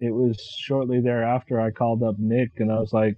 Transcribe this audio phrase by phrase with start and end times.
[0.00, 3.16] it was shortly thereafter I called up Nick and I was like,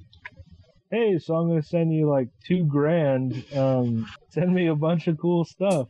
[0.91, 3.45] "Hey, so I'm gonna send you like two grand.
[3.55, 5.89] Um, send me a bunch of cool stuff."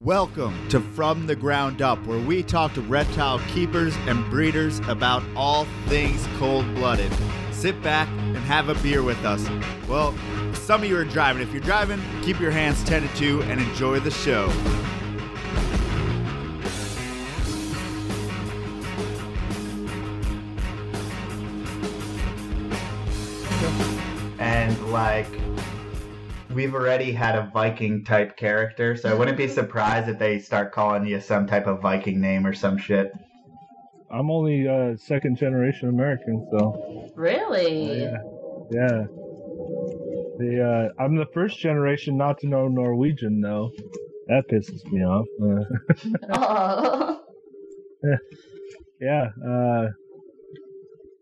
[0.00, 5.22] Welcome to From the Ground Up, where we talk to reptile keepers and breeders about
[5.36, 7.12] all things cold blooded.
[7.52, 9.48] Sit back and have a beer with us.
[9.88, 10.12] Well,
[10.54, 11.42] some of you are driving.
[11.42, 14.50] If you're driving, keep your hands tended to and enjoy the show.
[24.92, 25.26] Like
[26.54, 30.70] we've already had a Viking type character, so I wouldn't be surprised if they start
[30.72, 33.10] calling you some type of Viking name or some shit.
[34.10, 38.02] I'm only uh, second generation American, so Really?
[38.02, 38.16] yeah,
[38.70, 39.04] yeah.
[40.38, 43.70] The uh, I'm the first generation not to know Norwegian though.
[44.26, 45.26] That pisses me off.
[45.42, 45.64] Uh,
[46.34, 47.20] Oh.
[49.00, 49.86] yeah, uh,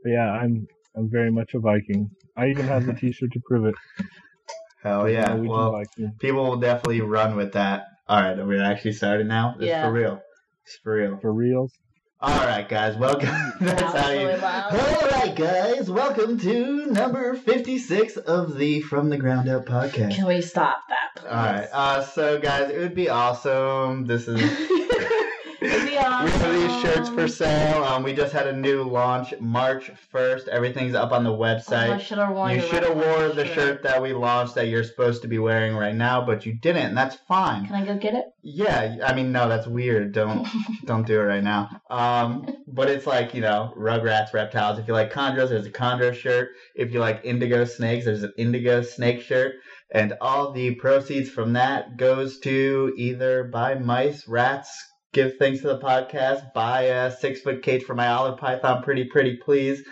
[0.05, 0.67] yeah, I'm
[0.97, 2.11] I'm very much a Viking.
[2.37, 3.75] I even have the T-shirt to prove it.
[4.83, 5.27] Hell yeah!
[5.27, 6.13] Norwegian Well, Viking.
[6.19, 7.85] people will definitely run with that.
[8.09, 9.55] All right, are we actually started now?
[9.59, 9.85] It's Yeah.
[9.85, 10.23] for real.
[10.65, 11.19] It's for real.
[11.21, 11.73] for reals.
[12.23, 13.29] All right, guys, welcome.
[13.61, 14.27] That's That was how you.
[14.29, 14.41] really.
[14.43, 20.15] All right, guys, welcome to number fifty-six of the From the Ground Up podcast.
[20.15, 21.29] Can we stop that, please?
[21.31, 24.07] All right, uh, so guys, it would be awesome.
[24.07, 24.41] This is
[26.01, 27.85] We have these shirts for sale.
[27.85, 30.49] Um, we just had a new launch March 1st.
[30.49, 32.01] Everything's up on the Oh, I website.
[32.01, 33.55] should have worn you should have wore the shirt.
[33.55, 36.87] shirt that we launched that you're supposed to be wearing right now, but you didn't,
[36.87, 37.67] and that's fine.
[37.67, 38.33] Can I go get it?
[38.43, 40.13] Yeah, I mean, no, that's weird.
[40.13, 40.49] Don't
[40.87, 41.69] don't do it right now.
[41.91, 44.79] Um, but it's like you know, Rugrats, reptiles.
[44.79, 46.51] If you like chondros, there's a chondro shirt.
[46.75, 49.57] If you like indigo snakes, there's an indigo snake shirt.
[49.93, 54.71] And all the proceeds from that goes to either buy mice, rats,
[55.13, 59.05] give things to the podcast, buy a six foot cage for my olive python, pretty
[59.05, 59.83] pretty please,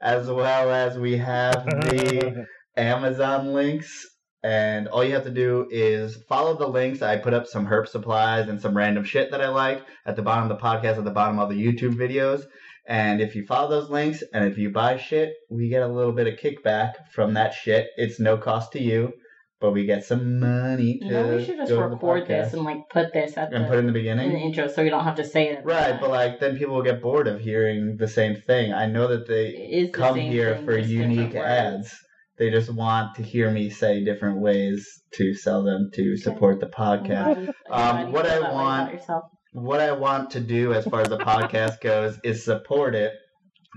[0.00, 4.06] as well as we have the Amazon links.
[4.42, 7.00] And all you have to do is follow the links.
[7.00, 10.22] I put up some herp supplies and some random shit that I like at the
[10.22, 12.44] bottom of the podcast, at the bottom of the YouTube videos.
[12.86, 16.12] And if you follow those links and if you buy shit, we get a little
[16.12, 17.88] bit of kickback from that shit.
[17.96, 19.14] It's no cost to you,
[19.60, 22.62] but we get some money to You know, we should just the record this and
[22.64, 24.30] like put this at and the, put it in the in beginning.
[24.32, 25.64] the intro so you don't have to say it.
[25.64, 26.00] Right, time.
[26.00, 28.72] but like then people will get bored of hearing the same thing.
[28.72, 29.52] I know that they
[29.86, 31.96] the come same here thing, for unique ads.
[32.36, 36.66] They just want to hear me say different ways to sell them to support the
[36.66, 37.26] podcast.
[37.26, 40.72] Why do you Um, what I that way about want- What I want to do
[40.72, 43.12] as far as the podcast goes is support it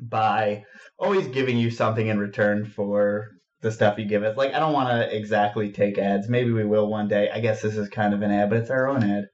[0.02, 0.64] by
[0.98, 3.30] always giving you something in return for
[3.62, 4.38] the stuff you give us.
[4.38, 6.30] Like I don't want to exactly take ads.
[6.30, 7.30] Maybe we will one day.
[7.34, 9.26] I guess this is kind of an ad, but it's our own ad.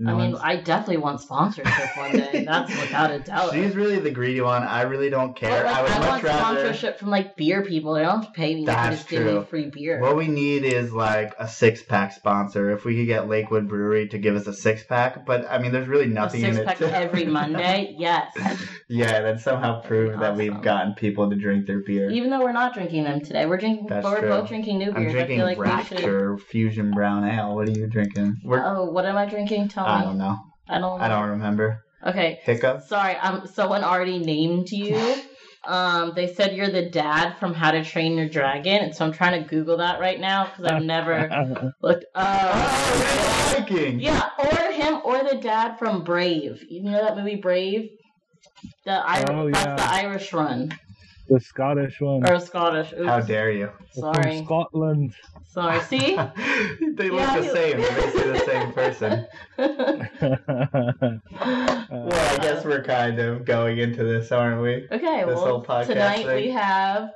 [0.00, 2.44] No I mean, one's- I definitely want sponsorship one day.
[2.48, 3.52] That's without a doubt.
[3.52, 4.62] She's really the greedy one.
[4.62, 5.64] I really don't care.
[5.64, 6.38] Like, I would I much want rather.
[6.60, 7.94] sponsorship from like beer people.
[7.94, 8.64] They don't have to pay me.
[8.64, 9.44] That's just give me true.
[9.50, 10.00] free beer.
[10.00, 12.70] What we need is like a six pack sponsor.
[12.70, 15.72] If we could get Lakewood Brewery to give us a six pack, but I mean,
[15.72, 16.66] there's really a nothing in six it.
[16.66, 17.96] pack to- every Monday.
[17.98, 18.32] Yes.
[18.88, 22.10] yeah, that somehow prove that we've gotten people to drink their beer.
[22.10, 23.86] Even though we're not drinking them today, we're drinking.
[23.88, 24.28] That's but we're true.
[24.30, 24.96] both drinking new beers.
[24.96, 25.10] I'm beers.
[25.14, 25.96] I drinking feel like we
[26.38, 26.40] should.
[26.48, 27.54] Fusion Brown Ale.
[27.54, 28.36] What are you drinking?
[28.44, 29.68] We're, Oh, what am I drinking?
[29.68, 30.04] Tell I me.
[30.06, 30.36] don't know.
[30.68, 31.00] I don't.
[31.00, 31.84] I don't remember.
[32.06, 32.40] Okay.
[32.42, 32.82] Hiccup.
[32.82, 33.16] Sorry.
[33.16, 33.46] Um.
[33.46, 35.16] Someone already named you.
[35.66, 36.12] Um.
[36.14, 39.42] They said you're the dad from How to Train Your Dragon, and so I'm trying
[39.42, 42.04] to Google that right now because I've never looked.
[42.14, 44.00] Oh, Uh, Viking.
[44.00, 46.62] Yeah, or him, or the dad from Brave.
[46.68, 47.90] You know that movie Brave?
[48.84, 49.76] The I- Oh, that's yeah.
[49.76, 50.70] the Irish one
[51.28, 52.26] the Scottish one.
[52.26, 52.94] or Scottish.
[52.94, 53.04] Oops.
[53.06, 53.68] How dare you?
[53.94, 55.12] From Sorry, Scotland.
[55.46, 55.78] sorry.
[55.80, 57.76] See, they look Yeah, the you- same.
[57.82, 59.26] but They say the same person.
[61.90, 64.86] Well, I guess we're kind of going into this, aren't we?
[64.90, 65.24] okay.
[65.24, 66.36] This Well, whole podcast tonight thing.
[66.36, 67.10] we have.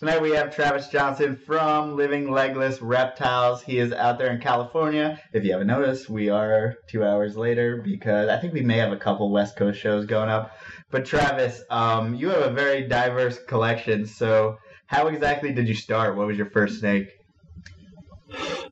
[0.00, 3.60] Tonight we have Travis Johnson from Living Legless Reptiles.
[3.60, 5.20] He is out there in California.
[5.34, 8.92] If you haven't noticed, we are two hours later because I think we may have
[8.92, 10.56] a couple West Coast shows going up.
[10.90, 14.06] But Travis, um, you have a very diverse collection.
[14.06, 14.56] So,
[14.86, 16.16] how exactly did you start?
[16.16, 17.08] What was your first snake?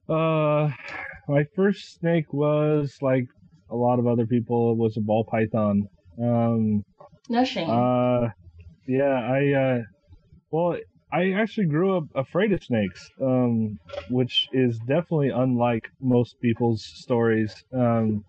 [0.08, 0.70] Uh,
[1.28, 3.26] my first snake was like
[3.68, 5.88] a lot of other people it was a ball python.
[6.18, 6.84] Um,
[7.28, 7.68] No shame.
[7.68, 8.30] uh,
[8.86, 9.82] yeah, I uh,
[10.50, 10.78] well,
[11.10, 13.78] I actually grew up afraid of snakes, um,
[14.10, 17.64] which is definitely unlike most people's stories.
[17.72, 18.24] Um,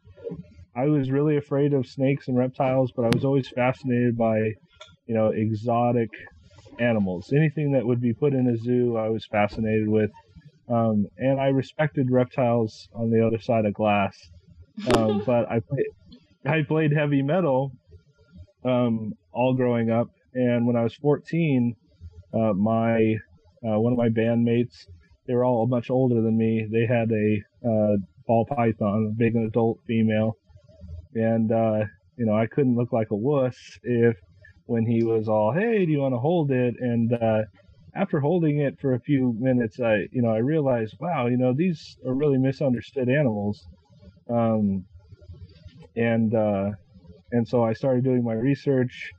[0.76, 4.38] I was really afraid of snakes and reptiles, but I was always fascinated by,
[5.08, 6.10] you know, exotic
[6.80, 7.34] animals.
[7.34, 10.12] Anything that would be put in a zoo, I was fascinated with.
[10.70, 14.16] Um, and I respected reptiles on the other side of glass.
[14.96, 15.86] Um, but I played,
[16.46, 17.72] I played heavy metal,
[18.64, 20.08] um, all growing up.
[20.34, 21.76] And when I was 14,
[22.34, 23.16] uh, my
[23.68, 24.88] uh, one of my bandmates,
[25.28, 26.68] they were all much older than me.
[26.72, 30.38] They had a uh, ball python, a big adult female,
[31.16, 31.86] and uh,
[32.18, 34.18] you know I couldn't look like a wuss if
[34.66, 37.42] when he was all, "Hey, do you want to hold it?" and uh,
[37.96, 41.54] after holding it for a few minutes, I you know I realized, wow, you know
[41.54, 43.68] these are really misunderstood animals,
[44.30, 44.86] um,
[45.96, 46.72] and uh,
[47.32, 49.12] and so I started doing my research.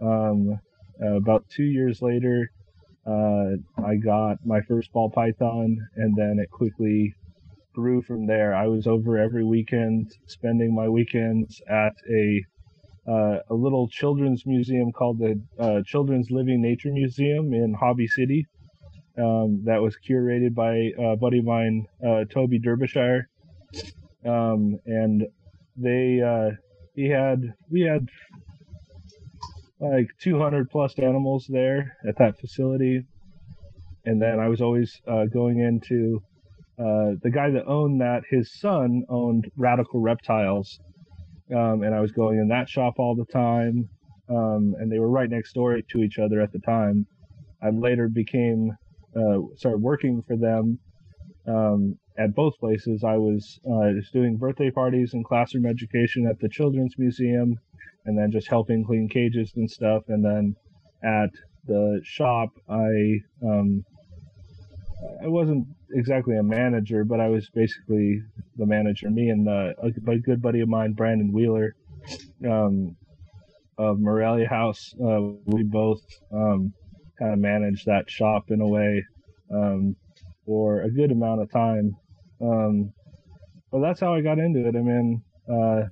[0.00, 0.60] Um,
[1.02, 2.50] uh, about two years later,
[3.06, 7.14] uh, I got my first ball python, and then it quickly
[7.74, 8.54] grew from there.
[8.54, 12.42] I was over every weekend, spending my weekends at a
[13.08, 18.46] uh, a little children's museum called the uh, Children's Living Nature Museum in Hobby City.
[19.16, 23.28] Um, that was curated by a buddy of mine, uh, Toby Derbyshire,
[24.26, 25.26] um, and
[25.76, 26.50] they uh,
[26.94, 28.06] he had we had
[29.80, 33.04] like 200 plus animals there at that facility,
[34.04, 36.22] and then I was always uh, going into
[36.78, 38.22] uh, the guy that owned that.
[38.30, 40.80] His son owned Radical Reptiles,
[41.54, 43.88] um, and I was going in that shop all the time.
[44.30, 47.06] Um, and they were right next door to each other at the time.
[47.62, 48.76] I later became
[49.16, 50.78] uh, started working for them
[51.46, 53.04] um, at both places.
[53.04, 57.58] I was uh, just doing birthday parties and classroom education at the Children's Museum,
[58.06, 60.02] and then just helping clean cages and stuff.
[60.08, 60.56] And then
[61.02, 61.30] at
[61.66, 63.84] the shop, I um,
[65.22, 68.20] I wasn't exactly a manager, but I was basically
[68.56, 69.10] the manager.
[69.10, 71.74] Me and uh, a, a good buddy of mine, Brandon Wheeler,
[72.48, 72.96] um,
[73.78, 76.00] of Morelia House, uh, we both
[76.32, 76.72] um,
[77.18, 79.04] kind of managed that shop in a way
[79.54, 79.94] um,
[80.44, 81.96] for a good amount of time.
[82.40, 82.92] Um,
[83.70, 84.76] but that's how I got into it.
[84.76, 85.82] I mean, uh,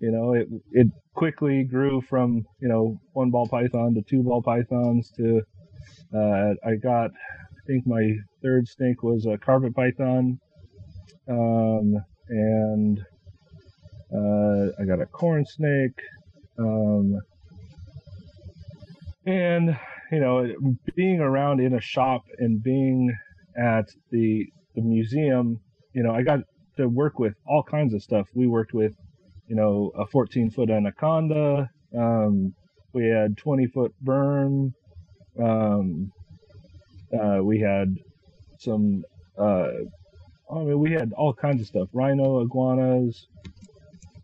[0.00, 4.42] you know, it it quickly grew from you know one ball python to two ball
[4.42, 5.42] pythons to
[6.14, 10.38] uh, I got I think my third snake was a carpet python,
[11.28, 11.96] um,
[12.28, 12.98] and
[14.12, 16.00] uh, I got a corn snake,
[16.58, 17.18] um,
[19.26, 19.76] and
[20.10, 20.52] you know,
[20.96, 23.14] being around in a shop and being
[23.56, 25.60] at the the museum,
[25.94, 26.40] you know, I got
[26.76, 28.28] to work with all kinds of stuff.
[28.34, 28.94] We worked with,
[29.48, 31.68] you know, a 14 foot anaconda.
[31.96, 32.54] Um,
[32.92, 34.72] we had 20 foot Burm.
[35.42, 36.12] Um,
[37.12, 37.94] uh, we had
[38.58, 39.04] some,
[39.38, 39.68] uh,
[40.50, 43.26] I mean, we had all kinds of stuff rhino, iguanas.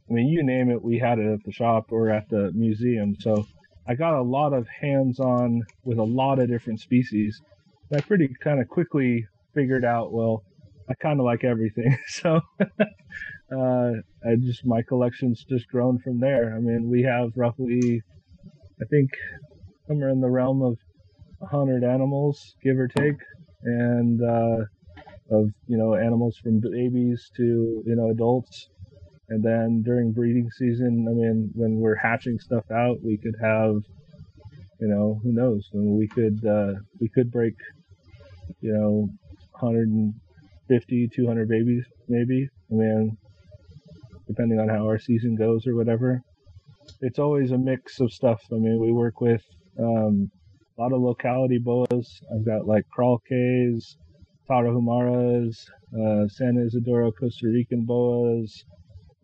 [0.09, 3.17] I mean, you name it, we had it at the shop or at the museum.
[3.19, 3.47] So
[3.89, 7.41] I got a lot of hands on with a lot of different species.
[7.93, 9.27] I pretty kind of quickly
[9.57, 10.45] figured out, well,
[10.89, 11.99] I kind of like everything.
[12.09, 12.41] So,
[13.53, 13.93] uh,
[14.25, 16.55] I just, my collection's just grown from there.
[16.57, 18.03] I mean, we have roughly,
[18.81, 19.11] I think,
[19.89, 20.77] somewhere in the realm of
[21.39, 23.21] 100 animals, give or take,
[23.63, 24.65] and uh,
[25.31, 28.69] of you know animals from babies to you know adults.
[29.29, 33.75] And then during breeding season, I mean, when we're hatching stuff out, we could have,
[34.81, 35.69] you know, who knows?
[35.75, 37.55] I mean, we could uh, we could break,
[38.61, 39.09] you know,
[39.61, 42.49] 150, 200 babies maybe.
[42.71, 43.17] I mean,
[44.27, 46.23] depending on how our season goes or whatever.
[47.01, 48.41] It's always a mix of stuff.
[48.53, 49.43] I mean, we work with
[49.79, 50.31] um,
[50.77, 52.21] a lot of locality boas.
[52.33, 52.85] I've got like
[53.29, 53.97] Cays,
[54.49, 55.57] Tarahumaras,
[55.95, 58.65] uh, San Isidro Costa Rican boas,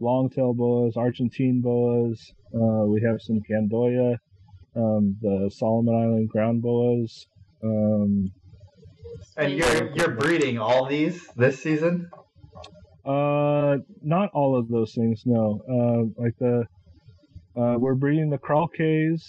[0.00, 2.32] longtail boas, Argentine boas.
[2.54, 4.16] Uh, we have some Candoya,
[4.76, 7.26] um, the Solomon Island ground boas.
[7.62, 8.32] Um,
[9.36, 12.10] and you're you're breeding all these this season?
[13.04, 15.22] Uh, not all of those things.
[15.26, 15.60] No.
[15.68, 16.64] Uh, like the
[17.56, 19.22] uh, we're breeding the Cays,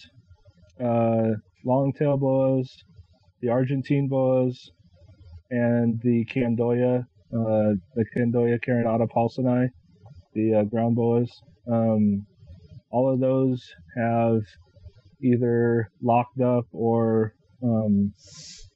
[0.84, 1.36] uh,
[1.66, 2.70] longtail boas,
[3.42, 4.72] the Argentine boas,
[5.50, 9.68] and the Candoya, uh, the Candoya carinata paulsoni,
[10.34, 11.30] the uh, ground boas.
[11.70, 12.26] Um,
[12.92, 13.62] all of those
[13.98, 14.42] have
[15.22, 18.14] either locked up or um,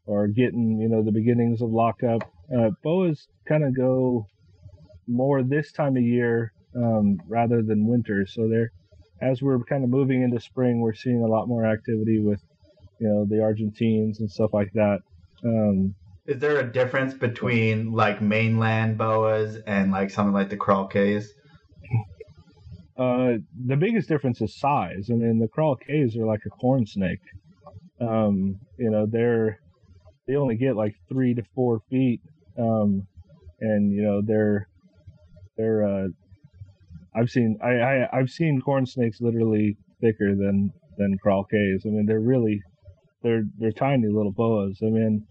[0.08, 2.24] or getting you know the beginnings of lockup.
[2.56, 4.26] Uh, boas kind of go
[5.08, 8.72] more this time of year um, rather than winter, so they're
[9.22, 12.42] as we're kind of moving into spring, we're seeing a lot more activity with
[13.00, 15.00] you know the Argentines and stuff like that.
[15.44, 15.96] Um,
[16.26, 21.34] Is there a difference between like mainland boas and like something like the Cays?
[22.98, 23.38] Uh,
[23.68, 25.10] the biggest difference is size.
[25.12, 27.22] I mean, the Cays are like a corn snake.
[28.00, 29.60] Um, you know, they're
[30.28, 32.22] they only get like three to four feet,
[32.58, 33.08] um,
[33.62, 34.68] and you know they're
[35.58, 35.86] they're.
[35.86, 36.08] Uh,
[37.16, 41.84] I've seen I, I I've seen corn snakes literally thicker than than Coral Cays.
[41.86, 42.62] I mean, they're really
[43.24, 44.80] they're they're tiny little boas.
[44.82, 45.26] I mean,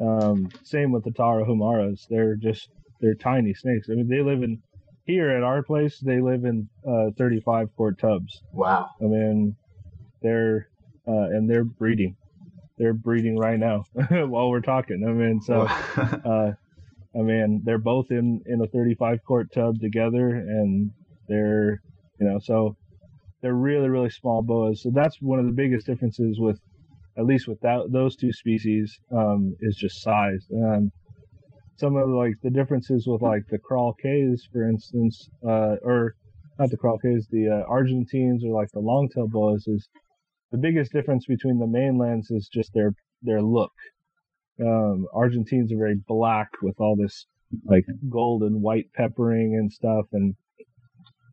[0.00, 2.06] um, same with the Tarahumaras.
[2.08, 2.70] They're just
[3.00, 3.88] they're tiny snakes.
[3.90, 4.62] I mean, they live in
[5.04, 5.98] here at our place.
[6.00, 8.42] They live in uh, 35 quart tubs.
[8.52, 8.90] Wow.
[9.00, 9.56] I mean,
[10.22, 10.68] they're
[11.06, 12.16] uh, and they're breeding.
[12.80, 15.04] They're breeding right now while we're talking.
[15.06, 15.60] I mean, so
[16.24, 16.52] uh,
[17.14, 20.90] I mean, they're both in in a 35 quart tub together, and
[21.28, 21.82] they're
[22.18, 22.74] you know so
[23.42, 24.82] they're really really small boas.
[24.82, 26.58] So that's one of the biggest differences with
[27.18, 30.46] at least with that, those two species um, is just size.
[30.54, 30.90] Um,
[31.76, 36.14] some of like the differences with like the Coral Cays, for instance, uh, or
[36.58, 39.88] not the Coral Cays, the uh, Argentines or like the longtail boas is
[40.50, 43.72] the biggest difference between the mainlands is just their their look.
[44.60, 47.26] Um, Argentines are very black with all this
[47.64, 50.34] like gold and white peppering and stuff, and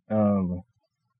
[0.10, 0.62] um,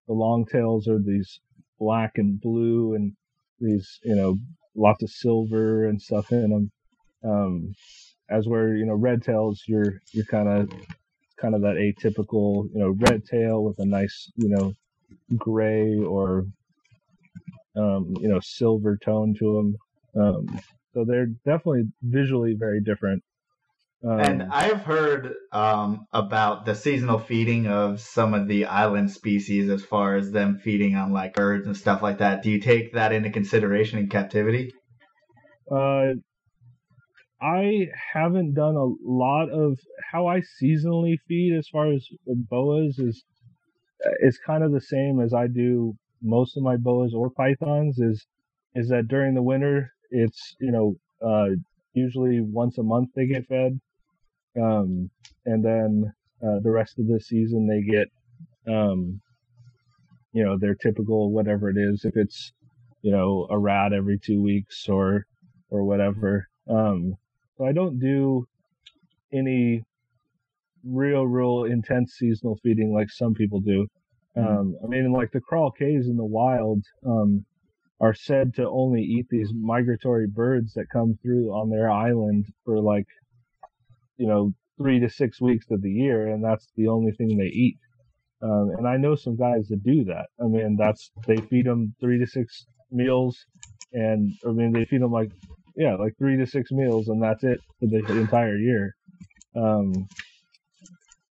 [0.08, 1.40] the longtails are these
[1.80, 3.14] black and blue and
[3.60, 4.38] these you know
[4.76, 6.72] lots of silver and stuff in them.
[7.24, 7.74] Um,
[8.30, 10.70] as where you know red tails, you're you're kind of
[11.38, 14.74] kind of that atypical you know red tail with a nice you know
[15.38, 16.46] gray or
[17.78, 19.76] um, you know silver tone to
[20.16, 20.22] them.
[20.22, 20.60] Um,
[20.94, 23.24] so they're definitely visually very different.
[24.04, 29.70] Um, and I've heard um, about the seasonal feeding of some of the island species
[29.70, 32.44] as far as them feeding on like birds and stuff like that.
[32.44, 34.72] Do you take that into consideration in captivity?
[35.70, 36.14] Uh,
[37.42, 39.80] I haven't done a lot of
[40.12, 43.24] how I seasonally feed as far as boas is
[44.20, 45.96] is kind of the same as I do
[46.28, 48.26] most of my boas or pythons is
[48.76, 51.50] is that during the winter it's you know uh,
[51.94, 53.80] usually once a month they get fed
[54.62, 55.10] um,
[55.46, 58.08] and then uh, the rest of the season they get,
[58.68, 59.22] um,
[60.34, 62.06] you know, their typical whatever it is.
[62.06, 62.52] If it's,
[63.02, 65.26] you know, a rat every two weeks or
[65.70, 66.48] or whatever.
[66.70, 67.16] Um,
[67.58, 68.48] so I don't do
[69.34, 69.84] any
[70.84, 73.88] real, real intense seasonal feeding like some people do.
[74.38, 74.58] Mm-hmm.
[74.58, 77.46] Um, I mean, like the Coral Cays in the wild um,
[78.00, 82.80] are said to only eat these migratory birds that come through on their island for
[82.80, 83.08] like
[84.18, 87.46] you know, three to six weeks of the year, and that's the only thing they
[87.46, 87.78] eat.
[88.42, 90.28] Um, and I know some guys that do that.
[90.40, 93.38] I mean, that's they feed them three to six meals,
[93.94, 95.32] and I mean they feed them like
[95.76, 98.96] yeah, like three to six meals, and that's it for the entire year.
[99.56, 100.08] Um,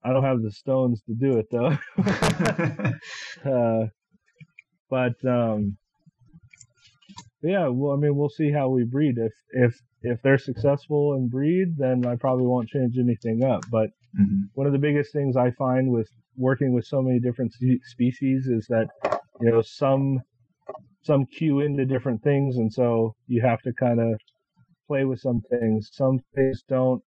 [0.05, 1.79] I don't have the stones to do it though.
[3.51, 3.87] uh,
[4.91, 5.77] but um,
[7.43, 9.17] yeah, well, I mean, we'll see how we breed.
[9.19, 13.63] If if if they're successful and breed, then I probably won't change anything up.
[13.71, 14.45] But mm-hmm.
[14.55, 17.53] one of the biggest things I find with working with so many different
[17.85, 18.89] species is that
[19.41, 20.21] you know some
[21.03, 24.19] some cue into different things, and so you have to kind of
[24.87, 25.91] play with some things.
[25.93, 27.03] Some things don't.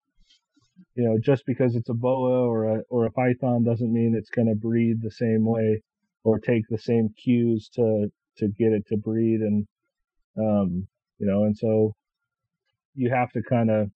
[0.97, 4.31] You know, just because it's a boa or a or a python doesn't mean it's
[4.31, 5.81] going to breed the same way
[6.23, 9.67] or take the same cues to to get it to breed and
[10.37, 10.87] um
[11.19, 11.93] you know and so
[12.95, 13.89] you have to kind of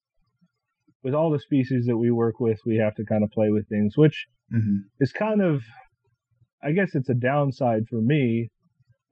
[1.02, 3.68] with all the species that we work with, we have to kind of play with
[3.68, 4.78] things, which mm-hmm.
[5.00, 5.62] is kind of,
[6.62, 8.50] I guess it's a downside for me,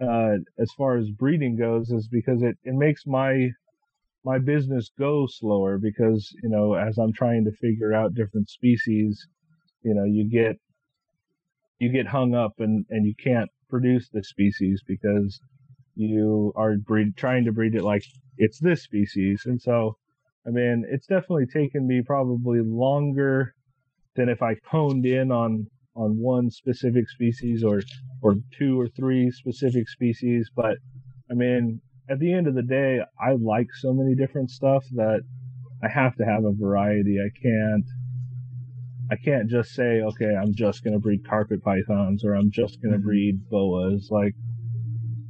[0.01, 3.51] uh, as far as breeding goes, is because it, it makes my,
[4.25, 9.27] my business go slower because, you know, as I'm trying to figure out different species,
[9.83, 10.57] you know, you get,
[11.79, 15.41] you get hung up and, and you can't produce the species because
[15.95, 18.05] you are breed, trying to breed it like
[18.37, 19.43] it's this species.
[19.47, 19.97] And so,
[20.47, 23.55] I mean, it's definitely taken me probably longer
[24.17, 27.83] than if I honed in on on one specific species or
[28.23, 30.51] or two or three specific species.
[30.55, 30.77] But
[31.31, 35.21] I mean, at the end of the day, I like so many different stuff that
[35.83, 37.19] I have to have a variety.
[37.21, 37.87] I can't
[39.13, 42.97] I can't just say, okay, I'm just gonna breed carpet pythons or I'm just gonna
[42.97, 43.05] mm-hmm.
[43.07, 44.09] breed boas.
[44.11, 44.35] Like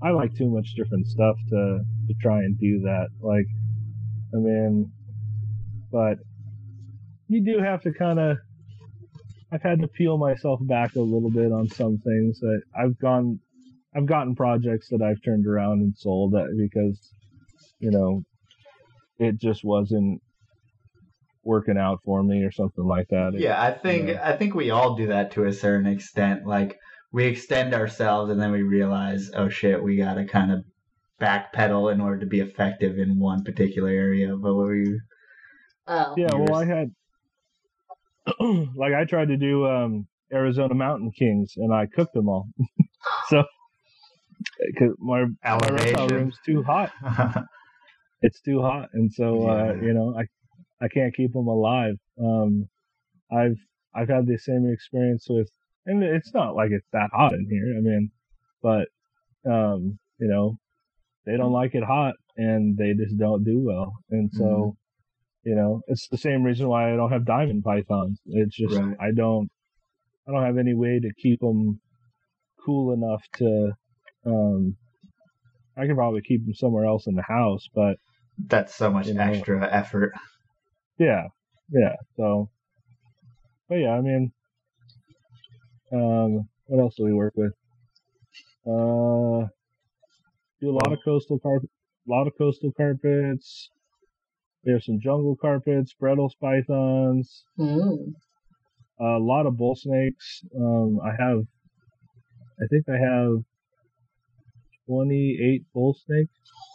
[0.03, 3.09] I like too much different stuff to to try and do that.
[3.21, 3.47] Like,
[4.35, 4.91] I mean,
[5.93, 6.19] but
[7.29, 8.39] you do have to kind of.
[9.53, 13.41] I've had to peel myself back a little bit on some things that I've gone.
[13.95, 17.13] I've gotten projects that I've turned around and sold because,
[17.79, 18.23] you know,
[19.19, 20.23] it just wasn't
[21.43, 23.33] working out for me or something like that.
[23.37, 24.21] Yeah, I think you know.
[24.23, 26.47] I think we all do that to a certain extent.
[26.47, 26.79] Like
[27.13, 30.65] we extend ourselves and then we realize, oh shit, we gotta kind of
[31.21, 34.37] backpedal in order to be effective in one particular area.
[34.37, 35.01] But what were you?
[35.87, 36.15] Oh.
[36.17, 36.91] Yeah, well, I had
[38.77, 42.49] like I tried to do um, Arizona Mountain Kings and I cooked them all.
[43.29, 43.43] so
[44.67, 46.07] because my, my Elevation.
[46.09, 46.93] room's too hot.
[48.23, 50.25] It's too hot, and so uh, you know I
[50.85, 51.95] I can't keep them alive.
[52.23, 52.69] Um,
[53.33, 53.57] I've
[53.95, 55.49] I've had the same experience with,
[55.87, 57.75] and it's not like it's that hot in here.
[57.79, 58.11] I mean,
[58.63, 58.89] but
[59.51, 60.59] um, you know,
[61.25, 64.45] they don't like it hot, and they just don't do well, and so.
[64.45, 64.77] Mhm.
[65.43, 68.21] You know, it's the same reason why I don't have diamond pythons.
[68.27, 68.95] It's just Right.
[69.01, 69.49] I don't,
[70.29, 71.81] I don't have any way to keep them
[72.63, 73.73] cool enough to.
[74.27, 74.77] Um,
[75.77, 77.97] I can probably keep them somewhere else in the house, but
[78.49, 79.23] That's so much You know.
[79.23, 80.13] extra effort.
[80.99, 81.29] yeah,
[81.71, 81.95] yeah.
[82.17, 82.51] So,
[83.69, 84.33] but yeah, I mean,
[85.93, 87.53] um, what else do we work with?
[88.67, 89.49] Uh,
[90.61, 91.71] do a lot of coastal carpet,
[92.07, 93.71] a lot of coastal carpets.
[94.65, 98.13] We have some jungle carpets, Bredl's pythons, Mm.
[99.01, 100.45] a lot of bull snakes.
[100.55, 101.39] Um, I have,
[102.61, 103.39] I think I have
[104.91, 106.33] twenty-eight bull snakes.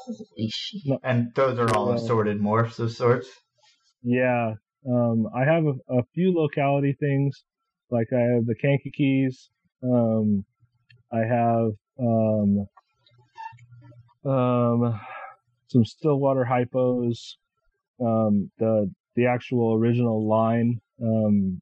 [0.07, 1.00] Holy shit.
[1.03, 3.27] And those are all Well- assorted morphs of sorts.
[4.03, 4.53] Yeah.
[4.88, 7.43] Um, I have a, a few locality things,
[7.89, 9.50] like I have the Kankakees.
[9.84, 10.45] Um,
[11.12, 12.67] I have um,
[14.31, 15.00] um,
[15.67, 17.17] some Stillwater hypos.
[18.00, 21.60] Um, the the actual original line um,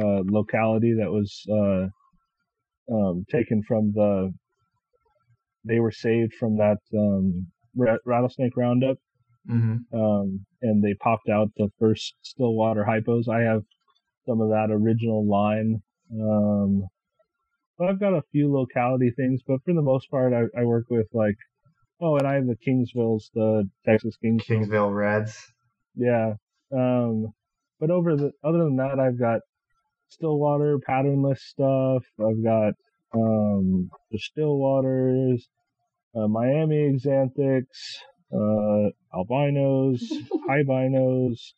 [0.00, 4.32] uh, locality that was uh, um, taken from the.
[5.66, 7.48] They were saved from that um,
[8.04, 8.98] rattlesnake roundup
[9.46, 13.28] hmm um, and they popped out the first Stillwater hypos.
[13.28, 13.62] I have
[14.26, 15.82] some of that original line.
[16.12, 16.86] Um,
[17.78, 20.86] but I've got a few locality things, but for the most part, I, I work
[20.90, 21.36] with like,
[22.00, 24.66] oh, and I have the Kingsvilles, the Texas Kingsville.
[24.66, 25.52] Kingsville Reds.
[25.94, 26.34] Yeah.
[26.72, 27.26] Um,
[27.78, 29.40] but over the other than that, I've got
[30.08, 32.02] Stillwater patternless stuff.
[32.18, 32.72] I've got
[33.14, 35.42] um, the Stillwaters,
[36.16, 37.96] uh, Miami Xanthics,
[38.32, 40.02] uh, albinos,
[40.48, 41.52] hybinos,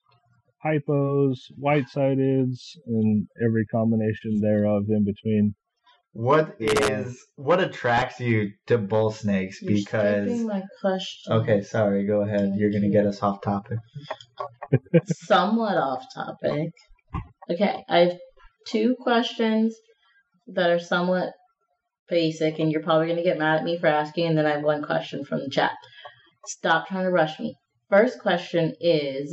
[0.65, 5.55] hypos, white-sideds, and every combination thereof in between.
[6.13, 9.63] What is what attracts you to bull snakes?
[9.63, 11.33] You're because my question.
[11.33, 12.55] okay, sorry, go ahead.
[12.57, 13.79] You're gonna get us off topic.
[15.07, 16.73] Somewhat off topic.
[17.51, 18.17] Okay, I have
[18.67, 19.77] two questions
[20.49, 21.33] that are somewhat
[22.09, 24.53] basic, and you're probably going to get mad at me for asking, and then I
[24.53, 25.73] have one question from the chat.
[26.47, 27.55] Stop trying to rush me.
[27.91, 29.33] First question is,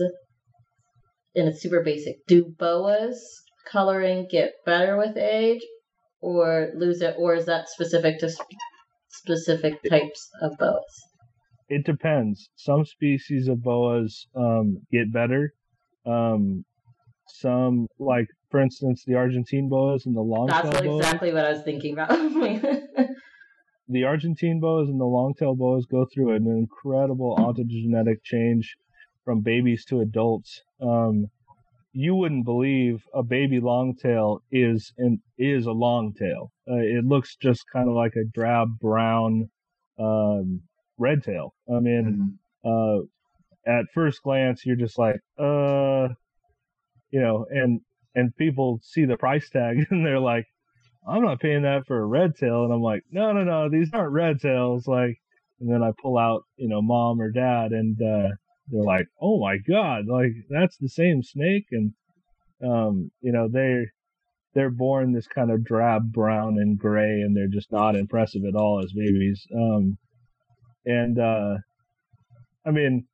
[1.36, 3.22] and it's super basic Do boas
[3.70, 5.62] coloring get better with age,
[6.22, 8.48] or lose it, or is that specific to sp-
[9.10, 10.84] specific types of boas?
[11.68, 12.50] It depends.
[12.56, 15.54] Some species of boas um, get better.
[16.06, 16.64] Um,
[17.28, 21.00] some, like for instance, the Argentine boas and the long-tailed That's boas.
[21.06, 22.10] exactly what I was thinking about.
[23.88, 28.76] the Argentine boas and the long-tailed boas go through an incredible ontogenetic change
[29.24, 30.62] from babies to adults.
[30.82, 31.28] Um,
[31.94, 36.52] you wouldn't believe a baby longtail is an is a longtail.
[36.70, 39.50] Uh, it looks just kind of like a drab brown
[39.98, 40.62] um,
[40.98, 41.54] red tail.
[41.74, 43.00] I mean, Mhm.
[43.00, 43.06] uh,
[43.66, 46.10] at first glance, you're just like, uh,
[47.12, 47.82] you know, and
[48.16, 50.46] and people see the price tag and they're like,
[51.08, 53.90] I'm not paying that for a red tail, and I'm like, no, no, no, these
[53.94, 55.18] aren't red tails, like,
[55.60, 58.30] and then I pull out, you know, mom or dad, and uh,
[58.70, 61.94] they're like, oh my god, like that's the same snake, and
[62.64, 63.86] um, you know, they're
[64.54, 68.56] they're born this kind of drab brown and gray, and they're just not impressive at
[68.56, 69.46] all as babies.
[69.54, 69.98] Um,
[70.86, 71.58] and uh,
[72.66, 73.06] I mean,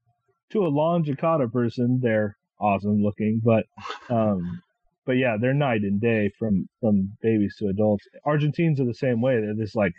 [0.51, 1.03] to a long
[1.51, 3.65] person, they're awesome looking, but
[4.09, 4.61] um,
[5.05, 8.05] but yeah, they're night and day from from babies to adults.
[8.25, 9.41] Argentines are the same way.
[9.41, 9.93] They're this like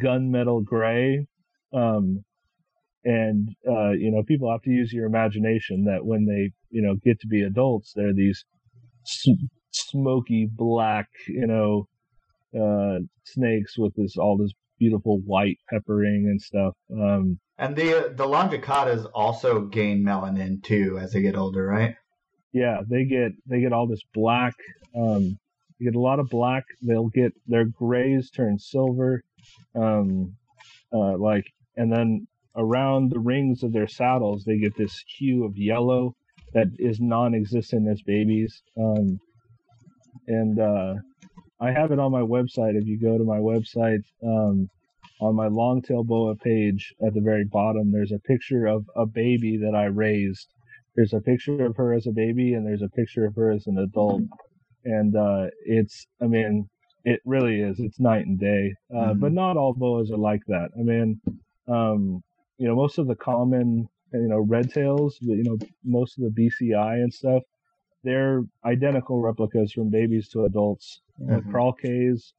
[0.00, 1.26] gunmetal gray.
[1.72, 2.24] Um,
[3.04, 6.94] and uh, you know, people have to use your imagination that when they you know
[7.04, 8.44] get to be adults, they're these
[9.72, 11.88] smoky black, you know,
[12.58, 16.74] uh, snakes with this all this beautiful white peppering and stuff.
[16.92, 21.94] Um, And the the longicaudas also gain melanin too as they get older, right?
[22.52, 24.54] Yeah, they get they get all this black.
[24.96, 25.38] Um,
[25.78, 26.64] they get a lot of black.
[26.82, 29.22] They'll get their grays turn silver,
[29.74, 30.36] um,
[30.92, 31.44] uh, like,
[31.76, 36.14] and then around the rings of their saddles, they get this hue of yellow
[36.52, 38.62] that is non-existent as babies.
[38.76, 39.18] Um,
[40.28, 40.94] and uh,
[41.60, 42.76] I have it on my website.
[42.76, 44.68] If you go to my website, um,
[45.20, 49.56] on my longtail boa page at the very bottom, there's a picture of a baby
[49.56, 50.48] that I raised
[50.96, 53.66] there's a picture of her as a baby and there's a picture of her as
[53.66, 54.22] an adult
[54.84, 56.68] and uh it's i mean
[57.04, 57.80] it really is.
[57.80, 58.72] It's night and day.
[58.94, 59.20] Uh, Mhm.
[59.20, 60.70] But not all boas are like that.
[60.78, 61.20] I mean,
[61.66, 62.22] um,
[62.58, 66.30] you know, most of the common, you know, red tails, you know, most of the
[66.30, 67.42] BCI and stuff,
[68.04, 71.00] they're identical replicas from babies to adults.
[71.28, 71.50] Uh, Mhm.
[71.50, 72.34] Coral Cays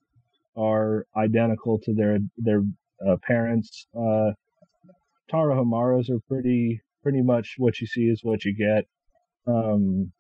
[0.58, 2.64] are identical to their their
[3.06, 3.88] uh, parents.
[3.96, 4.32] Uh,
[5.30, 8.86] Tarahumaras are pretty pretty much what you see is what you get.
[9.46, 10.12] Um,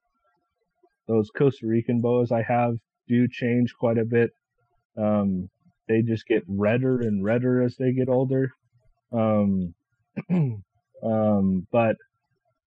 [1.08, 2.76] those Costa Rican boas I have
[3.08, 4.32] do change quite a bit.
[4.98, 5.50] Um,
[5.88, 8.52] they just get redder and redder as they get older.
[9.12, 9.74] Um,
[11.04, 11.96] um, but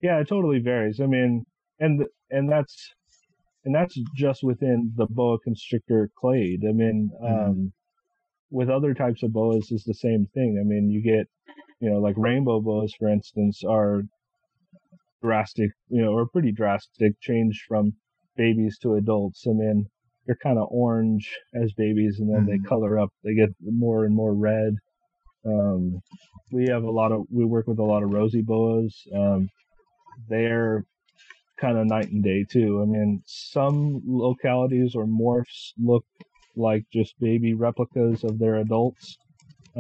[0.02, 1.00] yeah, it totally varies.
[1.00, 1.44] I mean,
[1.78, 2.92] and and that's
[3.64, 6.62] and that's just within the boa constrictor clade.
[6.68, 7.72] I mean, um,
[8.50, 10.58] with other types of boas is the same thing.
[10.60, 11.26] I mean, you get,
[11.80, 14.02] you know, like rainbow boas, for instance, are
[15.22, 17.92] drastic, you know, or pretty drastic change from
[18.36, 19.46] babies to adults.
[19.46, 19.86] I mean,
[20.26, 22.46] they're kind of orange as babies, and then Mhm.
[22.46, 23.10] they color up.
[23.22, 24.74] They get more and more red.
[25.44, 26.02] Um,
[26.50, 29.06] we have a lot of we work with a lot of rosy boas.
[29.14, 29.48] Um,
[30.28, 30.84] they're
[31.58, 32.82] kind of night and day too.
[32.82, 36.04] I mean, some localities or morphs look
[36.56, 39.18] like just baby replicas of their adults,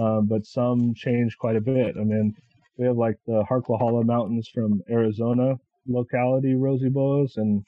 [0.00, 1.96] uh, but some change quite a bit.
[1.98, 2.34] I mean,
[2.78, 5.54] we have like the Harquahala Mountains from Arizona
[5.88, 7.64] locality rosy boas, and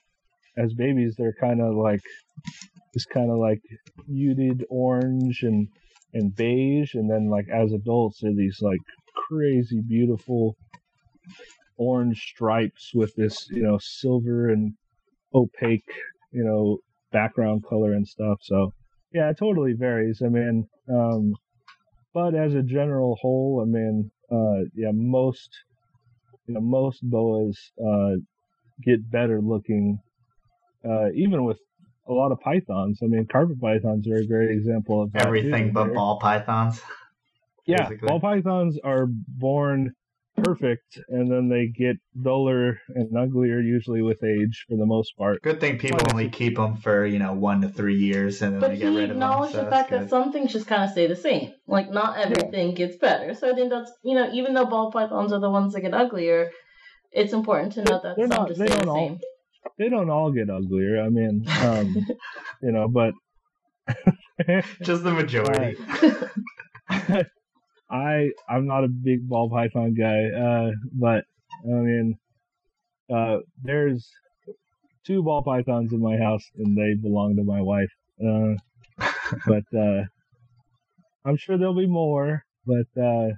[0.57, 2.01] as babies, they're kind of like
[2.93, 3.61] just kind of like
[4.07, 5.69] muted orange and
[6.15, 8.81] and beige, and then like as adults, they're these like
[9.29, 10.57] crazy beautiful
[11.77, 14.73] orange stripes with this you know silver and
[15.35, 15.85] opaque
[16.33, 16.79] you know
[17.13, 18.39] background color and stuff.
[18.43, 18.73] So
[19.13, 20.21] yeah, it totally varies.
[20.23, 21.35] I mean, um,
[22.19, 25.51] but as a general whole, I mean, uh, yeah, most
[26.47, 28.15] you know most boas uh,
[28.83, 30.01] get better looking,
[30.85, 31.59] uh, even with
[32.09, 32.99] a lot of pythons.
[33.03, 35.15] I mean, carpet pythons are a great example of.
[35.15, 36.81] Everything but ball pythons.
[37.67, 38.09] yeah, basically.
[38.09, 39.93] ball pythons are born
[40.43, 45.43] perfect, and then they get duller and uglier usually with age for the most part.
[45.43, 48.61] Good thing people only keep them for you know one to three years and then
[48.61, 49.17] But they he get rid of them.
[49.17, 50.03] acknowledged So the fact good.
[50.03, 51.53] that some things just kind of stay the same.
[51.67, 53.35] Like not everything gets better.
[53.35, 55.95] So I think that's you know even though ball pythons are the ones that get
[55.95, 56.51] uglier,
[57.13, 59.19] it's important to note that They're some not- just they stay the don't all- same.
[59.79, 61.03] They don't all get uglier.
[61.03, 61.95] I mean, um,
[62.63, 63.13] you know, but
[64.83, 65.77] Just the majority.
[67.91, 71.25] I I'm not a big ball python guy, uh, but
[71.65, 72.19] I mean,
[73.13, 74.09] uh, there's
[75.07, 77.91] two ball pythons in my house, and they belong to my wife.
[78.23, 78.55] Uh,
[79.47, 80.03] but uh,
[81.25, 82.45] I'm sure there'll be more.
[82.67, 83.29] But uh,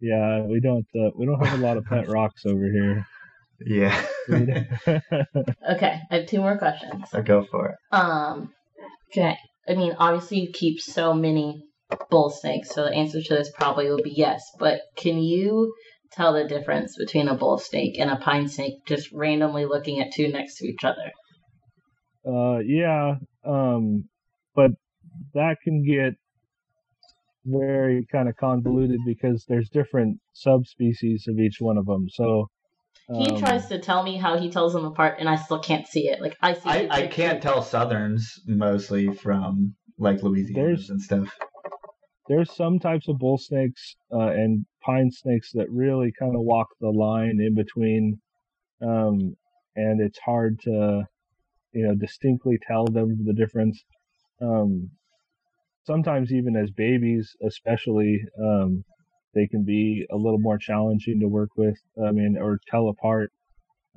[0.00, 3.06] yeah, we don't uh, we don't have a lot of pet rocks over here.
[3.64, 4.02] yeah.
[5.68, 7.10] Okay, I have two more questions.
[7.10, 7.76] so go for it.
[7.90, 8.52] Um,
[9.10, 9.36] okay.
[9.68, 11.64] I mean, obviously you keep so many
[12.10, 14.42] bull snakes, so the answer to this probably will be yes.
[14.58, 15.74] But can you
[16.12, 20.12] tell the difference between a bull snake and a pine snake just randomly looking at
[20.12, 21.12] two next to each other?
[22.26, 24.08] Uh, yeah, um,
[24.54, 24.72] but
[25.34, 26.14] that can get
[27.44, 32.08] very kind of convoluted because there's different subspecies of each one of them.
[32.08, 32.48] So
[33.16, 35.86] He um, tries to tell me how he tells them apart, and I still can't
[35.86, 36.20] see it.
[36.20, 36.60] Like I see.
[36.64, 41.28] I, I can't tell southerns mostly from like Louisiana and stuff.
[42.28, 46.68] There's some types of bull snakes uh, and pine snakes that really kind of walk
[46.80, 48.20] the line in between,
[48.82, 49.36] um,
[49.76, 51.04] and it's hard to,
[51.72, 53.82] you know, distinctly tell them the difference.
[54.40, 54.90] Um,
[55.84, 58.84] sometimes even as babies, especially, um,
[59.34, 61.78] they can be a little more challenging to work with.
[62.02, 63.30] I mean, or tell apart.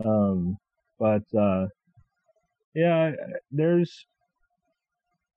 [0.04, 0.58] Um,
[1.00, 1.68] but uh,
[2.76, 3.12] yeah,
[3.52, 4.06] there's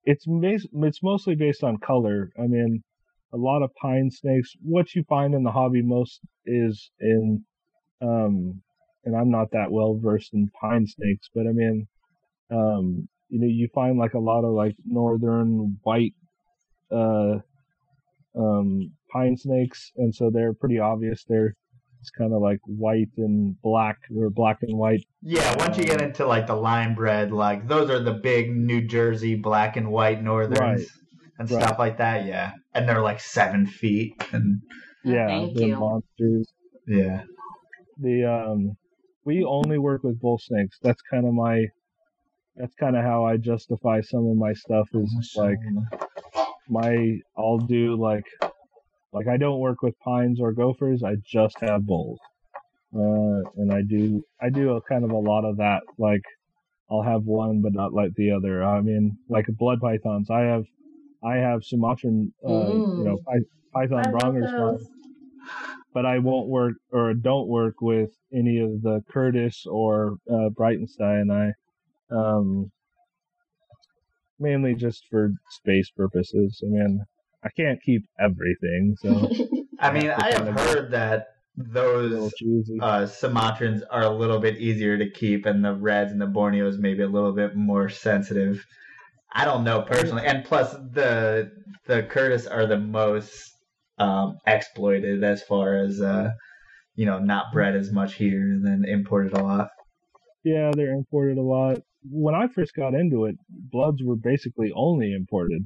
[0.04, 2.30] it's it's mostly based on color.
[2.38, 2.82] I mean,
[3.32, 4.52] a lot of pine snakes.
[4.62, 7.44] What you find in the hobby most is in,
[8.00, 8.60] um,
[9.04, 11.86] and I'm not that well versed in pine snakes, but I mean,
[12.50, 16.14] um, you know, you find like a lot of like northern white,
[16.90, 17.38] uh,
[18.36, 21.24] um, pine snakes, and so they're pretty obvious.
[21.28, 21.54] They're
[22.02, 25.06] it's kind of like white and black or black and white.
[25.22, 28.82] Yeah, once you get into like the line bred, like those are the big New
[28.82, 30.86] Jersey black and white northerns Right.
[31.38, 31.62] and Right.
[31.62, 32.26] stuff like that.
[32.26, 34.60] Yeah, and they're like seven feet and
[35.04, 35.76] Yeah, Thank they're you.
[35.78, 36.52] monsters.
[36.88, 37.22] yeah.
[37.98, 38.76] the um
[39.24, 41.66] we only work with bull snakes that's kind of my
[42.56, 45.58] that's kind of how i justify some of my stuff is like
[46.68, 48.24] my i'll do like
[49.12, 52.18] like i don't work with pines or gophers i just have bulls
[52.94, 56.22] uh and i do i do a kind of a lot of that like
[56.90, 58.62] I'll have one but not like the other.
[58.62, 60.64] I mean, like blood pythons, I have
[61.24, 64.78] I have Sumatran, uh, you know, py- python brongersmai
[65.94, 71.30] but I won't work or don't work with any of the curtus or uh, Breitenstein.
[71.30, 71.52] I
[72.14, 72.70] um,
[74.38, 76.62] mainly just for space purposes.
[76.64, 77.04] I mean,
[77.44, 79.30] I can't keep everything, so
[79.80, 81.26] I mean, I have heard that
[81.58, 82.78] it's a little those choosy.
[82.80, 86.78] uh, Sumatrans are a little bit easier to keep, and the Reds and the Borneos
[86.78, 88.64] maybe a little bit more sensitive.
[89.32, 91.50] I don't know personally, and plus the
[91.86, 93.52] the curtus are the most
[93.98, 96.30] um, exploited as far as uh,
[96.94, 99.68] you know, not bred as much here and then imported a lot.
[100.44, 101.78] Yeah, they're imported a lot.
[102.10, 105.64] When I first got into it, bloods were basically only imported.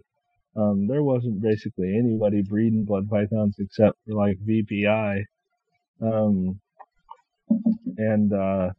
[0.57, 5.23] Um, there wasn't basically anybody breeding blood pythons except for like VPI.
[6.01, 6.61] Um,
[7.99, 8.71] and uh,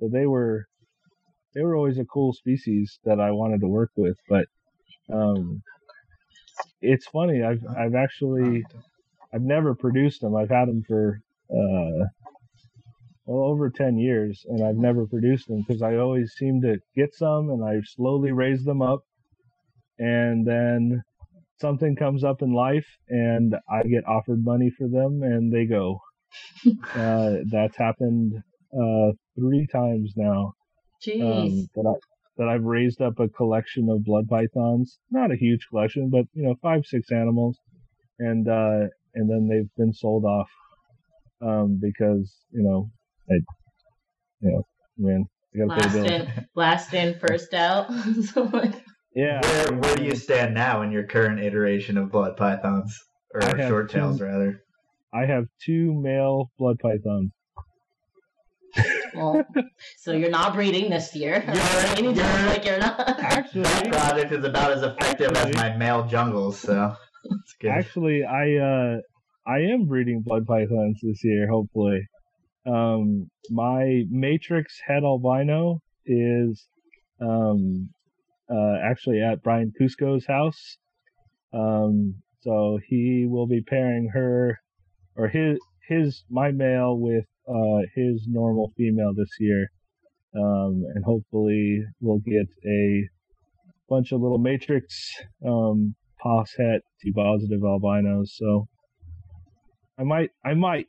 [0.00, 0.66] so they were
[1.54, 4.16] they were always a cool species that I wanted to work with.
[4.28, 4.46] But
[5.12, 5.62] um,
[6.80, 7.42] it's funny.
[7.42, 8.64] I've I've actually
[9.32, 10.34] I've never produced them.
[10.34, 12.06] I've had them for uh,
[13.26, 17.14] well over 10 years and I've never produced them because I always seem to get
[17.14, 19.04] some and I slowly raise them up
[19.98, 21.02] and then
[21.60, 26.00] something comes up in life and I get offered money for them and they go.
[26.94, 28.34] uh, that's happened
[28.74, 30.52] uh, three times now
[31.02, 31.22] Jeez.
[31.22, 31.94] um, that I
[32.36, 34.98] that I've raised up a collection of blood pythons.
[35.10, 37.58] Not a huge collection, but you know, five six animals,
[38.18, 40.48] and uh, and then they've been sold off
[41.40, 42.90] um, because you know,
[43.30, 43.34] I,
[44.40, 44.62] you know,
[44.98, 47.90] man, I gotta pay last the in, last in, first out.
[48.32, 48.84] so like,
[49.16, 49.40] Yeah.
[49.42, 52.94] Where where do you stand now in your current iteration of blood pythons
[53.34, 54.62] or I short tails two- rather?
[55.14, 57.32] I have two male blood pythons.
[59.14, 59.42] well,
[59.96, 61.42] so you're not breeding this year.
[61.46, 63.00] You're- Already you're- sounds like you're not.
[63.20, 67.70] Actually, That product is about as effective as my male jungles, so it's good.
[67.70, 68.96] Actually, I uh,
[69.46, 71.48] I am breeding blood pythons this year.
[71.48, 72.00] Hopefully,
[72.66, 76.66] um, my matrix het albino is
[77.20, 77.88] um,
[78.50, 80.78] uh, actually at Brian Cusco's house.
[81.52, 84.58] Um, so he will be pairing her
[85.16, 89.70] or his his my male with uh, his normal female this year,
[90.34, 93.08] um, and hopefully we'll get a
[93.88, 95.12] bunch of little matrix
[95.46, 98.34] um, pos het T positive albinos.
[98.36, 98.68] So
[99.98, 100.88] I might I might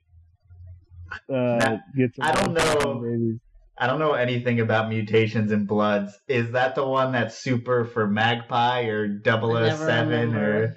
[1.34, 2.26] uh, get some.
[2.26, 3.02] I don't know.
[3.02, 3.40] babies.
[3.80, 6.18] I don't know anything about mutations in bloods.
[6.28, 10.76] Is that the one that's super for magpie or 007 or.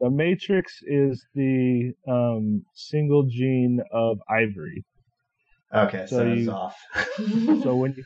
[0.00, 4.84] The matrix is the um, single gene of ivory.
[5.74, 6.76] Okay, so, So it's you- off.
[7.62, 8.04] so when you,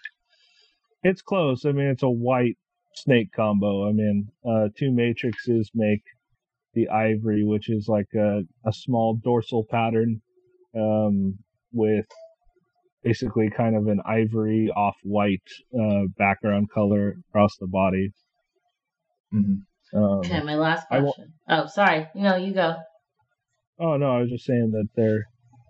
[1.04, 1.64] it's close.
[1.64, 2.56] I mean, it's a white
[2.94, 3.88] snake combo.
[3.88, 6.02] I mean, uh, two matrices make
[6.74, 10.20] the ivory, which is like a, a small dorsal pattern
[10.76, 11.38] um,
[11.72, 12.06] with
[13.04, 15.46] basically kind of an ivory off white
[15.78, 18.10] uh, background color across the body.
[19.32, 19.60] Mhm.
[19.92, 21.34] Um, okay, my last question.
[21.48, 22.08] Oh, sorry.
[22.14, 22.76] No, you go.
[23.78, 25.24] Oh no, I was just saying that there.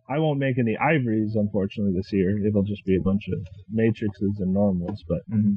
[0.08, 2.46] I won't make any ivories, unfortunately, this year.
[2.46, 3.38] It'll just be a bunch of
[3.70, 5.02] matrices and normals.
[5.08, 5.56] But Mhm.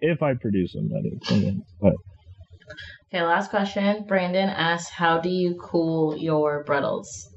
[0.00, 1.30] if I produce them, that is.
[1.30, 1.94] I mean, but
[3.08, 4.04] Okay, last question.
[4.06, 7.28] Brandon asks, "How do you cool your Bredls?"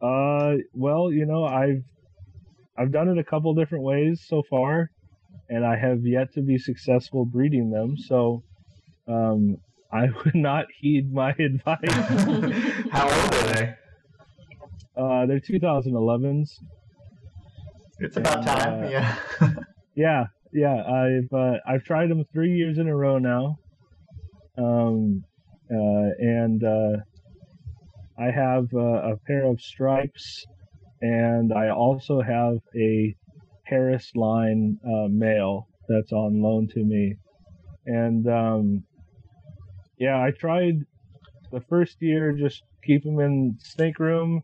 [0.00, 1.84] Uh, well, you know, I've
[2.78, 4.90] I've done it a couple different ways so far,
[5.48, 7.96] and I have yet to be successful breeding them.
[7.96, 8.42] So,
[9.08, 9.56] um,
[9.92, 11.78] I would not heed my advice.
[12.92, 13.74] How old are they?
[14.96, 16.48] uh, they're 2011s.
[17.98, 18.84] It's about time.
[18.84, 19.16] Uh, yeah.
[19.94, 20.82] Yeah, yeah.
[20.84, 23.56] I've uh, I've tried them three years in a row now.
[24.56, 25.22] Um,
[25.70, 26.96] uh, and uh,
[28.18, 30.44] I have uh, a pair of stripes,
[31.00, 33.14] and I also have a
[33.64, 37.16] Harris line uh, male that's on loan to me.
[37.86, 38.84] And um,
[39.98, 40.80] yeah, I tried
[41.52, 44.42] the first year just keep them in snake room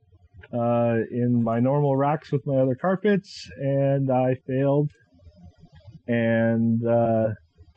[0.52, 4.90] uh, in my normal racks with my other carpets, and I failed.
[6.06, 7.28] And uh,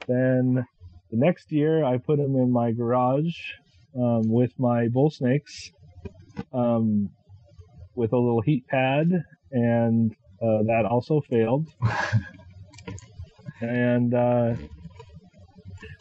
[0.08, 0.66] then
[1.12, 3.34] the next year, I put them in my garage
[3.96, 5.72] um, with my bull snakes,
[6.54, 7.10] um,
[8.00, 9.12] with a little heat pad,
[9.52, 11.68] and uh, that also failed.
[13.62, 14.56] and uh,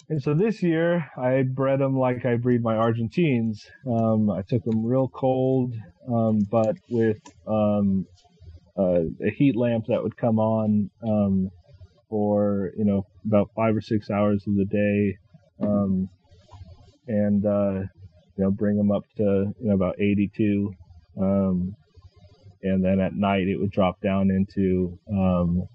[0.08, 3.66] and so this year, I bred them like I breed my Argentines.
[3.86, 5.74] Um, I took them real cold,
[6.08, 8.06] um, but with um,
[8.78, 11.50] uh, a heat lamp that would come on um,
[12.08, 15.18] for you know about five or six hours of the day,
[15.60, 16.08] um,
[17.08, 17.80] and uh,
[18.36, 20.74] you know bring them up to you know about 82,
[21.20, 21.76] um,
[22.62, 25.66] and then at night it would drop down into um,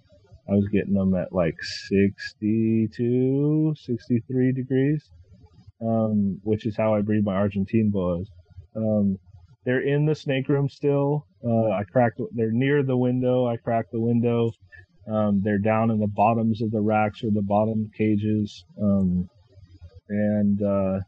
[0.50, 5.10] I was getting them at like 62, 63 degrees,
[5.82, 8.28] um, which is how I breed my Argentine boas.
[8.76, 9.18] Um,
[9.66, 11.26] they're in the snake room still.
[11.44, 12.20] Uh, I cracked.
[12.34, 13.48] They're near the window.
[13.48, 14.52] I cracked the window.
[15.08, 19.30] Um, they're down in the bottoms of the racks or the bottom cages, um,
[20.10, 21.00] and uh,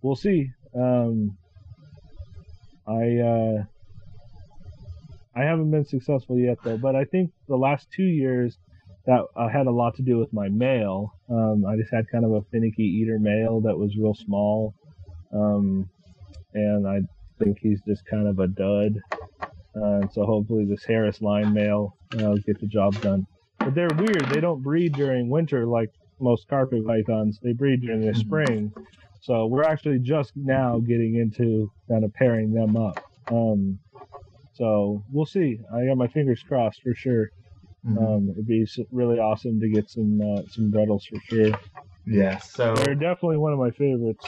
[0.00, 0.50] we'll see.
[0.74, 1.36] Um,
[2.86, 3.64] I uh,
[5.34, 8.58] I haven't been successful yet though, but I think the last two years
[9.06, 11.12] that uh, had a lot to do with my male.
[11.28, 14.74] Um, I just had kind of a finicky eater male that was real small,
[15.32, 15.88] um,
[16.54, 17.00] and I
[17.42, 19.00] think he's just kind of a dud.
[19.74, 23.26] Uh, so hopefully this Harris line male uh, will get the job done.
[23.58, 24.26] But they're weird.
[24.26, 25.90] They don't breed during winter like
[26.20, 27.40] most carpet pythons.
[27.42, 28.72] They breed during the spring.
[29.20, 33.02] So we're actually just now getting into kind of pairing them up.
[33.28, 33.78] Um,
[34.62, 35.58] so we'll see.
[35.74, 37.30] I got my fingers crossed for sure.
[37.84, 37.98] Mhm.
[37.98, 41.50] Um, it'd be really awesome to get some uh, some Bredls for sure.
[42.06, 42.38] yeah.
[42.38, 44.24] So They're definitely one of my favorites.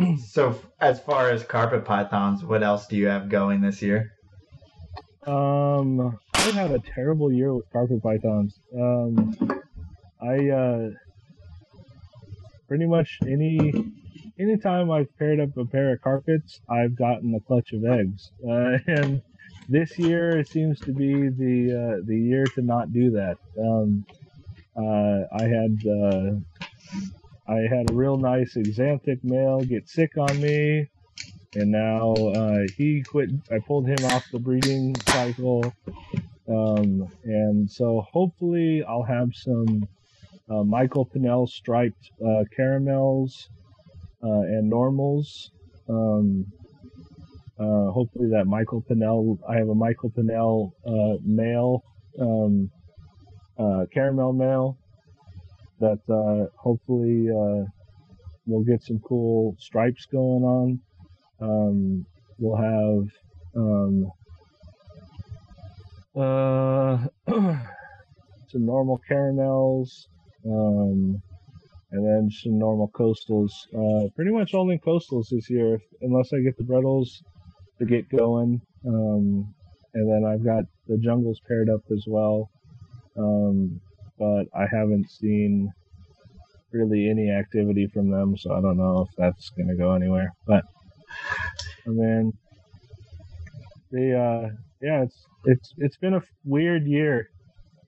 [0.26, 4.10] so as far as carpet pythons, what else do you have going this year?
[5.28, 8.58] Um, I've had a terrible year with carpet pythons.
[8.76, 9.36] Um,
[10.20, 10.88] I uh,
[12.66, 13.92] pretty much any
[14.38, 18.30] anytime I've paired up a pair of carpets, I've gotten a clutch of eggs.
[18.46, 19.22] Uh, and
[19.68, 23.38] this year it seems to be the uh, the year to not do that.
[23.58, 24.06] Um,
[24.76, 26.30] uh, I had uh,
[27.46, 30.88] I had a real nice axanthic male get sick on me,
[31.54, 33.30] and now uh, he quit.
[33.50, 35.74] I pulled him off the breeding cycle,
[36.48, 39.88] um, and so hopefully I'll have some
[40.48, 42.10] uh, Michael Pinnell striped
[42.56, 43.48] caramels
[44.22, 45.50] uh, and normals.
[45.88, 46.46] Um,
[47.58, 49.38] uh, hopefully that Michael Pinnell.
[49.48, 51.82] I have a Michael Pinnell uh, male,
[52.20, 52.70] um,
[53.58, 54.78] uh, caramel male
[55.80, 57.64] that uh, hopefully uh,
[58.46, 60.80] we'll get some cool stripes going on.
[61.40, 62.06] Um,
[62.38, 63.08] we'll have
[63.56, 64.12] um,
[68.50, 70.08] some normal caramels,
[70.46, 71.22] um,
[71.92, 73.52] and then some normal coastals.
[73.74, 77.22] Uh, pretty much only coastals this year, unless I get the Bredls
[77.78, 78.60] to get going.
[78.86, 79.54] Um,
[79.94, 82.50] and then I've got the jungles paired up as well.
[83.16, 83.80] Um,
[84.18, 85.72] but I haven't seen
[86.72, 90.34] really any activity from them, so I don't know if that's gonna go anywhere.
[90.46, 90.64] But
[91.86, 92.32] I mean,
[93.90, 94.48] the uh,
[94.82, 97.30] yeah, it's it's it's been a weird year.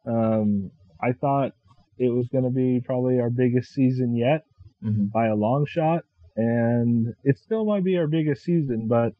[0.06, 0.70] Um,
[1.02, 1.52] I thought
[2.00, 4.42] it was gonna be probably our biggest season yet
[4.82, 6.02] hmm by a long shot,
[6.36, 9.12] and it still might be our biggest season, but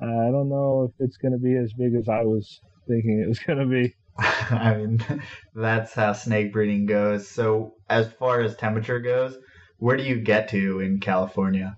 [0.00, 3.38] I don't know if it's gonna be as big as I was thinking it was
[3.46, 3.94] gonna be.
[4.18, 5.04] I mean,
[5.54, 7.26] that's how snake breeding goes.
[7.28, 9.36] So, as far as temperature goes,
[9.78, 11.76] where do you get to in California?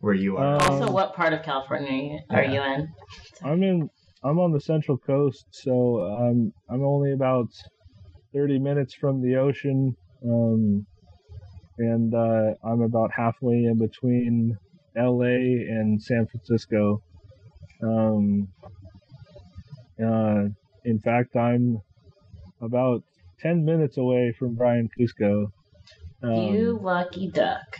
[0.00, 0.56] Where you are?
[0.56, 2.88] Uh, Also, Um, what part of California are you in?
[3.42, 3.90] I'm in.
[4.22, 7.48] I'm on the central coast, so I'm I'm only about
[8.34, 10.84] 30 minutes from the ocean, um,
[11.78, 14.58] and uh, I'm about halfway in between
[14.96, 15.36] L.A.
[15.68, 17.02] and San Francisco.
[17.82, 18.48] Um,
[20.02, 20.44] uh,
[20.84, 21.80] in fact, I'm
[22.60, 23.02] about
[23.40, 25.46] 10 minutes away from Brian Cusco.
[26.22, 27.78] Um, you lucky duck.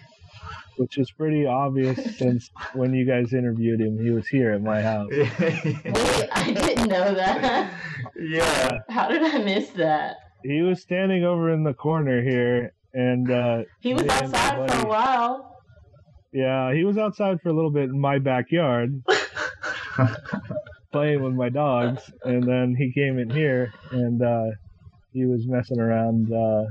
[0.76, 4.82] which is pretty obvious since when you guys interviewed him, he was here at my
[4.82, 5.10] house.
[5.10, 5.32] Wait,
[6.32, 7.72] I didn't know that.
[8.20, 8.78] yeah.
[8.88, 10.16] How did I miss that?
[10.44, 14.38] He was standing over in the corner here, and uh, He was me and my
[14.38, 15.62] outside for a while.
[16.32, 19.02] Yeah, he was outside for a little bit in my backyard
[20.92, 24.50] playing with my dogs, and then he came in here and uh,
[25.12, 26.32] he was messing around.
[26.32, 26.64] Uh,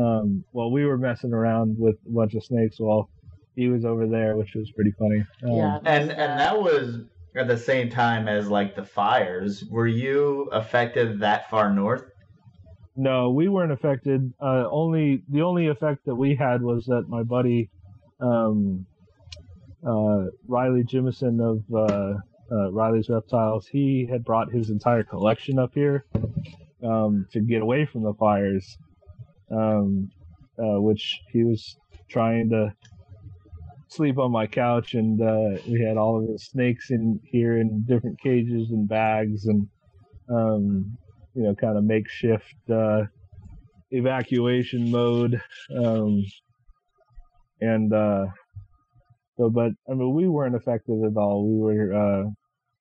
[0.00, 3.08] um, well, we were messing around with a bunch of snakes while
[3.54, 5.24] he was over there, which was pretty funny.
[5.44, 5.78] Um, yeah.
[5.84, 7.00] And and that was
[7.36, 9.64] at the same time as like the fires.
[9.70, 12.04] Were you affected that far north?
[12.96, 14.32] No, we weren't affected.
[14.40, 17.68] Uh, only the only effect that we had was that my buddy
[18.20, 18.86] um,
[19.86, 22.14] uh, Riley Jimison of uh,
[22.50, 26.06] uh, Riley's Reptiles, he had brought his entire collection up here
[26.82, 28.78] um, to get away from the fires,
[29.50, 30.10] um,
[30.58, 31.76] uh, which he was
[32.08, 32.72] trying to
[33.88, 37.82] sleep on my couch, and uh, we had all of the snakes in here in
[37.82, 39.68] different cages and bags, and
[40.28, 40.96] um,
[41.36, 43.02] you know, kind of makeshift uh,
[43.90, 45.40] evacuation mode.
[45.76, 46.24] Um,
[47.60, 48.26] and uh,
[49.36, 51.46] so, but I mean, we weren't affected at all.
[51.46, 52.30] We were uh,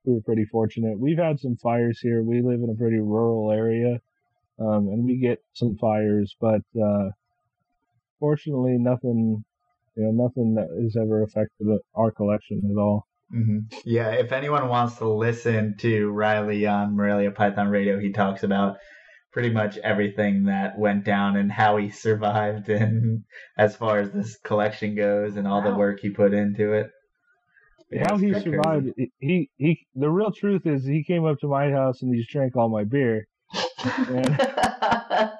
[0.06, 0.99] we were pretty fortunate.
[0.99, 2.24] We've had some fires here.
[2.24, 3.99] We live in a pretty rural area,
[4.60, 7.10] um, and we get some fires, but uh,
[8.20, 9.43] fortunately, nothing
[9.95, 13.08] you know, nothing that has ever affected our collection at all.
[13.34, 13.78] Mm-hmm.
[13.86, 18.78] Yeah, if anyone wants to listen to Riley on Morelia Python Radio, he talks about
[19.32, 23.24] pretty much everything that went down and how he survived and
[23.58, 25.72] as far as this collection goes and all wow.
[25.72, 26.88] the work he put into it.
[27.92, 29.12] Yeah, how he survived crazy.
[29.20, 32.32] he he the real truth is he came up to my house and he just
[32.32, 33.28] drank all my beer.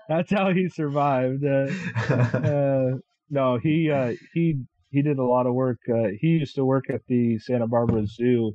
[0.08, 1.44] that's how he survived.
[1.44, 1.68] Uh,
[2.14, 2.92] uh,
[3.30, 4.58] no, he uh, he
[4.96, 5.80] he did a lot of work.
[5.90, 8.54] Uh, he used to work at the Santa Barbara Zoo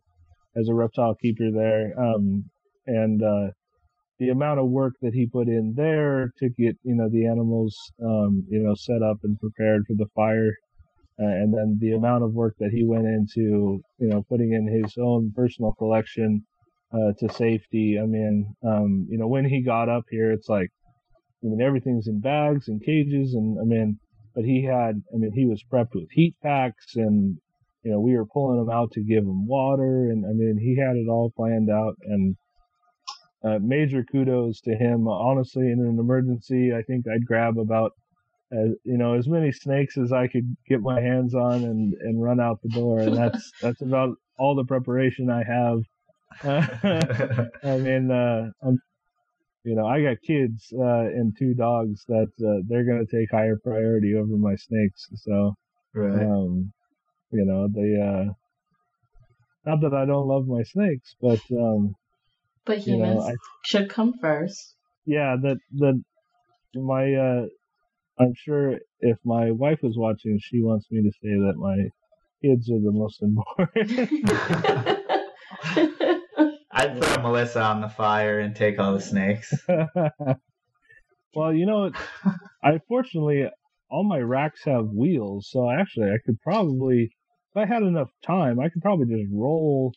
[0.57, 2.45] as a reptile keeper there, um,
[2.86, 3.51] and uh,
[4.18, 7.76] the amount of work that he put in there to get you know the animals
[8.03, 10.55] um, you know set up and prepared for the fire
[11.20, 14.66] uh, and then the amount of work that he went into you know putting in
[14.66, 16.45] his own personal collection
[16.93, 20.68] uh, to safety i mean um, you know when he got up here it's like
[21.43, 23.99] i mean everything's in bags and cages and i mean
[24.35, 27.37] but he had i mean he was prepped with heat packs and
[27.83, 30.76] you know we were pulling him out to give him water and i mean he
[30.76, 32.37] had it all planned out and
[33.45, 35.09] uh, major kudos to him.
[35.09, 37.93] Honestly, in an emergency, I think I'd grab about
[38.53, 42.22] uh, you know as many snakes as I could get my hands on and and
[42.22, 45.78] run out the door, and that's that's about all the preparation I have.
[47.64, 48.78] I mean, uh, I'm,
[49.64, 53.30] you know, I got kids uh, and two dogs that uh, they're going to take
[53.30, 55.06] higher priority over my snakes.
[55.16, 55.54] So,
[55.94, 56.22] right.
[56.22, 56.72] um,
[57.30, 57.96] you know, they.
[58.00, 58.32] Uh,
[59.66, 61.94] not that I don't love my snakes, but um,
[62.64, 64.76] but humans you know, I, should come first.
[65.04, 66.02] Yeah, that that
[66.74, 67.46] my uh
[68.18, 71.90] I'm sure if my wife was watching, she wants me to say that my
[72.42, 74.11] kids are the most important.
[76.72, 79.52] I'd throw Melissa on the fire and take all the snakes.
[81.34, 81.90] well, you know,
[82.62, 83.48] I fortunately
[83.90, 87.10] all my racks have wheels, so actually I could probably,
[87.50, 89.92] if I had enough time, I could probably just roll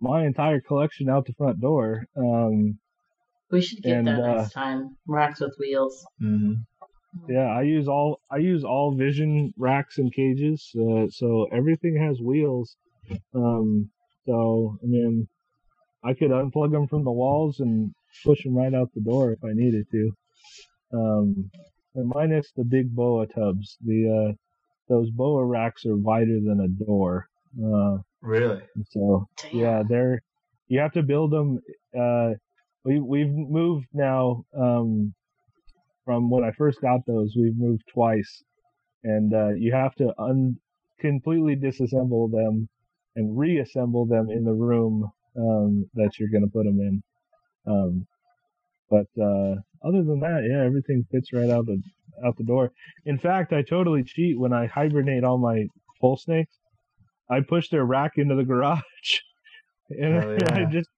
[0.00, 2.04] my entire collection out the front door.
[2.16, 2.78] Um,
[3.50, 4.96] we should get and, that uh, next time.
[5.06, 6.04] Racks with wheels.
[6.20, 6.54] Mm-hmm.
[7.28, 12.18] Yeah, I use all I use all vision racks and cages, uh, so everything has
[12.20, 12.74] wheels.
[13.34, 13.90] Um,
[14.26, 15.28] so I mean,
[16.04, 17.94] I could unplug them from the walls and
[18.24, 20.10] push them right out the door if I needed to.
[20.92, 21.50] Um,
[21.94, 23.76] and minus the big boa tubs.
[23.84, 24.32] The uh,
[24.88, 27.28] those boa racks are wider than a door.
[27.62, 28.62] Uh, Really?
[28.90, 29.60] So Damn.
[29.60, 30.22] yeah, they're
[30.68, 31.58] you have to build them.
[31.98, 32.30] Uh,
[32.84, 35.12] we we've moved now um,
[36.04, 37.34] from when I first got those.
[37.36, 38.42] We've moved twice,
[39.02, 40.56] and uh, you have to un
[41.00, 42.68] completely disassemble them
[43.16, 47.02] and reassemble them in the room um, that you're going to put them in.
[47.66, 48.06] Um,
[48.90, 49.56] but uh,
[49.86, 51.82] other than that, yeah, everything fits right out the
[52.24, 52.70] out the door.
[53.06, 55.66] In fact, I totally cheat when I hibernate all my
[56.00, 56.54] bull snakes.
[57.30, 58.82] I push their rack into the garage,
[59.90, 60.54] and oh, yeah.
[60.54, 60.90] I just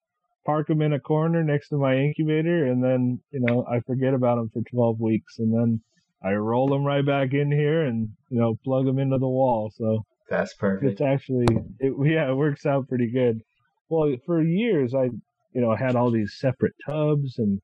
[0.44, 4.14] park them in a corner next to my incubator, and then you know I forget
[4.14, 5.80] about them for 12 weeks, and then
[6.22, 9.70] I roll them right back in here and you know plug them into the wall.
[9.76, 10.92] So that's perfect.
[10.92, 11.46] It's actually
[11.78, 13.40] it yeah it works out pretty good.
[13.88, 17.60] Well, for years I you know had all these separate tubs and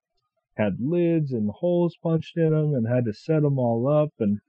[0.57, 4.41] had lids and holes punched in them and had to set them all up and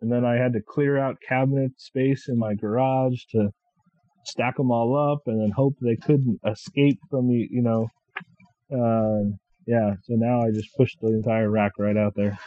[0.00, 3.50] and then I had to clear out cabinet space in my garage to
[4.24, 7.48] stack them all up, and then hope they couldn't escape from me.
[7.50, 7.88] You know,
[8.72, 9.30] uh,
[9.66, 9.94] yeah.
[10.04, 12.38] So now I just pushed the entire rack right out there.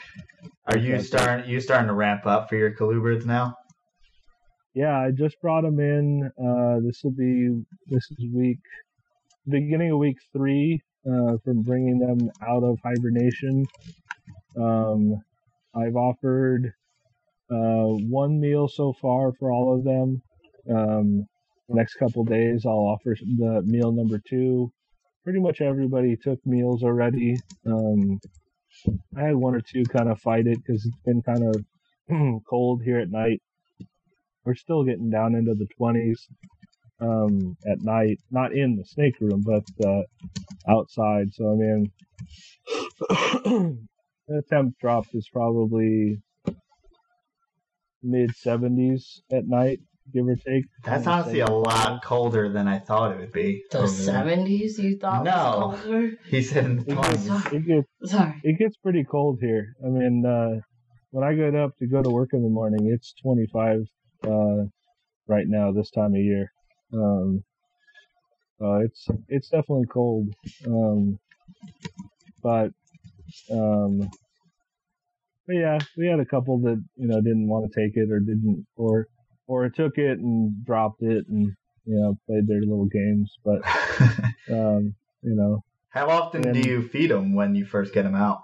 [0.66, 1.50] Are you starting?
[1.50, 3.56] You starting to ramp up for your colubrids now?
[4.74, 6.30] Yeah, I just brought them in.
[6.36, 8.58] Uh, this will be this is week
[9.48, 13.64] beginning of week three uh, from bringing them out of hibernation.
[14.60, 15.22] Um,
[15.76, 16.72] I've offered
[17.50, 20.20] uh, one meal so far for all of them.
[20.68, 21.26] Um,
[21.68, 24.72] next couple days, I'll offer the meal number two.
[25.22, 27.36] Pretty much everybody took meals already.
[27.64, 28.18] Um,
[29.16, 32.82] I had one or two kind of fight it because it's been kind of cold
[32.82, 33.40] here at night.
[34.44, 36.18] We're still getting down into the 20s
[37.00, 40.02] um, at night, not in the snake room, but uh,
[40.68, 41.32] outside.
[41.32, 41.90] So, I mean,
[44.28, 46.18] the temp drop is probably
[48.02, 49.80] mid 70s at night.
[50.12, 50.64] give or take.
[50.84, 53.62] That's honestly a lot colder than I thought it would be.
[53.70, 53.94] The over there.
[53.94, 55.68] seventies you thought No.
[55.70, 56.12] was colder?
[56.28, 57.26] He said in the It twenties.
[57.28, 58.34] gets, it gets Sorry.
[58.44, 59.74] it gets pretty cold here.
[59.82, 60.60] I mean, uh,
[61.12, 63.80] when I get up to go to work in the morning, it's 25
[64.26, 64.64] uh,
[65.26, 66.52] right now this time of year.
[66.92, 67.44] Um,
[68.60, 70.28] uh, it's it's definitely cold,
[70.66, 71.18] um,
[72.42, 72.70] but
[73.50, 74.08] um,
[75.46, 78.20] but yeah, we had a couple that you know didn't want to take it or
[78.20, 79.08] didn't or
[79.46, 81.52] or took it and dropped it and
[81.84, 83.32] you know played their little games.
[83.44, 83.62] But
[84.50, 88.40] um, you know, How often do you feed them when you first get them out?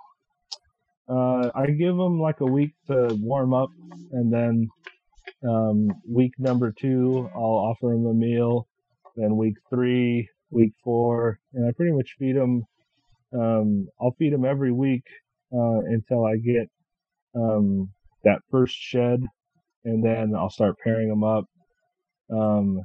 [1.08, 3.70] Uh, I give them like a week to warm up,
[4.12, 4.68] and then
[5.46, 8.66] um, week number two, I'll offer them a meal.
[9.16, 12.64] Then week three, week four, and I pretty much feed them.
[13.32, 15.04] Um, I'll feed them every week
[15.52, 16.68] uh, until I get
[17.34, 17.90] um,
[18.24, 19.22] that first shed,
[19.84, 21.44] and then I'll start pairing them up.
[22.30, 22.80] Um,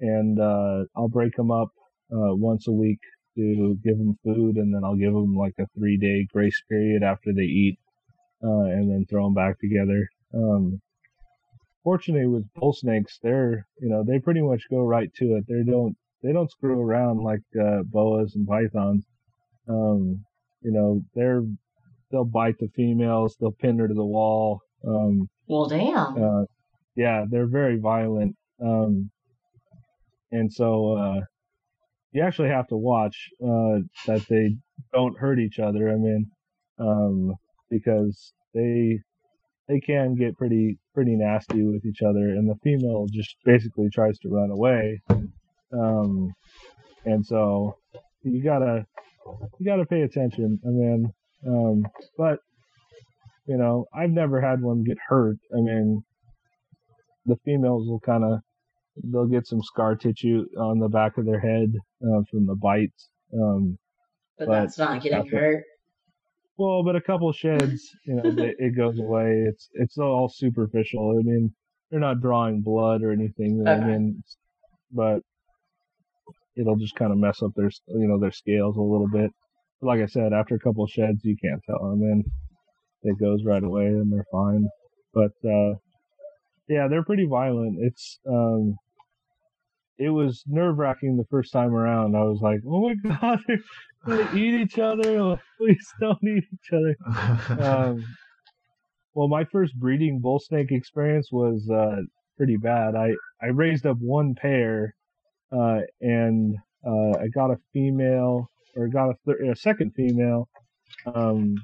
[0.00, 1.68] and uh, I'll break them up
[2.12, 2.98] uh, once a week
[3.36, 7.02] to give them food, and then I'll give them like a three day grace period
[7.02, 7.78] after they eat,
[8.42, 10.08] uh, and then throw them back together.
[10.34, 10.80] Um,
[11.84, 15.44] fortunately, with bull snakes, they're you know they pretty much go right to it.
[15.48, 19.04] They don't they don't screw around like uh, boas and pythons.
[19.68, 20.24] Um,
[20.62, 21.42] you know they're
[22.10, 24.60] they'll bite the females, they'll pin her to the wall.
[24.86, 26.22] Um, Well, damn.
[26.22, 26.44] uh,
[26.94, 28.36] yeah, they're very violent.
[28.62, 29.10] Um,
[30.30, 31.20] and so, uh,
[32.12, 34.56] you actually have to watch, uh, that they
[34.92, 35.88] don't hurt each other.
[35.90, 36.30] I mean,
[36.78, 37.34] um,
[37.70, 39.00] because they,
[39.72, 44.18] they can get pretty, pretty nasty with each other and the female just basically tries
[44.18, 45.00] to run away.
[45.72, 46.34] Um,
[47.06, 47.76] and so
[48.22, 48.84] you gotta,
[49.58, 50.60] you gotta pay attention.
[50.64, 51.12] I mean,
[51.46, 51.86] um,
[52.18, 52.40] but
[53.46, 55.38] you know, I've never had one get hurt.
[55.56, 56.04] I mean,
[57.24, 58.40] the females will kind of
[59.04, 61.72] they'll get some scar tissue on the back of their head
[62.04, 63.08] uh, from the bites.
[63.32, 63.78] Um,
[64.38, 65.64] But, but that's not getting that's hurt.
[66.56, 69.44] Well, but a couple sheds, you know, they, it goes away.
[69.48, 71.18] It's it's all superficial.
[71.18, 71.52] I mean,
[71.90, 73.64] they're not drawing blood or anything.
[73.66, 74.22] I mean,
[74.90, 75.20] but
[76.56, 79.30] it'll just kind of mess up their you know their scales a little bit.
[79.80, 81.90] But like I said, after a couple sheds, you can't tell.
[81.90, 82.24] And then
[83.02, 84.68] it goes right away, and they're fine.
[85.14, 85.74] But uh,
[86.68, 87.78] yeah, they're pretty violent.
[87.80, 88.76] It's um,
[90.02, 92.16] it was nerve wracking the first time around.
[92.16, 93.40] I was like, oh my god,
[94.06, 95.40] gonna eat each other.
[95.58, 96.96] Please don't eat each other.
[97.62, 98.04] Um,
[99.14, 102.02] well, my first breeding bull snake experience was uh,
[102.36, 102.94] pretty bad.
[102.96, 104.94] I I raised up one pair,
[105.52, 110.48] uh, and uh, I got a female or got a, thir- a second female.
[111.06, 111.54] Um,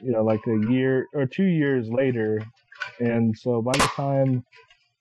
[0.00, 2.42] you know, like a year or two years later,
[2.98, 4.44] and so by the time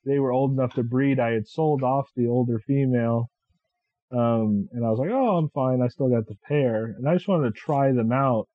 [0.06, 3.30] they were old enough to breed, I had sold off the older female.
[4.12, 5.82] Um, and I was like, oh, I'm fine.
[5.82, 6.86] I still got the pair.
[6.98, 8.48] And I just wanted to try them out,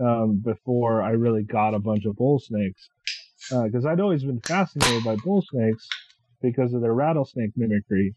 [0.00, 2.88] um, before I really got a bunch of bull snakes.
[3.50, 5.88] Uh, cause I'd always been fascinated by bull snakes
[6.42, 8.14] because of their rattlesnake mimicry.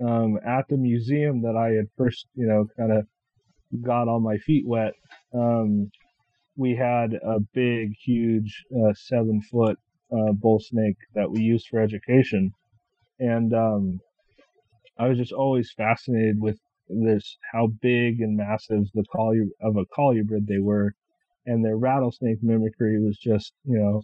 [0.00, 3.06] Um, at the museum that I had first, you know, kind of
[3.82, 4.94] got all my feet wet,
[5.32, 5.90] um,
[6.56, 9.78] we had a big, huge, uh, seven foot,
[10.12, 12.52] uh, bull snake that we used for education.
[13.18, 14.00] And, um,
[14.98, 16.58] I was just always fascinated with
[16.88, 20.92] this, how big and massive the collier of a colubrid they were.
[21.46, 24.02] And their rattlesnake mimicry was just, you know,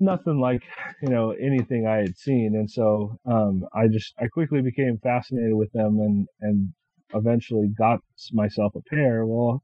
[0.00, 0.62] nothing like,
[1.00, 2.56] you know, anything I had seen.
[2.56, 6.72] And so, um, I just, I quickly became fascinated with them and, and
[7.14, 8.00] eventually got
[8.32, 9.24] myself a pair.
[9.24, 9.62] Well,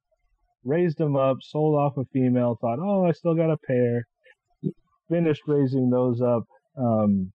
[0.65, 4.07] raised them up, sold off a female, thought, oh, I still got a pair.
[5.09, 6.45] Finished raising those up,
[6.77, 7.33] um,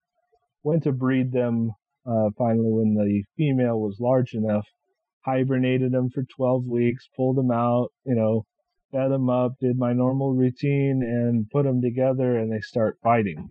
[0.63, 1.72] went to breed them
[2.05, 4.65] uh, finally when the female was large enough.
[5.26, 8.45] Hibernated them for 12 weeks, pulled them out, you know,
[8.91, 13.49] fed them up, did my normal routine, and put them together, and they start fighting.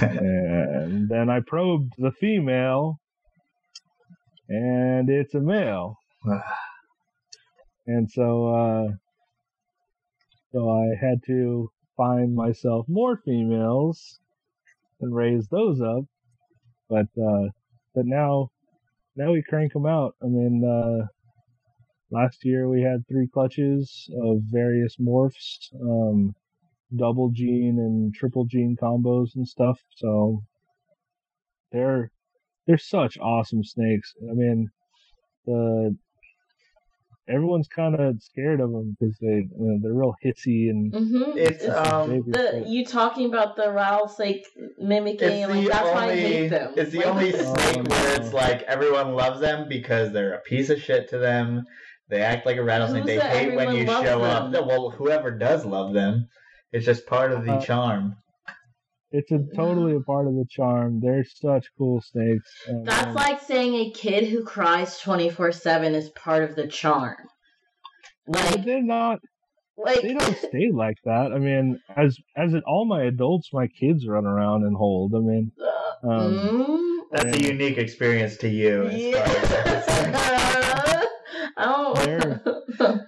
[0.00, 3.00] And then I probed the female,
[4.48, 5.96] and it's a male.
[7.90, 8.88] And so, uh,
[10.52, 14.20] so I had to find myself more females
[15.00, 16.04] and raise those up.
[16.88, 17.48] But, uh,
[17.94, 18.50] but now,
[19.16, 20.14] now we crank them out.
[20.22, 21.06] I mean, uh,
[22.10, 26.34] last year we had three clutches of various morphs, um,
[26.96, 29.78] double gene and triple gene combos and stuff.
[29.96, 30.42] So
[31.72, 32.10] they're,
[32.66, 34.14] they're such awesome snakes.
[34.22, 34.70] I mean,
[35.44, 35.96] the,
[37.28, 41.36] everyone's kind of scared of them because they you know, they're real hissy and hmm
[41.36, 42.22] It's um.
[42.26, 44.46] the you talking about the rattlesnake
[44.78, 46.20] mimicking, It's like the that's why I only.
[46.20, 46.74] hate them.
[46.76, 50.40] It's the Like, only Oh, snake where it's like everyone loves them because they're a
[50.40, 51.64] piece of shit to them.
[52.08, 53.04] They act like a rattlesnake.
[53.04, 54.50] They hate when you loves show up.
[54.52, 54.66] them?
[54.66, 56.28] Well, whoever does love them,
[56.72, 58.16] it's just part of the Uh, charm.
[59.10, 61.00] It's a totally a part of the charm.
[61.00, 62.50] They're such cool snakes.
[62.66, 66.54] and, That's um, like saying a kid who cries twenty four seven is part of
[66.56, 67.16] the charm.
[68.26, 69.18] but Like, they're not.
[69.76, 71.32] like They don't stay like that.
[71.32, 75.14] I mean, as as in all my adults, my kids run around and hold.
[75.14, 75.52] I mean,
[76.02, 78.88] um, mm, That's a unique experience to you.
[78.90, 79.24] yeah.
[79.24, 81.04] far
[81.56, 82.40] I don't.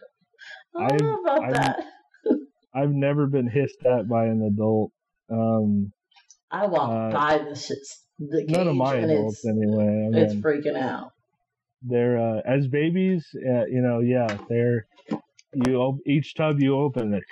[0.77, 1.85] I don't know about I'm- that.
[2.73, 4.93] I've never been hissed at by an adult.
[5.31, 5.93] Um,
[6.51, 7.79] I walk uh, by the shit,
[8.19, 10.11] the cage none of my and adults, it's anyway.
[10.15, 11.13] I it's freaking out.
[11.83, 13.25] they're uh, as babies.
[13.37, 14.87] Uh, you know, yeah, they're
[15.55, 17.23] you op- each tub you open it,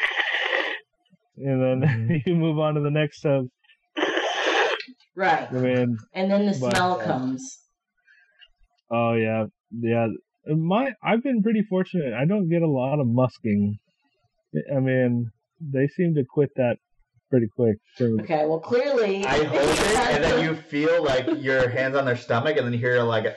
[1.36, 2.22] and then Mhm.
[2.26, 3.46] you move on to the next tub.
[5.16, 7.58] Right, I mean, and then the but, smell uh, comes.
[8.90, 10.06] oh yeah, yeah.
[10.46, 12.14] My I've been pretty fortunate.
[12.14, 13.78] I don't get a lot of musking.
[14.74, 15.30] I mean,
[15.60, 16.76] they seem to quit that
[17.30, 17.76] pretty quick.
[17.96, 22.04] So, Okay, well clearly I hold it, and then you feel like your hands on
[22.04, 23.34] their stomach, and then you hear like, a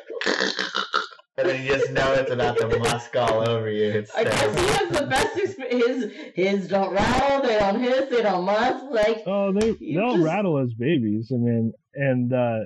[1.37, 3.85] and then you just know it's about to musk all over you.
[3.85, 6.03] It's I guess he has the best experience.
[6.03, 8.85] His his don't rattle, they don't hiss, they don't must.
[8.85, 11.31] Like Oh, they You they'll just- rattle as babies.
[11.33, 12.59] I mean, and uh,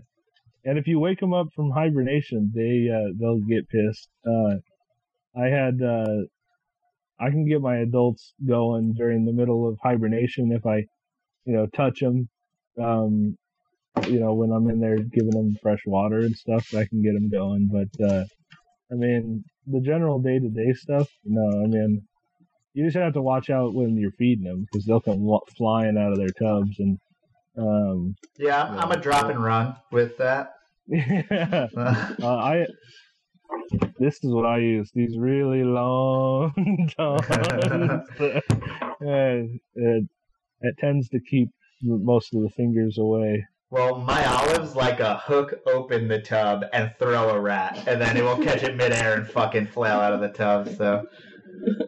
[0.65, 4.09] and if you wake them up from hibernation, they uh, they'll get pissed.
[4.27, 4.55] Uh,
[5.39, 6.23] I had uh,
[7.19, 10.85] I can get my adults going during the middle of hibernation if I,
[11.45, 12.27] you know, touch them.
[12.81, 13.37] Um,
[14.07, 17.13] you know, when I'm in there giving them fresh water and stuff, I can get
[17.13, 17.69] them going.
[17.71, 18.25] But uh,
[18.91, 21.63] I mean, the general day to day stuff, no.
[21.63, 22.01] I mean,
[22.73, 25.25] you just have to watch out when you're feeding them because they'll come
[25.57, 26.99] flying out of their tubs and
[27.57, 30.51] um Yeah, I'm a drop and run with that.
[30.87, 32.65] yeah uh, i
[33.97, 36.53] this is what i use these really long
[36.97, 37.25] tongues
[38.99, 40.07] and it,
[40.61, 41.49] it tends to keep
[41.81, 46.93] most of the fingers away well, my olives like a hook open the tub and
[46.97, 50.21] throw a rat, and then it will catch it midair and fucking flail out of
[50.21, 50.69] the tub.
[50.77, 51.05] So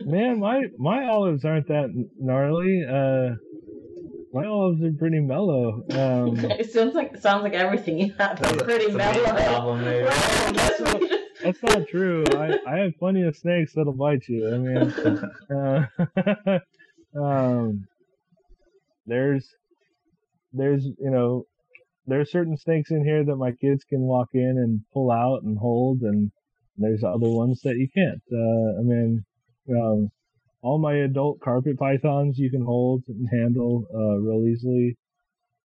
[0.03, 1.89] man my my olives aren't that
[2.19, 3.35] gnarly uh
[4.33, 8.61] my olives are pretty mellow um it sounds like sounds like everything you have is
[8.63, 9.35] pretty it's a main mellow.
[9.45, 10.05] problem, maybe.
[10.07, 11.13] Right, I guess we just-
[11.43, 12.23] That's not true.
[12.31, 14.53] I, I have plenty of snakes that'll bite you.
[14.53, 16.59] I mean, uh,
[17.23, 17.87] um,
[19.07, 19.47] there's,
[20.53, 21.43] there's, you know,
[22.05, 25.43] there are certain snakes in here that my kids can walk in and pull out
[25.43, 26.31] and hold, and
[26.77, 28.21] there's other ones that you can't.
[28.31, 29.25] Uh, I mean,
[29.71, 30.09] um,
[30.61, 34.95] all my adult carpet pythons you can hold and handle uh, real easily.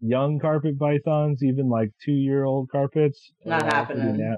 [0.01, 4.19] Young carpet pythons, even like two year old carpets, Not happening.
[4.19, 4.37] na-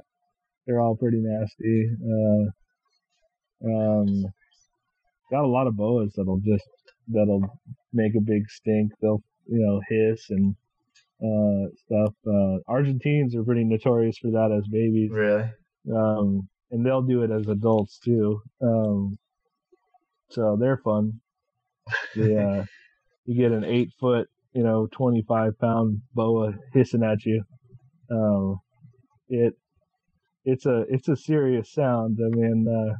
[0.66, 1.88] they're all pretty nasty.
[2.04, 4.24] Uh, um,
[5.30, 6.64] got a lot of boas that'll just
[7.08, 7.44] that'll
[7.92, 8.92] make a big stink.
[9.00, 10.54] They'll you know hiss and
[11.22, 12.14] uh, stuff.
[12.26, 15.50] Uh, Argentines are pretty notorious for that as babies really?
[15.94, 18.40] um, and they'll do it as adults too.
[18.62, 19.18] Um,
[20.30, 21.20] so they're fun.
[22.14, 22.64] Yeah,
[23.24, 27.42] you get an eight foot, you know, twenty five pound boa hissing at you.
[28.10, 28.60] Um,
[29.28, 29.54] it
[30.44, 32.18] it's a it's a serious sound.
[32.24, 32.94] I mean, uh,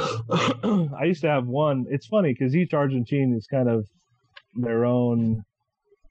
[0.00, 1.86] I used to have one.
[1.90, 3.86] It's funny because each Argentine is kind of
[4.54, 5.42] their own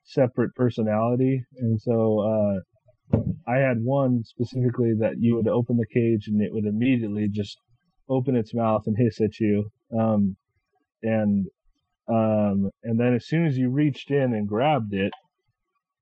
[0.05, 2.19] separate personality, and so.
[2.19, 2.59] Uh,
[3.47, 7.57] I had one specifically that you would open the cage and it would immediately just
[8.07, 9.71] open its mouth and hiss at you.
[9.97, 10.35] Um,
[11.01, 11.47] and
[12.07, 15.13] um, and then as soon as you reached in and grabbed it,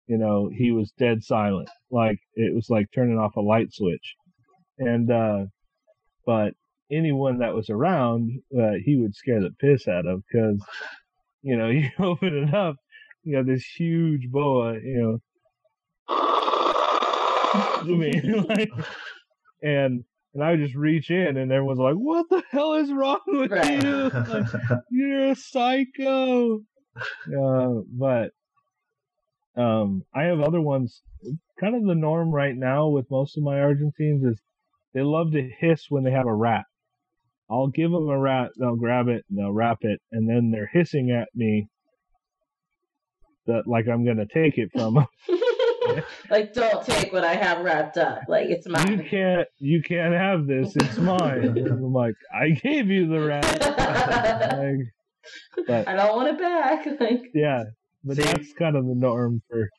[0.07, 1.69] you know, he was dead silent.
[1.91, 4.15] Like it was like turning off a light switch.
[4.79, 5.45] And uh,
[6.25, 6.53] but
[6.91, 10.63] anyone that was around, uh, he would scare the piss out of because
[11.41, 12.75] you know you open it up,
[13.23, 15.19] you got this huge boa, you know.
[16.09, 18.69] I mean, like,
[19.61, 23.19] and and I would just reach in, and everyone's like, "What the hell is wrong
[23.27, 23.81] with Right.
[23.81, 24.11] you?
[24.27, 24.45] Like,
[24.91, 26.61] You're a psycho."
[27.27, 28.31] Uh, but
[29.55, 31.01] um, I have other ones.
[31.59, 34.39] Kind of the norm right now with most of my Argentines is
[34.93, 36.65] they love to hiss when they have a rat.
[37.49, 40.69] I'll give them a rat, they'll grab it, and they'll wrap it, and then they're
[40.71, 41.67] hissing at me
[43.45, 45.07] that like I'm gonna take it from them.
[46.29, 48.19] like, don't take what I have wrapped up.
[48.27, 48.99] Like, it's mine.
[48.99, 50.75] you can't you can't have this.
[50.75, 51.45] It's mine.
[51.57, 53.61] And I'm like, I gave you the rat.
[54.57, 56.85] like, but I don't want it back.
[56.99, 57.63] Like, yeah,
[58.03, 59.69] but See- that's kind of the norm for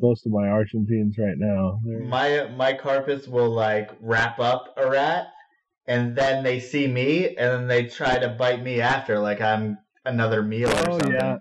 [0.00, 1.78] most of my Argentines right now.
[1.84, 5.26] They're- My my carpets will like wrap up a rat,
[5.86, 9.78] and then they see me, and then they try to bite me after, like I'm
[10.04, 11.12] another meal or Oh something.
[11.12, 11.36] yeah,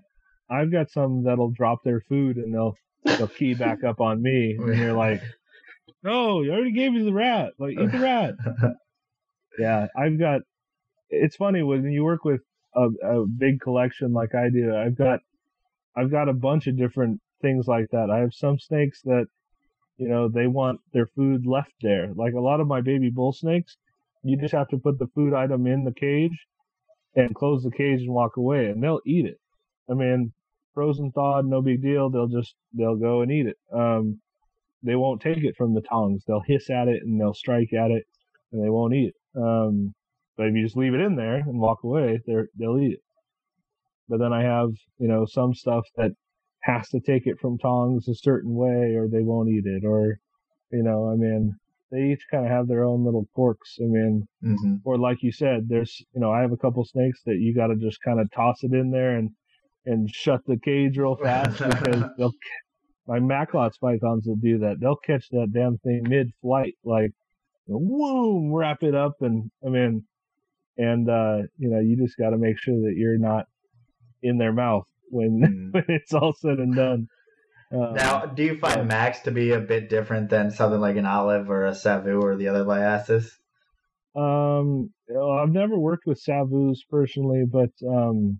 [0.49, 2.75] I've got some that'll drop their food and they'll
[3.05, 5.21] they'll key back up on me, and you're like,
[6.03, 7.53] "No, I already gave you the rat.
[7.59, 8.33] Like, eat the rat."
[9.59, 10.41] yeah, I've got.
[11.09, 12.41] It's funny when you work with
[12.75, 14.73] a, a big collection like I do.
[14.75, 15.19] I've got,
[15.95, 18.09] I've got a bunch of different things like that.
[18.09, 19.25] I have some snakes that,
[19.97, 22.13] you know, they want their food left there.
[22.15, 23.75] Like a lot of my baby bull snakes,
[24.23, 26.37] you just have to put the food item in the cage,
[27.15, 29.39] and close the cage and walk away, and they'll eat it.
[29.89, 30.33] I mean,
[30.73, 32.09] frozen thawed, no big deal.
[32.09, 33.57] They'll just they'll go and eat it.
[33.73, 34.21] Um,
[34.83, 36.23] they won't take it from the tongs.
[36.25, 38.05] They'll hiss at it and they'll strike at it,
[38.51, 39.39] and they won't eat it.
[39.39, 39.93] Um,
[40.37, 43.03] but if you just leave it in there and walk away, they're they'll eat it.
[44.07, 46.11] But then I have you know some stuff that
[46.63, 50.19] has to take it from tongs a certain way, or they won't eat it, or
[50.71, 51.55] you know, I mean,
[51.91, 53.77] they each kind of have their own little quirks.
[53.81, 57.21] I mean, hmm or like you said, there's you know I have a couple snakes
[57.25, 59.29] that you got to just kind of toss it in there and
[59.85, 62.33] and shut the cage real fast because they'll
[63.07, 64.79] my Macklot's pythons will do that.
[64.79, 67.11] They'll catch that damn thing mid-flight, like
[67.67, 70.05] whoom, wrap it up, and I mean,
[70.77, 73.45] and uh, you know you just got to make sure that you're not
[74.23, 75.73] in their mouth when Mm.
[75.73, 77.07] when it's all said and done.
[77.71, 78.83] Uh, Now, do you find yeah.
[78.83, 82.35] Max to be a bit different than something like an Olive or a Savu or
[82.35, 83.37] the other Liasis?
[84.13, 88.39] Um, I've never worked with Savus personally, but um,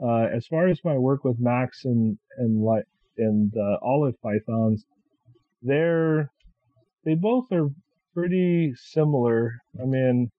[0.00, 2.84] uh, as far as my work with Max and and like
[3.18, 4.84] and uh, olive pythons,
[5.62, 6.30] they're
[7.04, 7.68] they both are
[8.14, 9.60] pretty similar.
[9.80, 10.30] I mean,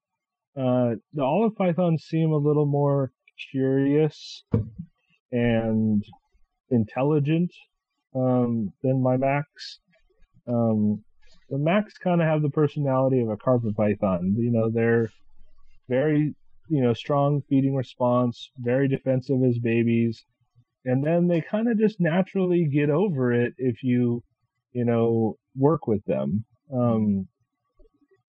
[0.56, 3.12] uh, the olive pythons seem a little more
[3.52, 4.44] curious
[5.32, 6.04] and
[6.70, 7.52] intelligent
[8.18, 9.80] um, than my Max.
[10.48, 11.04] Um,
[11.50, 14.36] the Max kind of have the personality of a carpet python.
[14.38, 15.10] You know, they're
[15.88, 16.36] very,
[16.70, 20.24] you know, strong feeding response, very defensive as babies,
[20.86, 24.24] and then they kind of just naturally get over it if you,
[24.74, 26.46] you know, work with them.
[26.74, 27.28] Um,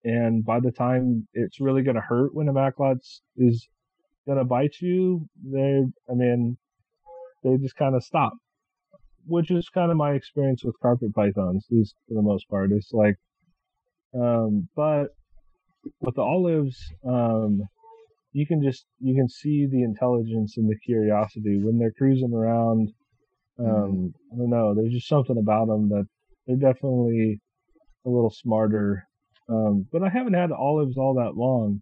[0.05, 2.99] and by the time it's really going to hurt when a Macklot
[3.36, 3.68] is
[4.26, 6.57] going to bite you, they, I mean,
[7.43, 8.32] they just kind of stop
[9.29, 12.72] which is kind of my experience with carpet pythons, at least for the most part.
[12.72, 13.16] It's like,
[14.14, 15.09] um, but
[16.01, 16.76] with the olives,
[17.07, 17.62] um,
[18.33, 22.93] you can just you can see the intelligence and the curiosity when they're cruising around.
[23.59, 24.74] Um, I don't know.
[24.74, 26.07] There's just something about them that
[26.47, 27.41] they're definitely
[28.07, 29.05] a little smarter.
[29.49, 31.81] Um, but I haven't had olives all that long.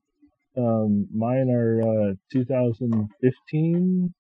[0.57, 4.15] Um, mine are uh, 2015.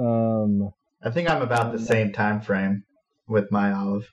[0.00, 0.72] Um,
[1.04, 2.82] I think I'm about the same time frame
[3.28, 4.10] with my Olive.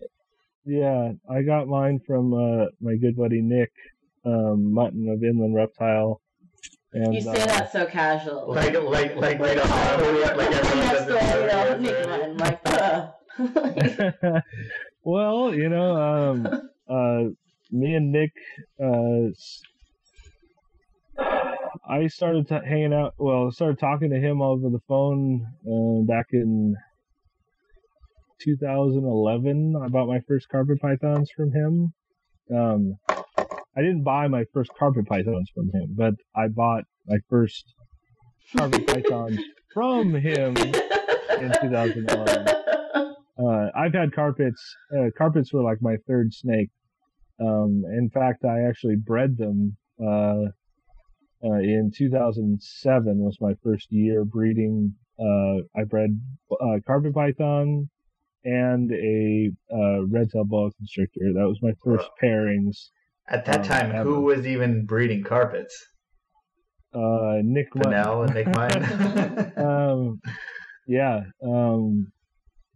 [0.66, 3.72] Yeah, I got mine from uh, my good buddy Nick
[4.26, 6.22] um, Mutton of Inland Reptile.
[6.94, 8.54] And You say uh, that so casual.
[8.54, 10.34] Like, like, like we Like, don't know.
[10.36, 11.78] Like everyone next doesn't door, you know, know.
[11.80, 14.42] Nick Mutton, like, uh.
[15.04, 16.46] well, you know, um,
[16.90, 17.24] uh,
[17.72, 18.32] me and Nick,
[18.84, 19.62] uh, s-
[21.92, 23.16] I started t- hanging out.
[23.18, 26.74] Well, started talking to him over the phone uh, back in
[28.42, 29.76] 2011.
[29.76, 31.94] I bought my first carpet pythons from him.
[32.56, 37.66] Um, I didn't buy my first carpet pythons from him, but I bought my first
[38.56, 39.42] carpet pythons
[39.74, 42.48] from him in 2011.
[43.38, 44.76] Uh, I've had carpets.
[44.98, 46.70] Uh, carpets were like my third snake.
[47.42, 50.52] Um, in fact, I actually bred them uh,
[51.44, 53.18] uh, in 2007.
[53.20, 54.94] Was my first year breeding.
[55.20, 56.20] Uh, I bred
[56.52, 57.90] uh, carpet python
[58.44, 61.32] and a uh, red-tailed boa constrictor.
[61.34, 62.90] That was my first pairings.
[63.30, 64.10] At that Um, time, ever.
[64.10, 65.76] who was even breeding carpets?
[66.94, 67.68] Uh, Nick.
[67.76, 69.54] Fennell and Nick Mine.
[69.58, 70.20] um,
[70.88, 71.22] yeah.
[71.44, 72.12] Um,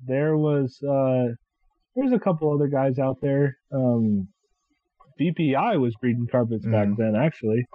[0.06, 1.34] there was uh,
[1.96, 3.58] there was a couple other guys out there.
[3.74, 4.28] Um,
[5.20, 6.98] BPI was breeding carpets back Mhm.
[6.98, 7.66] then, actually.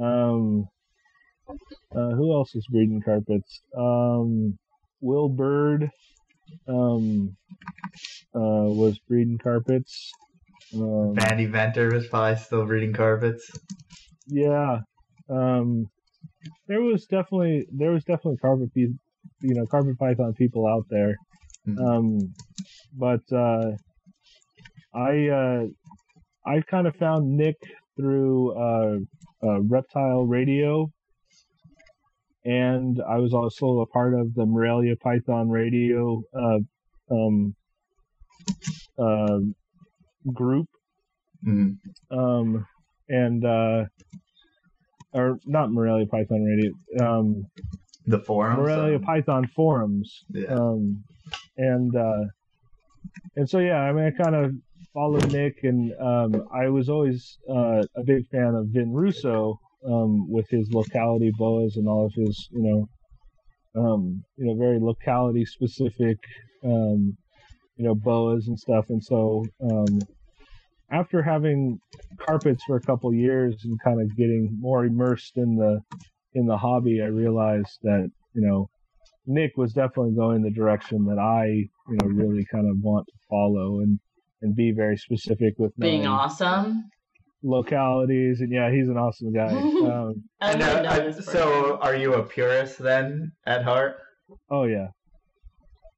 [0.00, 0.68] Um,
[1.94, 3.60] uh, who else is breeding carpets?
[3.76, 4.58] Um,
[5.00, 5.90] Will Bird
[6.68, 7.36] um,
[8.34, 10.12] uh, was breeding carpets.
[10.74, 13.50] Um, Vandy Venter was probably still breeding carpets.
[14.26, 14.78] yeah.
[15.28, 15.88] Um,
[16.66, 18.94] there was definitely there was definitely carpet you
[19.42, 21.16] know carpet python people out there.
[21.66, 21.78] Mhm.
[21.78, 22.34] Um,
[22.96, 23.72] but uh,
[24.94, 25.64] I uh,
[26.46, 27.56] I kind of found Nick
[27.96, 28.56] through
[29.42, 30.90] uh, Reptile Radio,
[32.44, 36.58] and I was also a part of the Morelia Python Radio uh,
[37.10, 37.54] um,
[38.98, 39.38] uh,
[40.32, 40.68] group,
[41.46, 41.76] Mhm.
[42.10, 42.66] um,
[43.08, 43.84] and uh,
[45.12, 46.72] or not Morelia Python Radio,
[47.04, 47.46] um,
[48.06, 48.58] The forums.
[48.58, 50.54] Morelia um, Python forums, Yeah.
[50.54, 51.02] um,
[51.56, 52.24] and uh,
[53.36, 54.52] and so yeah, I mean, I kind of
[54.92, 60.30] followed Nick, and um, I was always uh, a big fan of Vin Russo um,
[60.30, 65.44] with his locality boas and all of his, you know, um, you know, very locality
[65.44, 66.18] specific,
[66.64, 67.16] um,
[67.76, 69.44] you know, boas and stuff, and so.
[69.62, 70.00] Um,
[70.92, 71.78] after having
[72.18, 75.80] carpets for a couple years and kind of getting more immersed in the
[76.34, 78.68] in the hobby, I realized that you know
[79.26, 83.12] Nick was definitely going the direction that I you know really kind of want to
[83.28, 84.00] follow and
[84.42, 86.84] and be very specific with Being awesome.
[87.42, 89.48] localities and yeah, he's an awesome guy.
[89.52, 93.96] um, I And, uh, know uh, so, are you a purist then at heart?
[94.50, 94.88] oh yeah,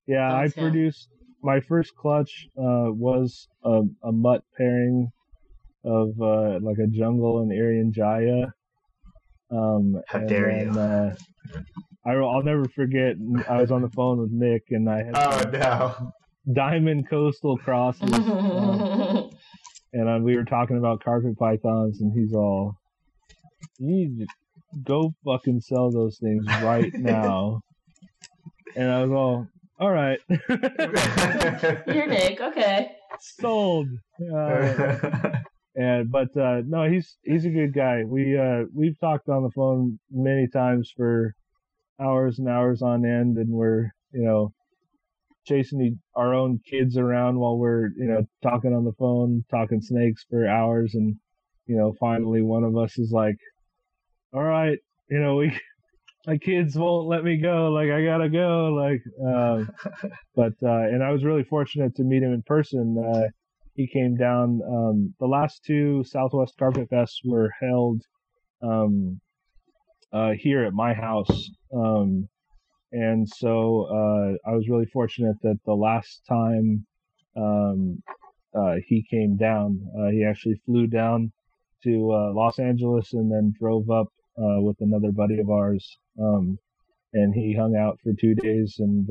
[0.07, 0.33] yeah.
[0.33, 0.53] I him.
[0.53, 1.09] produced
[1.43, 5.11] my first clutch uh, was a, a mutt pairing
[5.85, 8.47] of uh, like a jungle and Irian Jaya.
[9.51, 10.81] Um, How and dare then, you.
[10.81, 11.15] Uh,
[12.07, 13.17] I, I'll never forget.
[13.49, 16.13] I was on the phone with Nick, and I had Oh some no.
[16.51, 19.31] Diamond coastal crosses, um,
[19.93, 22.77] and uh, we were talking about carpet pythons, and he's all,
[23.79, 24.27] "You need to
[24.83, 27.61] go fucking sell those things right now."
[28.77, 29.47] and I was all,
[29.79, 30.19] "All right,
[30.49, 32.93] You're Nick, okay.
[33.21, 33.89] sold."
[34.35, 35.33] Uh,
[35.77, 38.05] and but uh, no, he's he's a good guy.
[38.05, 41.35] We uh, we've talked on the phone many times for
[42.01, 44.53] hours and hours on end, and we're you know
[45.45, 49.81] chasing e- our own kids around while we're you know talking on the phone, talking
[49.81, 51.17] snakes for hours, and
[51.67, 53.37] you know finally one of us is like,
[54.33, 54.79] "All right,
[55.11, 55.59] you know we."
[56.25, 57.73] My kids won't let me go.
[57.73, 58.73] Like I gotta go.
[58.73, 59.69] Like, um,
[60.37, 62.97] but uh, and I was really fortunate to meet him in person.
[62.97, 63.27] Uh,
[63.75, 64.61] he came down.
[64.65, 68.03] Um, the last two Southwest Carpet Fests were held
[68.63, 69.21] um,
[70.13, 72.29] uh, here at my house, um,
[72.93, 76.87] and so uh, I was really fortunate that the last time
[77.37, 78.03] um,
[78.55, 81.33] uh, he came down, uh, he actually flew down
[81.85, 86.59] to uh, Los Angeles and then drove up uh, with another buddy of ours, um,
[87.15, 89.09] and he hung out for two days and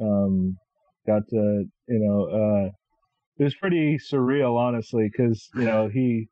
[0.00, 0.56] um,
[1.06, 2.72] got to you know.
[3.38, 6.28] It was pretty surreal, honestly, because you know he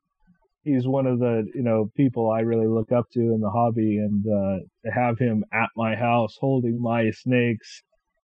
[0.63, 3.97] he's one of the you know people I really look up to in the hobby,
[3.97, 7.81] and uh, to have him at my house holding my snakes,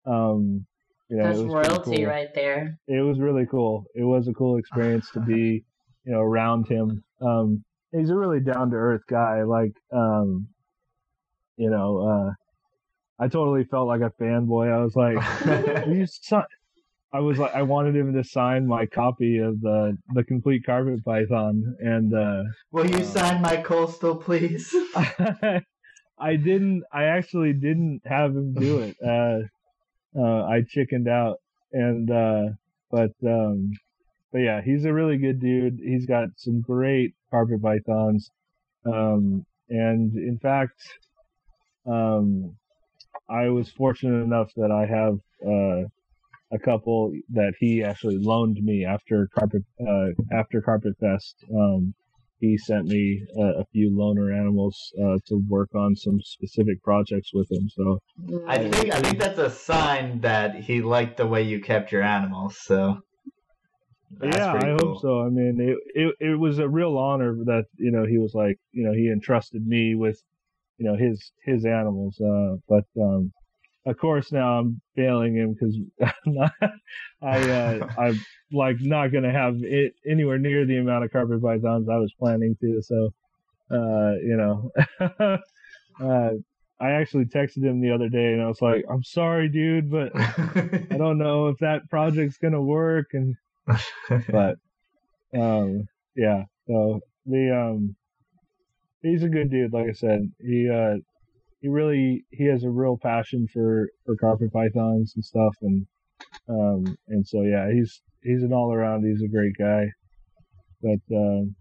[0.07, 0.67] um,
[1.09, 2.07] you know, That's royalty cool.
[2.07, 2.79] right there.
[2.89, 3.85] It was really cool.
[3.95, 5.65] It was a cool experience to be
[6.05, 7.03] you know around him.
[7.21, 9.43] Um, he's a really down to earth guy.
[9.43, 10.49] Like um,
[11.57, 14.73] you know, uh, I totally felt like a fanboy.
[14.73, 16.37] I was like, you si-
[17.15, 21.05] I was like, I wanted him to sign my copy of the the complete carpet
[21.05, 24.75] python, and uh, Will you sign my coastal, please?
[24.95, 26.85] I didn't.
[26.93, 28.97] I actually didn't have him do it.
[29.05, 29.41] Uh,
[30.19, 31.39] uh, I chickened out,
[31.73, 32.45] and uh,
[32.91, 33.73] but um,
[34.33, 35.81] but yeah, he's a really good dude.
[35.83, 38.31] He's got some great carpet pythons,
[38.87, 40.81] um, and in fact,
[41.87, 42.57] um,
[43.29, 45.89] I was fortunate enough that I have uh,
[46.53, 51.37] a couple that he actually loaned me after carpet uh, after Carpet Fest.
[51.55, 51.95] Um,
[52.41, 57.31] he sent me a, a few loaner animals uh, to work on some specific projects
[57.33, 57.69] with him.
[57.69, 57.99] So
[58.47, 62.03] I think I think that's a sign that he liked the way you kept your
[62.03, 62.59] animals.
[62.59, 63.01] So
[64.21, 64.95] yeah, I cool.
[64.95, 65.21] hope so.
[65.21, 68.59] I mean, it, it it was a real honor that you know he was like
[68.73, 70.21] you know he entrusted me with
[70.79, 72.21] you know his his animals.
[72.21, 73.33] Uh, but um,
[73.87, 75.77] of course now I'm failing him because
[77.23, 78.21] I uh, I'm
[78.53, 82.57] like not gonna have it anywhere near the amount of carpet pythons I was planning
[82.61, 82.83] to.
[82.83, 83.13] So
[83.71, 84.71] uh, you know.
[86.01, 86.31] uh,
[86.81, 90.11] I actually texted him the other day and I was like, I'm sorry, dude, but
[90.17, 93.37] I don't know if that project's gonna work and
[94.29, 94.57] but
[95.35, 97.95] um yeah so the um
[99.03, 100.97] he's a good dude like i said he uh
[101.63, 105.57] he really he has a real passion for for carpet pythons and stuff.
[105.63, 105.87] And
[106.49, 109.87] um and so yeah he's he's an all around he's a great guy.
[110.83, 111.55] But um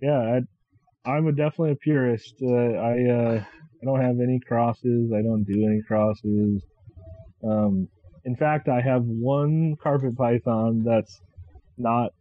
[0.00, 0.38] yeah
[1.06, 2.34] I, i'm a definitely a purist.
[2.42, 5.12] Uh, i uh i don't have any crosses.
[5.12, 6.62] I don't do any crosses.
[7.44, 7.88] Um
[8.24, 11.20] in fact, I have one carpet python that's
[11.76, 12.12] not,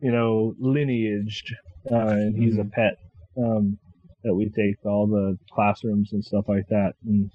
[0.00, 1.52] you know, lineaged,
[1.90, 2.94] uh, and he's a pet.
[3.36, 3.76] Um,
[4.24, 6.92] that we take to all the classrooms and stuff like that.
[7.06, 7.30] And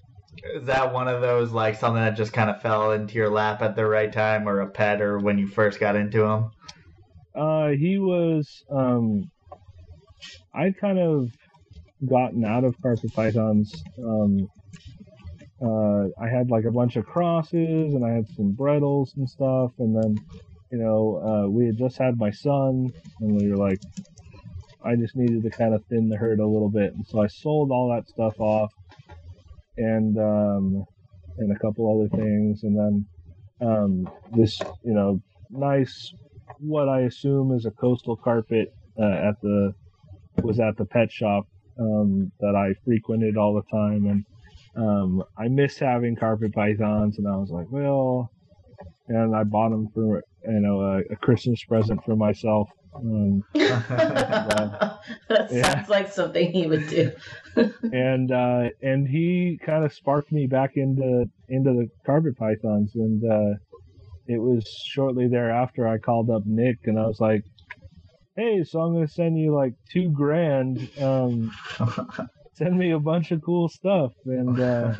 [0.56, 3.62] Is that one of those like something that just kind of fell into your lap
[3.62, 6.52] at the right time, or a pet, or when you first got into him?
[7.36, 8.64] Uh, he was.
[8.70, 9.30] Um,
[10.54, 11.30] I'd kind of
[12.10, 13.74] gotten out of carpet pythons.
[14.00, 14.48] Um,
[15.62, 19.72] uh, I had like a bunch of crosses, and I had some bredls and stuff,
[19.80, 20.16] and then,
[20.72, 23.80] you know, uh, we had just had my son, and we were like,
[24.88, 27.28] I just needed to kind of thin the herd a little bit, and so I
[27.28, 28.72] sold all that stuff off,
[29.78, 30.86] and um,
[31.38, 33.06] and a couple other things, and then
[33.62, 36.14] um, this, you know, nice
[36.60, 39.74] what I assume is a coastal carpet uh, at the
[40.42, 41.48] was at the pet shop
[41.80, 44.26] um, that I frequented all the time, and
[44.76, 48.32] um, I missed having carpet pythons, and I was like, well,
[49.08, 52.70] and I bought them for you know a, a Christmas present for myself.
[53.58, 54.70] Um,
[55.30, 55.76] that Yeah.
[55.76, 57.12] sounds like something he would do.
[57.92, 63.24] and uh, and he kind of sparked me back into into the carpet pythons, and
[63.24, 63.56] uh,
[64.28, 67.44] it was shortly thereafter I called up Nick, and I was like,
[68.36, 70.90] "Hey, so I'm gonna send you like two grand.
[71.02, 71.52] Um,
[72.56, 74.96] send me a bunch of cool stuff." And uh,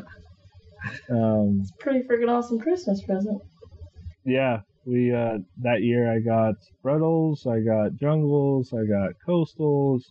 [1.10, 3.42] um, it's Pretty freaking awesome Christmas present.
[4.26, 10.04] yeah, we uh, that year I got Bredls, I got Jungles, I got Coastals,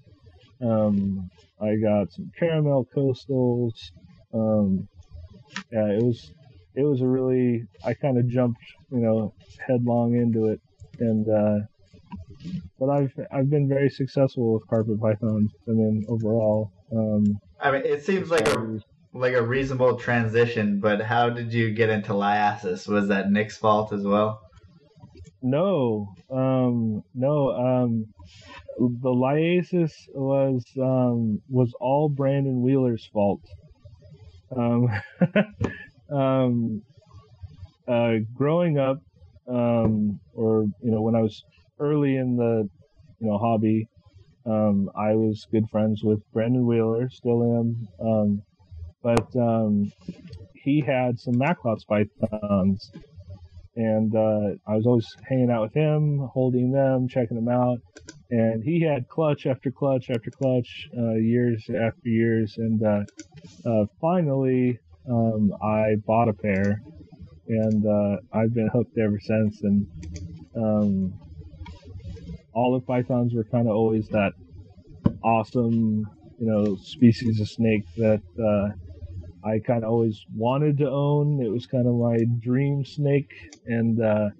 [0.61, 3.73] um, I got some Caramel Coastals.
[4.35, 4.87] Um,
[5.73, 6.31] yeah, it was
[6.75, 8.61] it was a really I kind of jumped
[8.91, 9.33] you know
[9.67, 10.61] headlong into it,
[11.01, 11.65] and uh,
[12.79, 15.51] but I've I've been very successful with carpet pythons.
[15.67, 16.71] I mean overall.
[16.95, 18.79] Um, I mean, it seems like a
[19.15, 22.87] like a reasonable transition, but how did you get into Liasis?
[22.87, 24.43] Was that Nick's fault as well?
[25.47, 27.51] No, um, no.
[27.53, 28.07] Um,
[28.79, 33.43] the Liasis was um, was all Brandon Wheeler's fault.
[34.51, 34.89] Um,
[36.11, 36.83] um,
[37.87, 39.01] uh, growing up,
[39.49, 41.45] um, or you know, when I was
[41.79, 42.69] early in the
[43.21, 43.87] you know hobby,
[44.47, 47.89] um, I was good friends with Brandon Wheeler, still am.
[48.05, 48.43] Um,
[49.01, 49.93] but um,
[50.55, 52.91] he had some Macklot's pythons
[53.77, 57.79] and uh, I was always hanging out with him, holding them, checking them out.
[58.31, 63.03] And he had clutch after clutch after clutch, uh, years after years, and uh,
[63.65, 66.83] uh, finally um, I bought a pair,
[67.49, 69.63] and uh, I've been hooked ever since.
[69.63, 69.87] And
[70.57, 71.15] um,
[72.55, 74.33] the pythons were kind of always that
[75.23, 76.07] awesome,
[76.39, 78.86] you know, species of snake that uh,
[79.47, 81.41] I kind of always wanted to own.
[81.41, 83.33] It was kind of my dream snake,
[83.67, 84.31] and uh,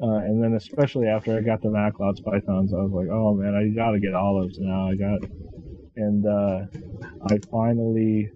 [0.00, 3.54] uh, and then especially after I got the Macklot's pythons, I was like, oh man,
[3.54, 4.88] I gotta get olives now.
[4.88, 5.20] I got,
[5.96, 6.66] and uh,
[7.26, 8.30] I finally,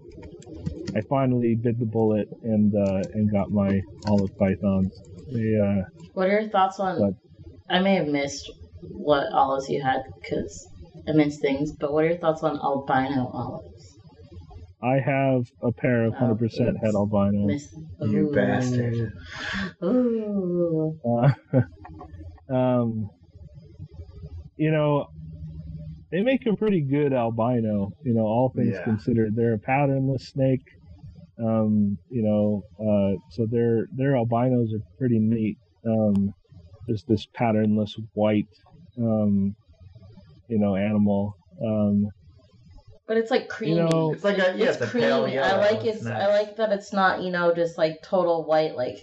[0.95, 4.93] I finally bit the bullet and uh, and got my olive pythons.
[5.31, 5.83] They, uh,
[6.13, 6.99] What are your thoughts on?
[6.99, 7.13] What?
[7.69, 10.67] I may have missed what olives you had because
[11.07, 11.71] I missed things.
[11.71, 13.76] But what are your thoughts on albino olives?
[14.81, 17.47] I have a pair of Oh, hundred percent head albino.
[17.47, 17.75] Missed.
[18.01, 18.31] You Ooh.
[18.33, 19.11] bastard.
[19.83, 20.99] Ooh.
[21.03, 21.61] Uh,
[22.53, 23.09] um,
[24.57, 25.07] you know,
[26.11, 27.91] they make a pretty good albino.
[28.03, 28.83] You know, all things Yeah.
[28.83, 30.63] considered, they're a patternless snake.
[31.39, 35.57] Um, you know, uh, so their their albinos are pretty neat.
[35.85, 36.33] Um,
[36.87, 38.47] there's this patternless white,
[38.97, 39.55] um,
[40.47, 41.35] you know, animal.
[41.63, 42.09] Um,
[43.07, 43.75] But it's like creamy.
[43.75, 45.07] know- It's like a yeah, it's, a creamy.
[45.07, 45.47] pale yellow.
[45.47, 46.03] I like it's.
[46.03, 46.23] nice.
[46.23, 48.97] I like that it's not you know just like total white like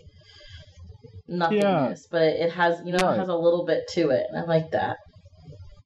[1.28, 3.14] nothingness, but it, it has you know Right.
[3.16, 4.98] it has a little bit to it, and I like that.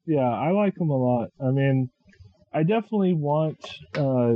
[0.07, 1.29] yeah, I like them a lot.
[1.41, 1.91] I mean,
[2.53, 3.59] I definitely want.
[3.97, 4.35] Uh,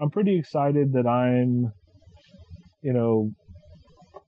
[0.00, 1.72] I'm pretty excited that I'm,
[2.82, 3.30] you know,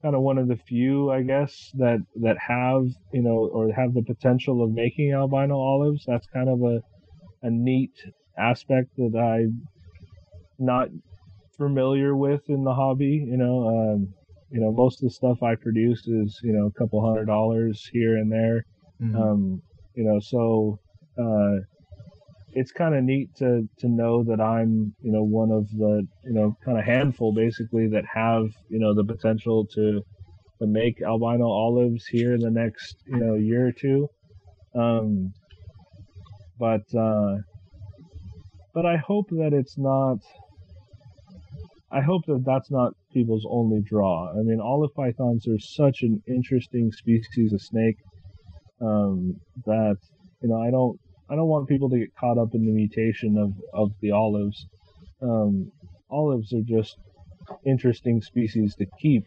[0.03, 3.93] kind of one of the few, I guess, that that have you know or have
[3.95, 6.05] the potential of making albino olives.
[6.07, 6.81] That's kind of a
[7.45, 7.95] a neat
[8.37, 9.69] aspect that I'm
[10.59, 10.89] not
[11.57, 13.25] familiar with in the hobby.
[13.31, 14.15] You know, um,
[14.51, 17.89] you know, most of the stuff I produce is you know a couple hundred dollars
[17.93, 18.65] here and there.
[19.01, 19.17] Mhm.
[19.17, 19.63] Um,
[19.95, 20.79] you know, so
[21.19, 21.57] uh,
[22.53, 26.33] it's kind of neat to to know that I'm, you know, one of the, you
[26.33, 30.05] know, kind of handful basically that have, you know, the potential to
[30.61, 34.09] to make albino olives here in the next, you know, year or two.
[34.75, 35.33] Um,
[36.65, 37.37] but uh,
[38.73, 40.19] but I hope that it's not.
[41.93, 44.31] I hope that that's not people's only draw.
[44.31, 47.99] I mean, olive pythons are such an interesting species of snake
[48.81, 49.37] um,
[49.67, 49.99] that
[50.41, 50.99] you know I don't
[51.31, 54.67] I don't want people to get caught up in the mutation of of the olives.
[55.21, 55.71] Um,
[56.11, 56.97] olives are just
[57.67, 59.25] interesting species to keep,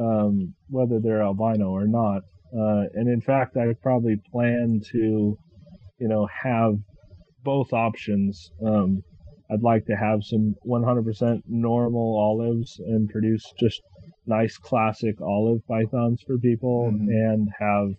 [0.00, 2.22] um, whether they're albino or not.
[2.52, 5.36] Uh, and in fact, I probably plan to,
[5.98, 6.74] you know, have
[7.44, 8.50] both options.
[8.64, 9.02] Um,
[9.50, 13.80] I'd like to have some 100% normal olives and produce just
[14.26, 17.08] nice classic olive pythons for people Mhm.
[17.08, 17.94] and have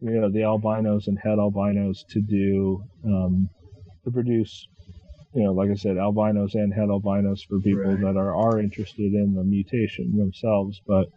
[0.00, 3.48] you know the albinos and head albinos to do um,
[4.04, 4.66] to produce
[5.34, 8.00] you know like I said albinos and head albinos for people Right.
[8.00, 11.08] that are are interested in the mutation themselves but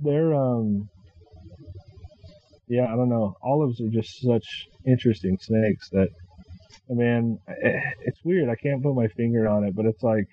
[0.00, 0.88] they're um
[2.68, 6.08] yeah I don't know olives are just such interesting snakes that
[6.90, 10.26] I mean eh, it's weird I can't put my finger on it but it's like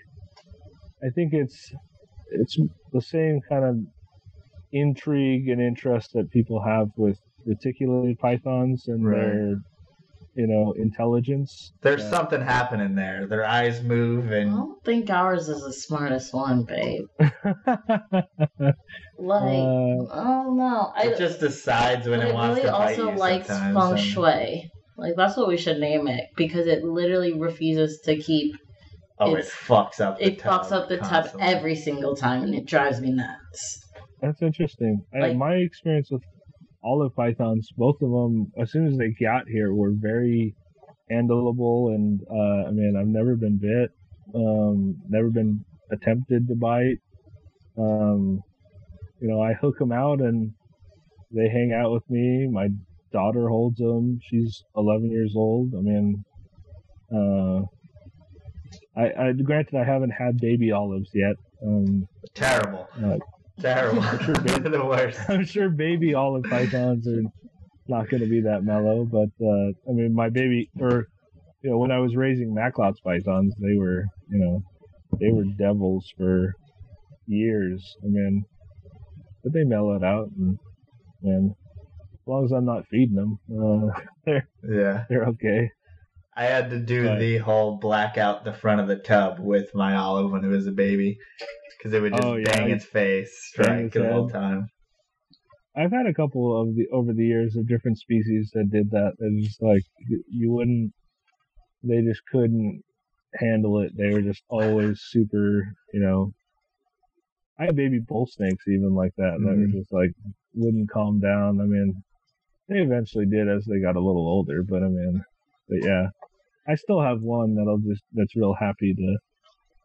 [1.04, 1.74] I think it's
[2.32, 2.58] it's
[2.92, 3.78] the same kind of
[4.72, 9.16] intrigue and interest that people have with reticulated pythons and Right.
[9.16, 9.56] their
[10.36, 12.10] you know intelligence There's Yeah.
[12.10, 13.26] something happening there.
[13.28, 17.06] Their eyes move, and I don't think ours is the smartest one, babe.
[19.18, 23.00] Like, Uh, oh no, I it just decides when it, it wants really to bite
[23.00, 24.72] also you likes sometimes, feng and- shui.
[24.98, 28.56] Like that's what we should name it because it literally refuses to keep.
[29.20, 30.18] Oh, it fucks up.
[30.20, 33.80] The It fucks tub up the tub every single time, and it drives me nuts.
[34.22, 35.02] That's interesting.
[35.14, 36.22] I, Like- my experience with
[36.86, 40.56] olive pythons, both of them, as soon as they got here, were very
[41.12, 43.92] handleable, and uh, I mean, I've never been bit,
[44.34, 47.00] um, never been attempted to bite.
[47.78, 48.44] Um,
[49.20, 50.54] you know, I hook them out, and
[51.32, 52.48] they hang out with me.
[52.48, 52.70] My
[53.12, 54.20] daughter holds them.
[54.30, 55.74] She's 11 years old.
[55.74, 56.24] I mean,
[57.14, 57.62] uh,
[58.96, 61.36] I, I granted I haven't had baby olives yet.
[61.66, 62.88] Um, Terrible.
[63.04, 63.18] Uh,
[63.60, 64.02] Terrible.
[64.20, 64.72] sure They're did.
[64.72, 65.20] the worst.
[65.30, 67.22] I'm sure baby olive pythons are
[67.88, 71.08] not going to be that mellow, but uh, I mean, my baby, or
[71.62, 74.64] you know, when I was raising Macklot's pythons, they were, you know,
[75.20, 76.54] they were devils for
[77.28, 77.96] years.
[78.04, 78.44] I mean,
[79.44, 80.58] but they mellowed out, and
[81.24, 85.06] and as long as I'm not feeding them, uh, they're Yeah.
[85.10, 85.72] they're okay.
[86.36, 87.20] I had to do Right.
[87.20, 90.68] the whole black out the front of the tub with my olive when it was
[90.68, 91.18] a baby
[91.78, 92.46] because it would just Oh, yeah.
[92.46, 94.68] bang its face, strike the whole time.
[95.78, 99.14] I've had a couple of the over the years of different species that did that.
[99.42, 99.84] Just like
[100.30, 100.94] you wouldn't,
[101.84, 102.82] they just couldn't
[103.36, 103.92] handle it.
[103.96, 106.34] They were just always super, you know.
[107.60, 109.38] I had baby bull snakes even like that.
[109.40, 109.78] That were mm-hmm.
[109.78, 110.12] just like
[110.54, 111.60] wouldn't calm down.
[111.62, 112.04] I mean,
[112.68, 115.24] they eventually did as they got a little older, but I mean,
[115.68, 116.08] but yeah,
[116.68, 119.18] I still have one that'll just that's real happy to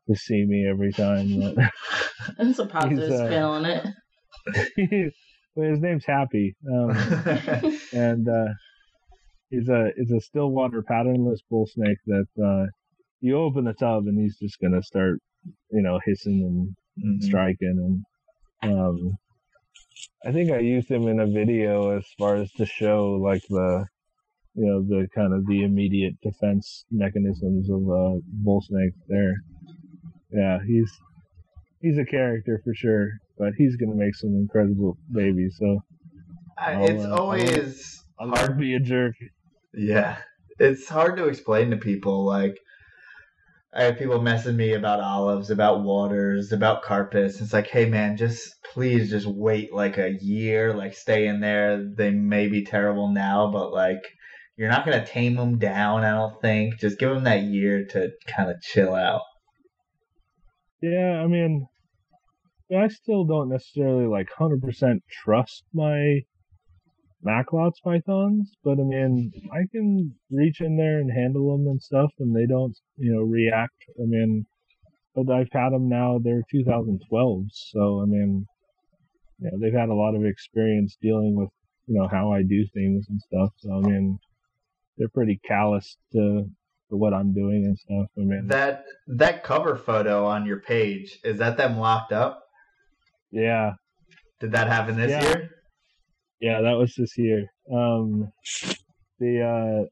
[0.08, 1.26] to see me every time.
[1.56, 1.72] That,
[2.38, 3.86] It's a positive He's, uh, spin on it.
[5.54, 6.54] well, his name's Happy.
[6.70, 6.90] Um,
[7.92, 8.52] and uh,
[9.50, 12.66] he's a it's a stillwater patternless bull snake that uh,
[13.20, 15.18] you open the tub and he's just gonna start
[15.70, 17.22] you know hissing and Mhm.
[17.22, 18.04] striking
[18.62, 19.16] and um,
[20.26, 23.86] I think I used him in a video as far as to show like the
[24.54, 29.34] you know the kind of the immediate defense mechanisms of a bull snake there.
[30.32, 30.90] Yeah, he's
[31.80, 35.56] he's a character for sure, but he's gonna make some incredible babies.
[35.58, 35.80] So
[36.58, 38.58] I- I'll, it's uh, I'll- always I'll hard.
[38.58, 39.14] be a jerk.
[39.74, 40.18] Yeah,
[40.58, 42.24] it's hard to explain to people.
[42.24, 42.58] Like,
[43.72, 47.40] I have people messing me about olives, about waters, about carpets.
[47.40, 50.74] It's like, hey man, just please just wait like a year.
[50.74, 51.82] Like, stay in there.
[51.82, 54.02] They may be terrible now, but like,
[54.60, 56.04] you're not gonna tame them down.
[56.04, 56.78] I don't think.
[56.78, 59.22] Just give them that year to kind of chill out.
[60.82, 61.66] Yeah, I mean,
[62.70, 66.20] I still don't necessarily like hundred percent trust my
[67.22, 72.10] Macklot's pythons, but I mean, I can reach in there and handle them and stuff,
[72.18, 73.82] and they don't, you know, react.
[73.98, 74.44] I mean,
[75.14, 78.44] but I've had them now; they're 2012, so I mean,
[79.38, 81.48] you know, they've had a lot of experience dealing with,
[81.86, 83.52] you know, how I do things and stuff.
[83.56, 84.18] So I mean,
[85.00, 86.44] they're pretty callous to,
[86.90, 88.06] to what I'm doing and stuff.
[88.18, 92.42] I mean, That that cover photo on your page is that them locked up?
[93.32, 93.72] yeah,
[94.40, 95.22] Did that happen this Yeah.
[95.22, 95.50] year?
[96.40, 97.46] Yeah, that was this year.
[97.72, 98.30] Um,
[99.18, 99.86] the uh,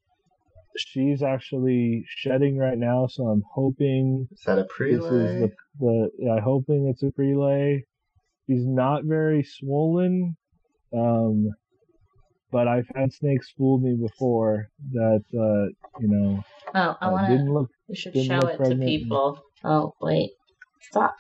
[0.79, 4.91] she's actually shedding right now, so I'm hoping Is that a prelay?
[4.97, 6.11] this is the the.
[6.19, 7.83] Yeah, I'm hoping it's a prelay.
[8.49, 10.37] She's not very swollen,
[10.97, 11.51] um,
[12.51, 16.43] but I've had snakes fool me before that uh, you know
[16.75, 17.53] Oh, I uh, want didn't to.
[17.53, 17.71] look.
[17.89, 18.85] We should didn't show look it to pregnant.
[18.85, 19.43] people.
[19.65, 20.31] Oh wait,
[20.81, 21.17] Stop.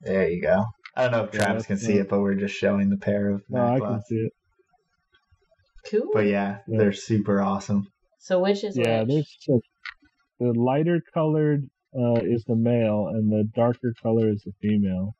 [0.00, 0.64] There you go.
[0.94, 2.00] I don't know if Yeah, Travis can see nice.
[2.00, 4.32] it, but we're just showing the pair of No, I can see it.
[5.90, 6.10] Cool.
[6.12, 6.78] But yeah, Yeah.
[6.78, 7.88] they're super awesome.
[8.18, 9.08] So which is Yeah, which?
[9.08, 9.60] there's so
[10.40, 11.68] the lighter colored
[11.98, 15.14] uh, is the male, and the darker color is the female.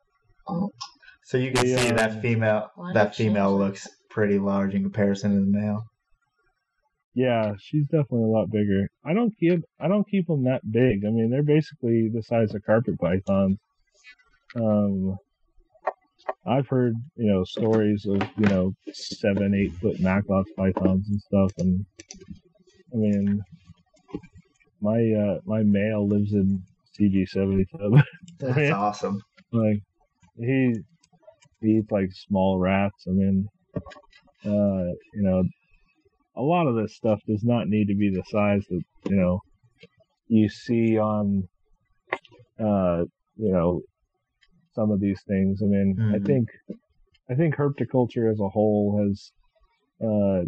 [1.23, 3.57] So you can The, see um, that female that female change that?
[3.57, 3.87] looks
[4.17, 5.85] pretty large in comparison to the male.
[7.13, 8.87] Yeah, she's definitely a lot bigger.
[9.05, 11.05] I don't keep I don't keep them that big.
[11.05, 13.59] I mean, they're basically the size of carpet pythons.
[14.55, 15.17] Um,
[16.47, 21.51] I've heard you know stories of you know seven, eight foot Macklot's pythons and stuff,
[21.59, 21.85] and
[22.91, 23.43] I mean,
[24.81, 26.59] my uh my male lives in
[26.99, 28.01] CG seventy tub.
[28.39, 29.21] That's awesome.
[29.51, 29.79] like
[30.39, 30.73] he
[31.61, 33.05] he eats like small rats.
[33.07, 33.47] I mean,
[34.45, 35.43] uh, you know,
[36.35, 39.39] a lot of this stuff does not need to be the size that you know
[40.27, 41.47] you see on,
[42.59, 43.03] uh,
[43.37, 43.81] you know,
[44.73, 45.61] some of these things.
[45.61, 46.27] I mean, I Mhm.
[46.27, 46.49] think
[47.29, 49.31] I think herpetoculture as a whole has
[50.01, 50.43] uh,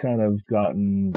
[0.00, 1.12] kind of gotten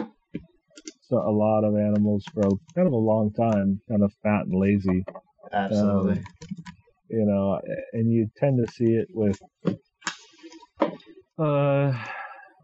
[1.01, 4.45] so a lot of animals for a, kind of a long time, kind of fat
[4.45, 5.03] and lazy
[5.51, 6.23] Absolutely.
[7.09, 7.59] you know,
[7.93, 9.39] and you tend to see it with
[11.39, 11.91] uh,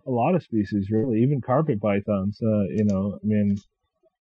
[0.07, 2.39] a lot of species, really, even carpet pythons.
[2.41, 3.57] Uh, you know, I mean,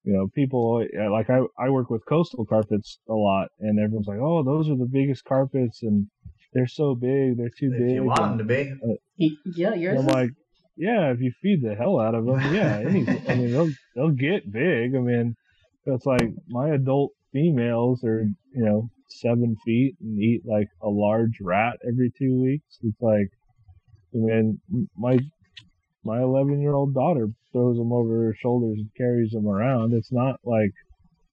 [0.05, 4.07] you know, people uh, like I I work with coastal carpets a lot, and everyone's
[4.07, 6.07] like, oh, those are the biggest carpets, and
[6.53, 7.91] they're so big, they're too if big.
[7.97, 8.75] you want and- them to be.
[9.19, 9.99] Y- yeah, and yours.
[10.01, 10.31] I'm is- like,
[10.77, 14.11] yeah, if you feed the hell out of them, yeah, any, I mean, they'll they'll
[14.11, 14.95] get big.
[14.95, 15.35] I mean,
[15.87, 21.41] it's like my adult females are, you know, seven feet and eat like a large
[21.41, 22.79] rat every two weeks.
[22.83, 23.29] It's like,
[24.15, 24.61] Mean,
[24.97, 25.19] my
[26.05, 29.93] my 11 year old daughter throws them over her shoulders and carries them around.
[29.93, 30.71] It's not like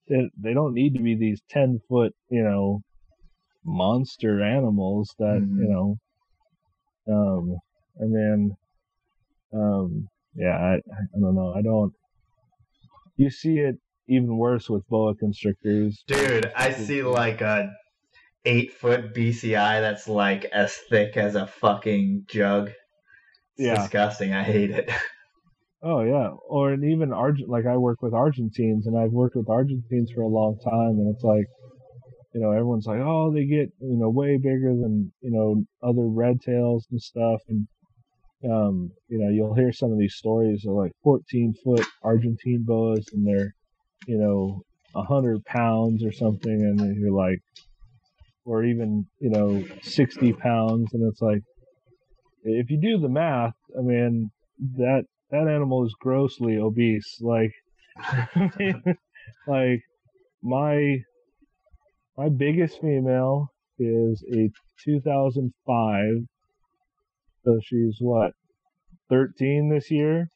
[0.08, 2.80] they, they don't need to be these 10 foot, you know,
[3.64, 5.58] monster animals that, Mhm.
[5.58, 5.96] you know,
[7.08, 7.56] um,
[7.98, 8.56] and then,
[9.52, 11.52] um, yeah, I, I don't know.
[11.54, 11.92] I don't,
[13.16, 13.76] you see it
[14.08, 16.02] even worse with boa constrictors.
[16.06, 17.70] Dude, I see like a
[18.44, 22.70] eight foot BCI that's like as thick as a fucking jug.
[23.56, 23.82] It's Yeah.
[23.82, 24.32] disgusting.
[24.32, 24.90] I hate it.
[25.84, 27.48] Oh yeah, or even Argent.
[27.48, 31.12] Like I work with Argentines, and I've worked with Argentines for a long time, and
[31.12, 31.44] it's like,
[32.32, 36.06] you know, everyone's like, oh, they get you know way bigger than you know other
[36.06, 37.66] red tails and stuff, and
[38.44, 43.08] um, you know, you'll hear some of these stories of like 14 foot Argentine boas,
[43.12, 43.54] and they're,
[44.06, 44.62] you know,
[44.94, 47.38] a hundred pounds or something, and then you're like,
[48.44, 51.42] or even you know 60 pounds, and it's like,
[52.44, 54.30] if you do the math, I mean
[54.76, 57.18] that that animal is grossly obese.
[57.20, 57.52] Like,
[59.46, 59.80] like
[60.42, 60.98] my
[62.16, 63.48] my biggest female
[63.78, 64.50] is a
[64.84, 66.04] 2005.
[67.44, 68.32] So she's what
[69.10, 70.28] 13 this year.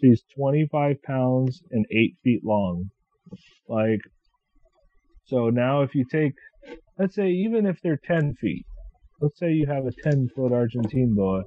[0.00, 2.90] She's 25 pounds and eight feet long.
[3.68, 4.00] Like,
[5.26, 6.32] so now if you take,
[6.98, 8.64] let's say even if they're 10 feet,
[9.20, 11.44] let's say you have a 10 foot Argentine boa.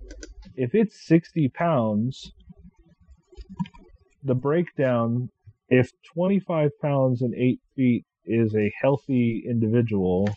[0.56, 2.32] If it's 60 pounds,
[4.24, 5.30] the breakdown
[5.70, 10.30] if 25 pounds and 8 feet is a healthy individual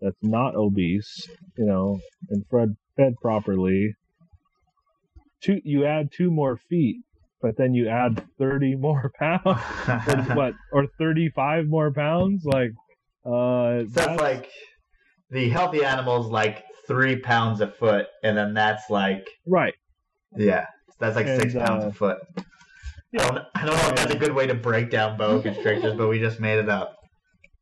[0.00, 1.98] that's not obese you know
[2.30, 3.94] and fed fed properly
[5.42, 6.96] two you add two more feet
[7.40, 12.70] but then you add 30 more pounds or what or 35 more pounds like
[13.24, 14.50] uh So that's like
[15.30, 19.74] the healthy animals like three pounds a foot, and then that's like right
[20.36, 20.66] yeah,
[20.98, 22.18] that's like six pounds uh, a foot.
[22.38, 25.94] I don't, I don't know if that's a good way to break down boa constrictors,
[25.94, 26.96] but we just made it up.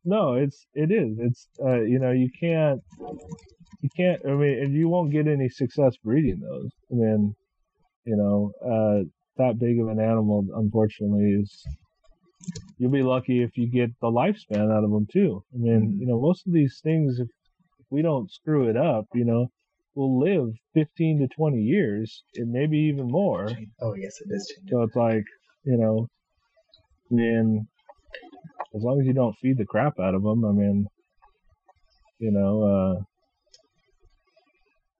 [0.03, 1.17] No, it's it is.
[1.19, 4.19] It's uh, you know you can't you can't.
[4.27, 6.69] I mean, and you won't get any success breeding those.
[6.91, 7.35] I mean,
[8.05, 9.03] you know, uh,
[9.37, 11.65] that big of an animal, unfortunately, is
[12.77, 15.43] you'll be lucky if you get the lifespan out of them too.
[15.53, 15.99] I mean, Mhm.
[15.99, 17.27] you know, most of these things, if,
[17.79, 19.49] if we don't screw it up, you know,
[19.95, 23.47] will live 15 to 20 years, and maybe even more.
[23.79, 24.53] Oh yes, it is.
[24.69, 25.25] So it's like,
[25.63, 26.07] you know,
[27.11, 27.67] I mean,
[28.75, 30.87] as long as you don't feed the crap out of them, I mean,
[32.19, 33.03] you know, uh,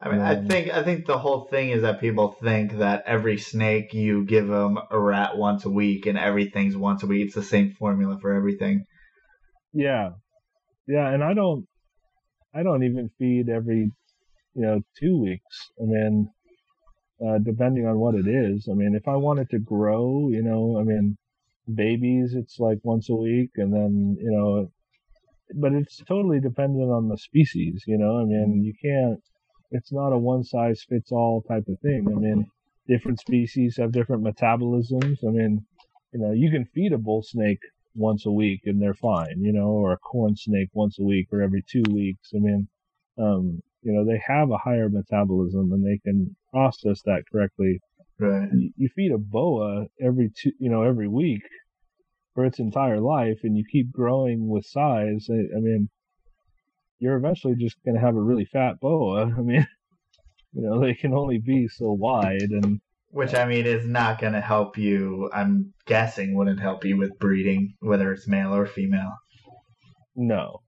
[0.04, 3.06] I mean, I Um, think I think the whole thing is that people think that
[3.08, 7.26] every snake you give them a rat once a week, and everything's once a week.
[7.26, 8.86] It's the same formula for everything.
[9.74, 10.12] yeah,
[10.88, 11.68] yeah, and I don't,
[12.56, 13.92] I don't even feed every,
[14.56, 15.72] you know, two weeks.
[15.82, 16.30] I mean,
[17.26, 18.68] uh, depending on what it is.
[18.70, 21.18] I mean, if I want it to grow, you know, I mean,
[21.74, 24.72] babies, it's like once a week, and then you know,
[25.56, 27.84] but it's totally dependent on the species.
[27.88, 29.22] You know, I mean, you can't.
[29.74, 32.08] It's not a one size fits all type of thing.
[32.08, 32.46] I mean,
[32.88, 35.18] different species have different metabolisms.
[35.28, 35.66] I mean,
[36.14, 37.60] you know, you can feed a bull snake
[37.96, 41.28] once a week and they're fine, you know, or a corn snake once a week
[41.32, 42.30] or every two weeks.
[42.36, 42.68] I mean,
[43.18, 47.80] um, you know, they have a higher metabolism and they can process that correctly.
[48.20, 48.50] Right.
[48.54, 51.42] You, you feed a boa every two, you know, every week
[52.36, 55.28] for its entire life and you keep growing with size.
[55.30, 55.90] I, I mean,
[57.04, 59.24] you're eventually just going to have a really fat boa.
[59.38, 59.68] I mean,
[60.54, 64.34] you know, they can only be so wide and Which I mean is not going
[64.34, 65.30] to help you.
[65.34, 69.12] I'm guessing wouldn't help you with breeding, whether it's male or female.
[70.16, 70.62] No,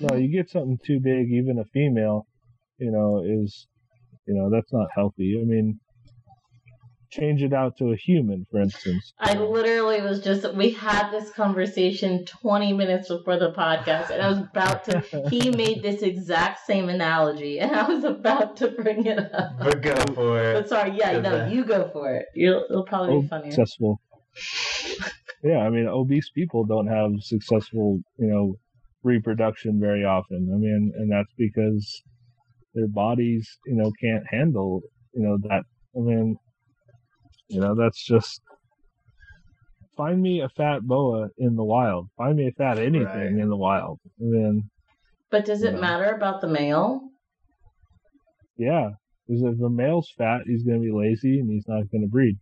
[0.00, 2.26] no, you get something too big, even a female,
[2.78, 3.68] you know, is,
[4.26, 5.38] you know, that's not healthy.
[5.40, 5.78] I mean,
[7.16, 9.12] change it out to a human, for instance.
[9.18, 14.28] I literally was just we had this conversation 20 minutes before the podcast and I
[14.28, 19.06] was about to he made this exact same analogy and I was about to bring
[19.06, 19.58] it up.
[19.58, 20.54] But go for it.
[20.54, 22.26] But sorry, yeah, Cause, no, you go for it.
[22.34, 23.50] You'll, it'll probably be funnier.
[23.50, 24.00] Successful.
[25.42, 28.54] yeah, I mean, obese people don't have successful, you know,
[29.02, 30.50] reproduction very often.
[30.52, 32.02] I mean, and that's because
[32.74, 34.82] their bodies, you know, can't handle,
[35.14, 35.62] you know, that.
[35.96, 36.36] I mean,
[37.48, 38.40] you know, that's just.
[39.96, 42.08] Find me a fat boa in the wild.
[42.18, 43.28] Find me a fat anything Right.
[43.28, 43.98] in the wild.
[44.20, 44.70] I mean,
[45.30, 45.80] But does it Yeah.
[45.80, 47.00] matter about the male?
[48.58, 48.90] yeah,
[49.26, 52.08] because if the male's fat, he's going to be lazy and he's not going to
[52.08, 52.36] breed.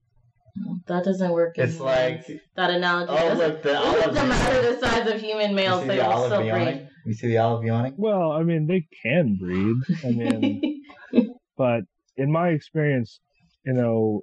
[0.86, 1.56] That doesn't work.
[1.58, 2.42] in It's like humans.
[2.56, 3.12] that analogy.
[3.12, 4.04] oh doesn't, look the it olive.
[4.04, 6.88] doesn't matter the size of human males; they the will still yawning?
[7.04, 7.94] You see the olive yawning?
[7.96, 9.76] Well, I mean, they can breed.
[10.04, 10.82] I mean,
[11.56, 11.80] but
[12.16, 13.20] in my experience,
[13.64, 14.20] you know,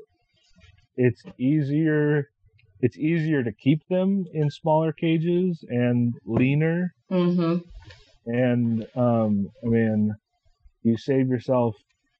[0.95, 2.30] it's easier.
[2.81, 6.93] It's easier to keep them in smaller cages and leaner.
[7.11, 7.57] mm-hmm.
[8.26, 10.11] And um, I mean,
[10.84, 11.76] you save yourself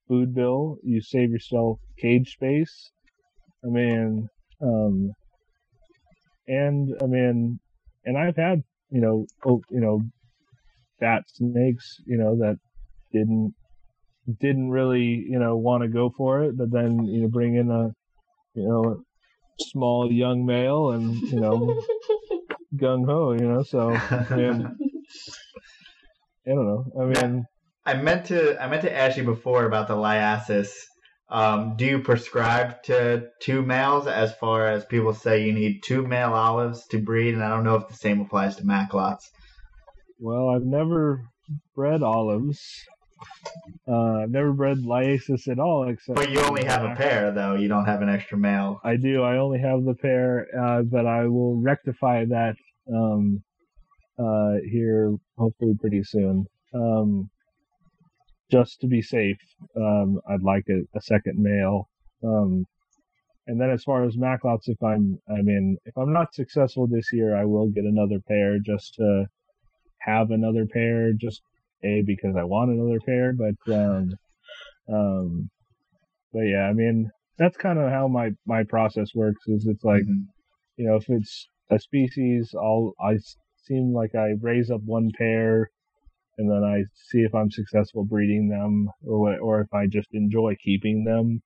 [0.08, 0.78] food bill.
[0.82, 2.90] You save yourself cage space.
[3.64, 4.28] I mean,
[4.60, 5.12] um,
[6.48, 7.60] and I mean,
[8.04, 10.02] and I've had you know, oh, you know,
[11.00, 12.56] fat snakes, you know, that
[13.12, 13.54] didn't
[14.38, 17.70] didn't really you know want to go for it, but then you know bring in
[17.70, 17.90] a
[18.54, 19.02] you know
[19.60, 21.82] small young male and you know
[22.76, 23.62] gung ho, you know.
[23.62, 24.66] So I mean,
[26.46, 26.84] I don't know.
[27.00, 27.44] I mean,
[27.84, 30.70] I meant to I meant to ask you before about the liasis.
[31.28, 36.06] Um, do you prescribe to two males as far as people say you need two
[36.06, 37.32] male olives to breed?
[37.32, 39.30] And I don't know if the same applies to Macklot's.
[40.18, 41.24] well, I've never
[41.74, 42.60] bred olives.
[43.86, 46.16] Uh, I've never bred liasis at all, except.
[46.16, 47.54] But you only have a pair, though.
[47.54, 48.80] You don't have an extra male.
[48.84, 49.22] I do.
[49.22, 52.56] I only have the pair, uh, but I will rectify that
[52.92, 53.42] um,
[54.18, 56.46] uh, here hopefully pretty soon.
[56.74, 57.28] Um,
[58.50, 59.38] just to be safe,
[59.76, 61.88] um, I'd like a, a second male.
[62.22, 62.66] Um,
[63.46, 67.12] and then as far as Macklot's, if I'm, I mean, if I'm not successful this
[67.12, 69.26] year, I will get another pair just to
[70.00, 71.42] have another pair, just
[71.84, 73.32] a because I want another pair.
[73.32, 74.10] But, um,
[74.88, 75.50] um,
[76.32, 79.46] but yeah, I mean, that's kind of how my my process works.
[79.48, 80.26] Is it's like Mhm.
[80.76, 83.18] you know if it's a species, I'll I
[83.64, 85.70] seem like I raise up one pair,
[86.38, 90.08] and then I see if I'm successful breeding them, or what, or if I just
[90.14, 91.42] enjoy keeping them,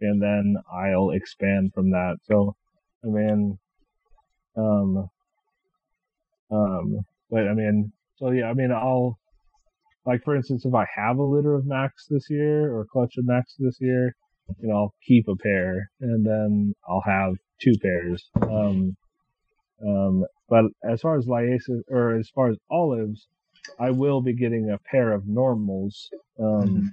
[0.00, 2.16] and then I'll expand from that.
[2.24, 2.54] So,
[3.04, 3.58] I mean,
[4.56, 5.10] um,
[6.50, 9.18] um, but I mean, so yeah, I mean, I'll
[10.06, 13.26] like for instance, if I have a litter of Max this year or clutch of
[13.26, 14.14] Max this year,
[14.60, 18.28] you know, I'll keep a pair and then I'll have two pairs.
[18.42, 18.96] Um,
[19.86, 23.26] um, but as far as liasis or as far as olives,
[23.78, 26.08] I will be getting a pair of normals.
[26.38, 26.86] Um, Mhm.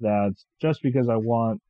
[0.00, 1.60] that's just because I want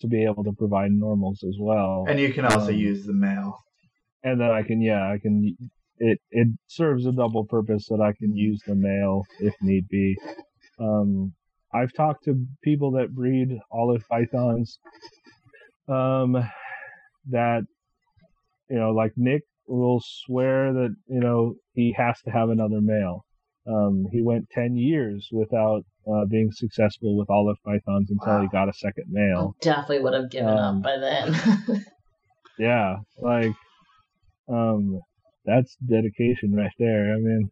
[0.00, 2.06] to be able to provide normals as well.
[2.08, 3.58] And you can also Um, use the male.
[4.22, 5.56] and then I can, yeah, I can.
[6.00, 10.16] It it serves a double purpose that I can use the male if need be.
[10.78, 11.32] Um,
[11.74, 14.78] I've talked to people that breed olive pythons.
[15.88, 16.36] Um,
[17.28, 17.62] that
[18.68, 23.24] you know, like Nick will swear that you know he has to have another male.
[23.66, 28.68] Um, he went ten years without uh, being successful with olive pythons until he got
[28.70, 29.54] a second I male.
[29.60, 31.84] definitely would have given Um, up by then.
[32.58, 33.52] Yeah, like,
[34.48, 35.00] um,
[35.44, 37.14] that's dedication right there.
[37.14, 37.50] I mean,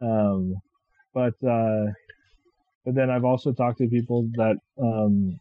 [0.00, 0.54] um,
[1.12, 1.86] but uh,
[2.84, 5.38] but then I've also talked to people that um,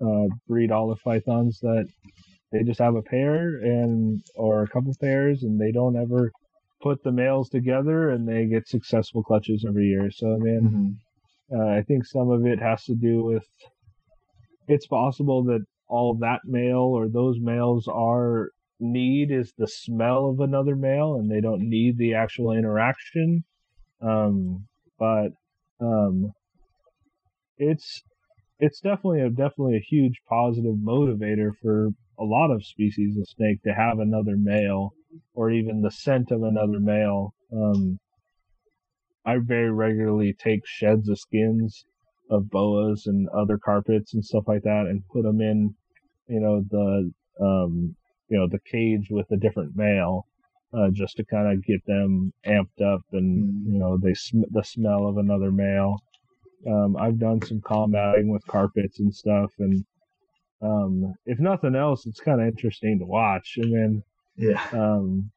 [0.00, 1.86] uh, breed olive pythons that
[2.52, 6.30] they just have a pair and or a couple pairs and they don't ever
[6.82, 10.10] put the males together and they get successful clutches every year.
[10.10, 10.96] So I mean,
[11.50, 11.58] Mhm.
[11.58, 13.44] uh, I think some of it has to do with
[14.68, 18.50] it's possible that all that male or those males are
[18.84, 23.44] need is the smell of another male and they don't need the actual interaction.
[24.00, 24.66] Um,
[24.98, 25.30] but
[25.80, 26.32] um,
[27.58, 28.02] it's
[28.60, 31.88] it's definitely a definitely a huge positive motivator for
[32.18, 34.92] a lot of species of snake to have another male
[35.34, 37.34] or even the scent of another male.
[37.52, 37.98] Um,
[39.26, 41.84] I very regularly take sheds of skins
[42.30, 45.74] of boas and other carpets and stuff like that and put them in,
[46.28, 47.96] you know, the, um,
[48.34, 50.26] you know, the cage with a different male,
[50.76, 53.72] uh, just to kind of get them amped up and, Mm.
[53.72, 56.02] you know, they sm- the smell of another male.
[56.66, 59.84] Um, I've done some combating with carpets and stuff and,
[60.62, 63.54] um, if nothing else, it's kind of interesting to watch.
[63.58, 64.02] And then,
[64.36, 64.66] Yeah.
[64.72, 65.30] um,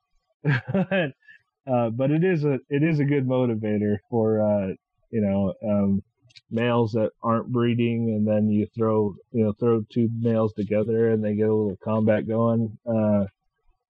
[0.46, 4.74] uh, but it is a it is a good motivator for uh,
[5.12, 6.02] you know um,
[6.50, 11.24] males that aren't breeding, and then you throw you know throw two males together, and
[11.24, 13.26] they get a little combat going, uh,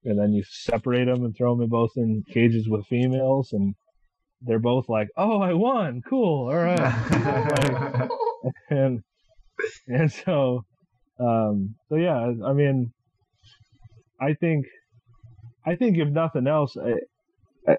[0.05, 3.75] and then you separate them and throw them both in cages with females, and
[4.41, 6.01] they're both like, "Oh, I won!
[6.07, 8.09] Cool, all right."
[8.69, 9.03] and
[9.87, 10.63] and so
[11.19, 12.91] um so yeah i mean
[14.21, 14.65] i think
[15.65, 17.77] i think if nothing else I, I,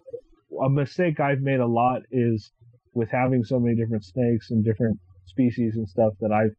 [0.65, 2.51] a mistake i've made a lot is
[2.95, 6.55] with having so many different snakes and different species and stuff that i've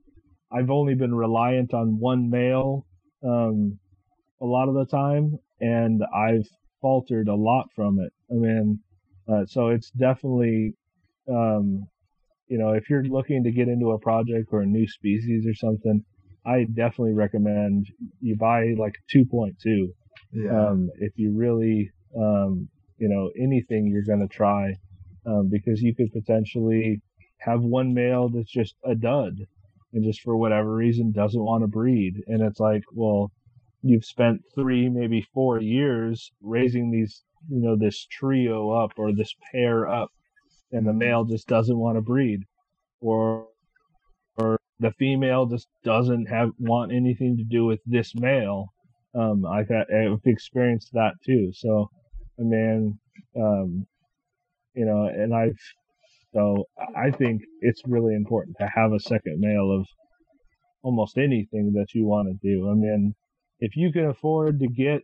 [0.51, 2.85] i've only been reliant on one male
[3.23, 3.77] um
[4.41, 6.47] a lot of the time and i've
[6.81, 8.80] faltered a lot from it i mean
[9.31, 10.73] uh, so it's definitely
[11.30, 11.88] um
[12.49, 15.53] you know, if you're looking to get into a project or a new species or
[15.53, 16.03] something,
[16.45, 17.85] I definitely recommend
[18.19, 19.53] you buy like 2.2.
[20.34, 20.68] yeah.
[20.68, 24.73] Um, if you really, um, you know, anything you're going to try,
[25.26, 27.02] um, because you could potentially
[27.40, 29.38] have one male that's just a dud
[29.94, 32.22] and just for whatever reason doesn't want to breed.
[32.28, 33.32] And it's like, well,
[33.82, 39.34] you've spent three, maybe four years raising these, you know, this trio up or this
[39.52, 40.12] pair up
[40.72, 42.41] and the male just doesn't want to breed.
[43.02, 43.48] Or
[44.38, 48.68] or the female just doesn't have want anything to do with this male.
[49.16, 51.52] Um i've had i've experienced that too.
[51.54, 51.90] So
[52.40, 53.00] i mean
[53.36, 53.88] um
[54.74, 55.58] you know and i've
[56.34, 56.66] so
[56.96, 59.86] i think it's really important to have a second male of
[60.84, 63.14] almost anything that you want to do i mean
[63.60, 65.02] if you can afford to get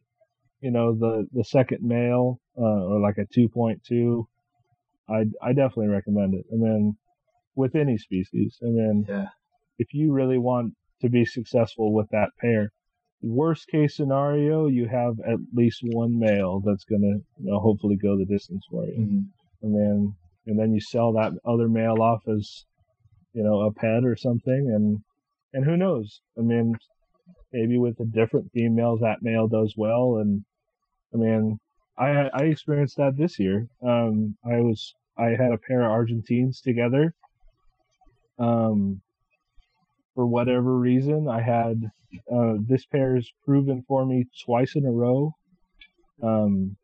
[0.61, 4.25] you know the the second male uh, or like a 2.2
[5.07, 6.45] I I definitely recommend it.
[6.51, 6.97] And then
[7.55, 9.27] with any species, I mean, Yeah.
[9.77, 12.71] if you really want to be successful with that pair,
[13.21, 18.17] worst case scenario, you have at least one male that's gonna, you know, hopefully go
[18.17, 18.97] the distance for you.
[18.97, 19.25] Mhm.
[19.65, 20.15] And then
[20.45, 22.65] and then you sell that other male off as,
[23.33, 24.99] you know, a pet or something, and
[25.53, 26.21] and who knows?
[26.37, 26.75] I mean,
[27.51, 30.45] maybe with the different females, that male does well, and
[31.13, 31.57] I mean,
[31.97, 33.67] I I experienced that this year.
[33.81, 37.15] Um, I was I had a pair of Argentines together.
[38.37, 39.01] Um,
[40.13, 41.81] for whatever reason, I had
[42.31, 45.33] uh, this pair's proven for me twice in a row.
[46.21, 46.77] Um,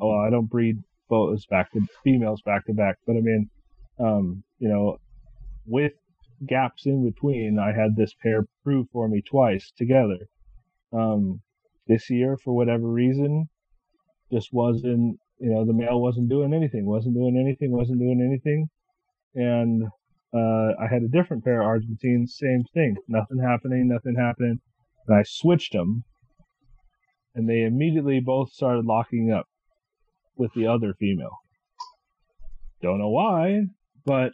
[0.00, 0.76] oh, I don't breed
[1.10, 3.50] boas back to females back to back, but I mean,
[3.98, 4.96] um, you know,
[5.66, 5.92] with
[6.46, 10.18] gaps in between, I had this pair prove for me twice together.
[10.92, 11.40] Um,
[11.86, 13.48] this year, for whatever reason,
[14.32, 18.68] just wasn't, you know, the male wasn't doing anything, wasn't doing anything, wasn't doing anything.
[19.34, 19.84] And,
[20.32, 24.60] uh, I had a different pair of Argentines, same thing, nothing happening, nothing happening.
[25.06, 26.04] And I switched them
[27.34, 29.46] and they immediately both started locking up
[30.40, 31.36] with the other female.
[32.80, 33.66] Don't know why,
[34.06, 34.32] but,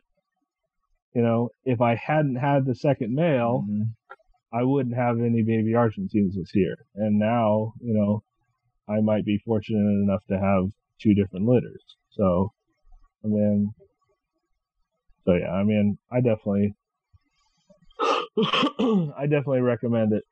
[1.12, 3.94] you know, if I hadn't had the second male, Mhm.
[4.52, 6.76] I wouldn't have any baby Argentines this year.
[6.94, 8.22] And now, you know,
[8.88, 10.70] I might be fortunate enough to have
[11.00, 11.82] two different litters.
[12.10, 12.52] So,
[13.24, 13.74] I mean,
[15.24, 16.76] so yeah, I mean, I definitely,
[19.18, 20.22] I definitely recommend it.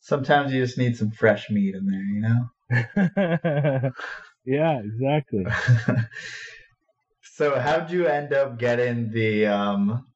[0.00, 2.48] Sometimes you just need some fresh meat in there, you know?
[4.44, 5.44] yeah, exactly.
[7.22, 10.06] so how'd you end up getting the um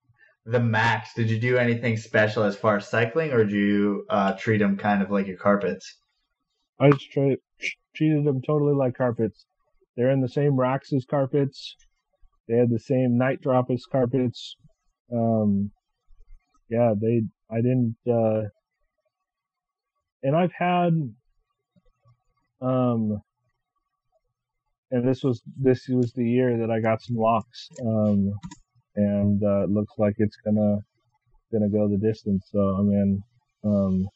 [0.45, 1.15] the max?
[1.15, 4.77] Did you do anything special as far as cycling, or do you uh, treat them
[4.77, 5.99] kind of like your carpets?
[6.81, 7.37] I just tra-
[7.95, 9.45] treated them totally like carpets.
[9.97, 11.77] They're in the same racks as carpets.
[12.49, 14.57] They had the same night drop as carpets.
[15.13, 15.71] Um,
[16.69, 17.23] yeah, they.
[17.51, 17.97] I didn't.
[18.09, 18.49] Uh,
[20.23, 20.93] and I've had.
[22.61, 23.21] Um,
[24.93, 28.31] and this was this was the year that I got some locks, um,
[28.95, 30.77] and uh, it looks like it's gonna
[31.51, 32.47] gonna go the distance.
[32.53, 33.23] So I mean,
[33.65, 34.09] um,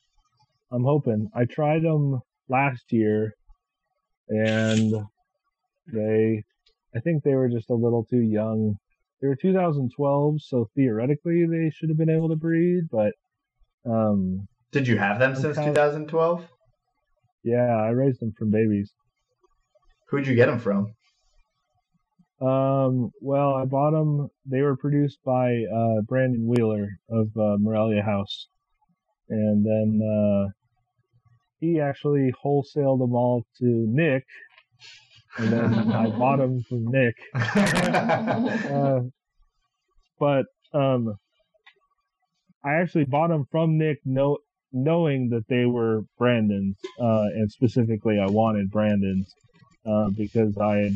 [0.70, 1.28] I'm hoping.
[1.34, 3.32] I tried them last year,
[4.28, 4.94] and
[5.92, 6.42] they,
[6.94, 8.76] I think they were just a little too young.
[9.22, 13.12] They were 2012, so theoretically they should have been able to breed, but
[13.86, 15.68] um, Did you have them since Okay.
[15.70, 16.46] 2012?
[17.44, 18.92] yeah, I raised them from babies.
[20.08, 20.94] Who'd you get them from?
[22.40, 24.28] Um, well, I bought them.
[24.44, 28.48] They were produced by uh, Brandon Wheeler of uh, Morelia House,
[29.28, 30.50] and then uh,
[31.58, 34.24] he actually wholesaled them all to Nick,
[35.38, 37.14] and then I bought them from Nick.
[38.66, 39.00] Uh,
[40.18, 41.14] but um,
[42.64, 44.38] I actually bought them from Nick, know,
[44.72, 49.34] knowing that they were Brandon's, uh, and specifically I wanted Brandon's
[49.88, 50.92] uh, because I had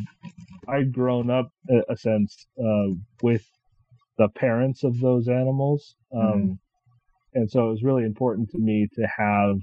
[0.68, 3.44] I'd grown up a, a sense uh, with
[4.18, 6.58] the parents of those animals, um,
[7.34, 9.56] and so it was really important to me to have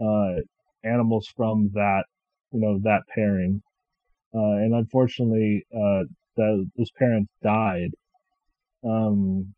[0.00, 0.40] uh,
[0.84, 2.04] animals from that
[2.52, 3.62] you know that pairing.
[4.34, 6.04] Uh, and unfortunately, uh,
[6.36, 7.90] the, those parents died.
[8.84, 9.54] Um,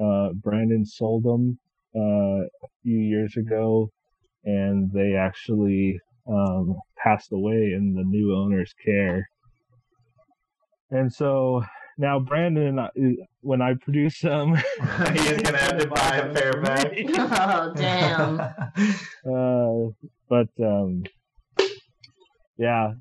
[0.00, 1.58] uh, Brandon sold them
[1.94, 3.90] uh, a few years ago,
[4.44, 5.98] and they actually
[6.30, 9.28] um, passed away in the new owner's care.
[10.90, 11.64] And so
[11.98, 12.88] now Brandon, uh,
[13.40, 16.92] when I produce some, He's gonna have to buy a pair back.
[17.52, 18.40] Oh, damn.
[18.40, 21.04] uh, but um,
[22.56, 22.92] yeah,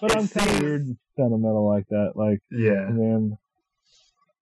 [0.00, 0.86] but It I'm kind of weird
[1.16, 2.12] sentimental like that.
[2.14, 2.86] Like, yeah.
[2.88, 3.36] man,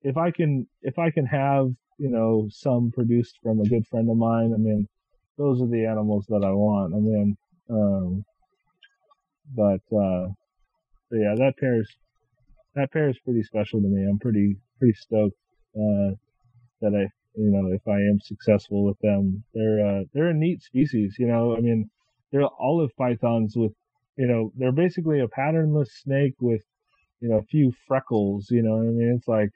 [0.03, 1.67] if I can, if I can have,
[1.99, 4.89] you know, some produced from a good friend of mine, I mean,
[5.37, 6.95] those are the animals that I want.
[6.95, 7.37] I mean,
[7.71, 8.25] um,
[9.55, 10.29] but uh,
[11.13, 11.89] yeah, that pair's
[12.75, 14.07] that pair is pretty special to me.
[14.09, 15.37] I'm pretty pretty stoked
[15.75, 16.15] uh,
[16.81, 20.63] that I, you know, if I am successful with them, they're uh, they're a neat
[20.63, 21.17] species.
[21.19, 21.91] You know, I mean,
[22.33, 23.73] they're olive pythons with,
[24.17, 26.63] you know, they're basically a patternless snake with,
[27.21, 28.47] you know, a few freckles.
[28.51, 29.51] You know, I mean, it's like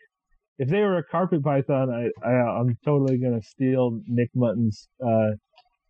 [0.58, 5.30] if they were a carpet python, I, I I'm totally gonna steal Nick Mutton's uh,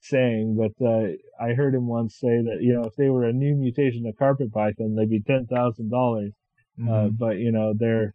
[0.05, 1.09] saying, but uh,
[1.41, 4.17] I heard him once say that you know if they were a new mutation of
[4.17, 6.33] carpet python, they'd be ten thousand dollars.
[6.89, 7.17] Uh, Mhm.
[7.19, 8.15] but you know they're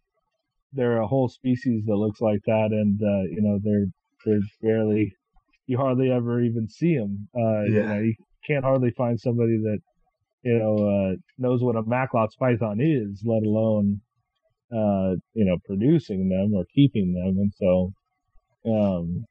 [0.72, 3.86] they're a whole species that looks like that, and uh, you know they're
[4.24, 5.12] they're barely
[5.66, 7.28] you hardly ever even see them.
[7.34, 7.86] Uh, you, Yeah.
[7.86, 8.14] know, you
[8.46, 9.78] can't hardly find somebody that
[10.42, 10.76] you know
[11.12, 14.00] uh, knows what a Macklot's python is, let alone
[14.72, 17.38] uh, you know producing them or keeping them.
[17.38, 17.92] And so,
[18.66, 19.24] um,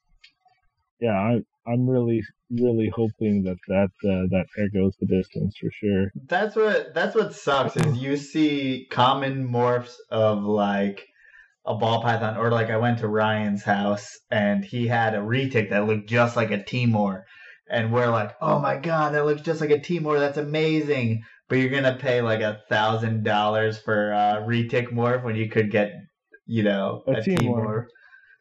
[1.00, 2.22] yeah, I, I'm really
[2.52, 6.12] really hoping that that uh, that pair goes the distance for sure.
[6.28, 11.06] That's what that's what sucks is you see common morphs of like
[11.66, 15.70] a ball python or like I went to Ryan's house and he had a retic
[15.70, 17.26] that looked just like a Timor
[17.70, 20.20] and we're like, oh my god, that looks just like a Timor.
[20.20, 21.24] That's amazing.
[21.48, 25.72] But you're gonna pay like a thousand dollars for a retic morph when you could
[25.72, 25.94] get,
[26.48, 27.38] you know, A a, Timor.
[27.38, 27.88] Timor.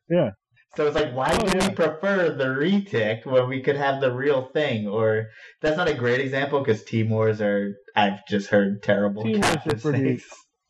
[0.09, 0.31] Yeah.
[0.79, 1.69] So it's like, why Oh, do yeah.
[1.71, 4.87] we prefer the retic when we could have the real thing?
[4.87, 5.27] Or
[5.61, 10.23] that's not a great example because Timors are, I've just heard terrible Timors are pretty-.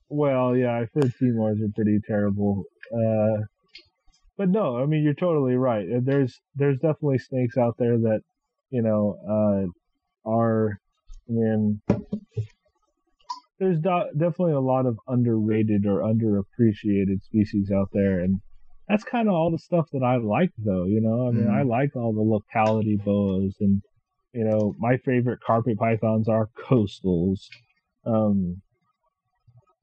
[0.09, 2.65] Well, yeah, I've heard Timors are pretty terrible.
[2.91, 3.43] Uh,
[4.39, 5.87] but no, I mean you're totally right.
[6.03, 8.21] There's there's definitely snakes out there that
[8.71, 10.81] you know uh, are.
[11.29, 11.83] I mean,
[13.59, 18.41] there's do- definitely a lot of underrated or underappreciated species out there, and
[18.89, 20.85] that's kind of all the stuff that I like, though.
[20.85, 21.55] You know, I mean, Mhm.
[21.55, 23.82] I like all the locality boas, and
[24.32, 27.40] you know, my favorite carpet pythons are coastals.
[28.05, 28.62] Um,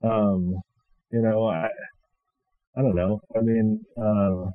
[0.04, 0.56] um,
[1.12, 1.70] you know, I,
[2.78, 3.22] I don't know.
[3.36, 4.52] I mean, uh,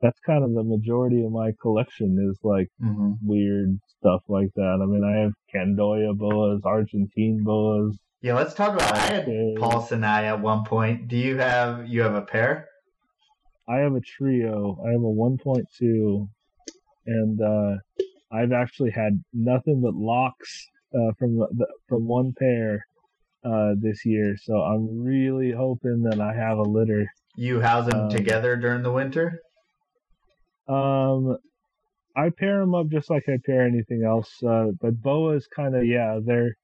[0.00, 4.80] that's kind of the majority of my collection is like hmm weird stuff like that.
[4.82, 7.96] I mean, I have Candoya boas, Argentine boas.
[8.20, 8.92] Yeah, let's talk about.
[8.92, 9.26] I had.
[9.26, 11.08] Paulsoni at one point.
[11.08, 12.68] Do you have you have a pair?
[13.68, 14.78] I have a trio.
[14.86, 16.28] I have a 1.2,
[17.06, 17.76] and uh,
[18.32, 22.84] I've actually had nothing but locks uh, from the, the, from one pair
[23.44, 24.36] uh, this year.
[24.42, 27.06] So I'm really hoping that I have a litter.
[27.36, 29.40] You house them Um, together during the winter?
[30.68, 31.36] Um,
[32.16, 34.30] I pair them up just like I pair anything else.
[34.42, 36.54] Uh, but boas kind of yeah, they're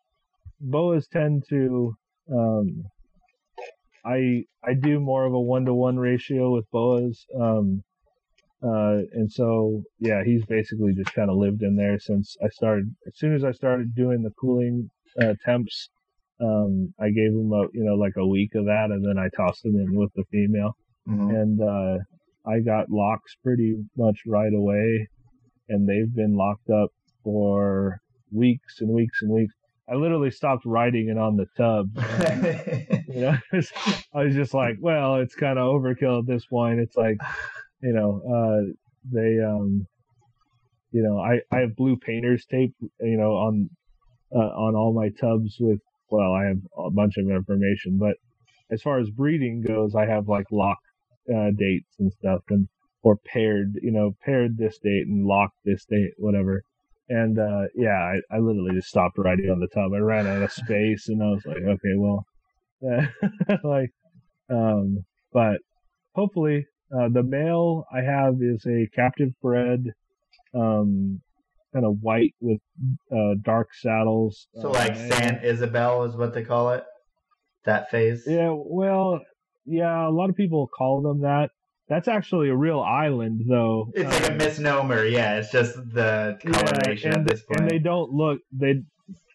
[0.60, 1.94] boas tend to
[2.32, 2.85] um,
[4.05, 7.24] I I do more of a one to one ratio with boas.
[7.39, 7.82] Um,
[8.62, 12.94] uh, and so yeah, he's basically just kind of lived in there since I started.
[13.06, 14.90] As soon as I started doing the cooling
[15.20, 15.89] uh, temps.
[16.43, 19.28] Um, I gave him a you know like a week of that, and then I
[19.36, 20.74] tossed him in with the female,
[21.06, 21.28] Mhm.
[21.39, 21.98] and uh,
[22.47, 25.06] I got locks pretty much right away,
[25.68, 26.90] and they've been locked up
[27.22, 28.01] for
[28.32, 29.55] weeks and weeks and weeks.
[29.89, 31.90] I literally stopped writing it on the tub.
[33.12, 33.36] You know,
[34.15, 36.78] I was just like, well, it's kind of overkill at this point.
[36.78, 37.16] It's like,
[37.82, 38.73] you know, uh,
[39.11, 39.85] they, um,
[40.93, 43.69] you know, I, I have blue painter's tape, you know, on,
[44.32, 48.15] uh, on all my tubs with, well, I have a bunch of information, but
[48.70, 50.78] as far as breeding goes, I have like lock,
[51.28, 52.69] uh, dates and stuff and,
[53.02, 56.62] or paired, you know, paired this date and locked this date, whatever.
[57.11, 59.93] And, uh, yeah, I, I literally just stopped writing on the tub.
[59.93, 62.24] I ran out of space and I was like, okay, well,
[63.65, 63.91] like,
[64.49, 65.59] um, but
[66.15, 66.66] hopefully,
[66.97, 69.85] uh, the male I have is a captive bred,
[70.55, 71.20] um,
[71.73, 72.61] kind of white with
[73.12, 74.49] uh, dark saddles.
[74.55, 76.85] so uh, like San Isabel is what they call it.
[77.65, 78.24] That phase.
[78.27, 79.20] Yeah, well,
[79.66, 81.51] yeah, a lot of people call them that.
[81.91, 83.91] That's actually a real island, though.
[83.95, 85.05] It's like a Um, misnomer.
[85.05, 87.61] Yeah, it's just the coloration yeah, at and, this point.
[87.61, 88.81] and they don't look they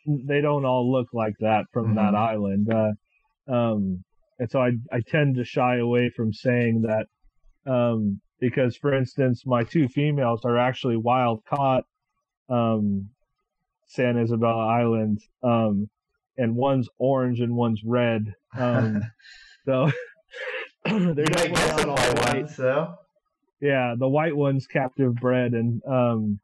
[0.07, 2.18] they don't all look like that from that Mhm.
[2.18, 2.72] island.
[2.73, 2.94] Uh,
[3.53, 4.03] um,
[4.40, 7.07] and so I I tend to shy away from saying that
[7.69, 11.84] um, because, for instance, my two females are actually wild caught
[12.48, 13.10] um,
[13.88, 15.90] San Isabella Island, um,
[16.38, 18.34] and one's orange and one's red.
[18.57, 19.02] Um,
[19.65, 19.90] so
[21.16, 22.44] they're you might definitely get not white white.
[22.44, 22.60] ones.
[23.62, 26.40] Yeah, the white one's captive bred, and um,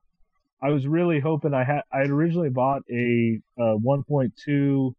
[0.63, 1.81] I was really hoping I had.
[1.93, 4.93] I had originally bought a, uh 1.2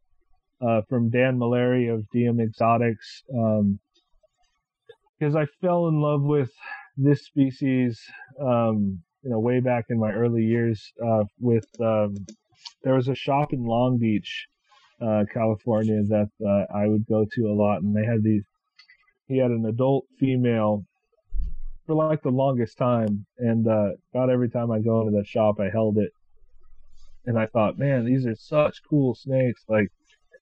[0.60, 3.78] uh, from Dan Malari of DM Exotics um,
[5.18, 6.50] because I fell in love with
[6.96, 8.00] this species.
[8.40, 12.14] Um, you know, way back in my early years, uh, with um,
[12.82, 14.46] there was a shop in Long Beach,
[15.00, 18.42] uh, California, that uh, I would go to a lot, and they had these.
[19.32, 20.84] He had an adult female
[21.86, 25.58] for like the longest time, and uh, about every time I go into the shop,
[25.58, 26.10] I held it,
[27.24, 29.64] and I thought, man, these are such cool snakes.
[29.68, 29.88] Like,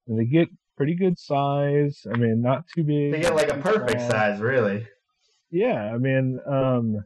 [0.08, 2.04] and they get pretty good size.
[2.12, 3.12] I mean, not too big.
[3.12, 4.10] They get like a perfect small.
[4.10, 4.88] size, really.
[5.52, 6.96] Yeah, I mean, um,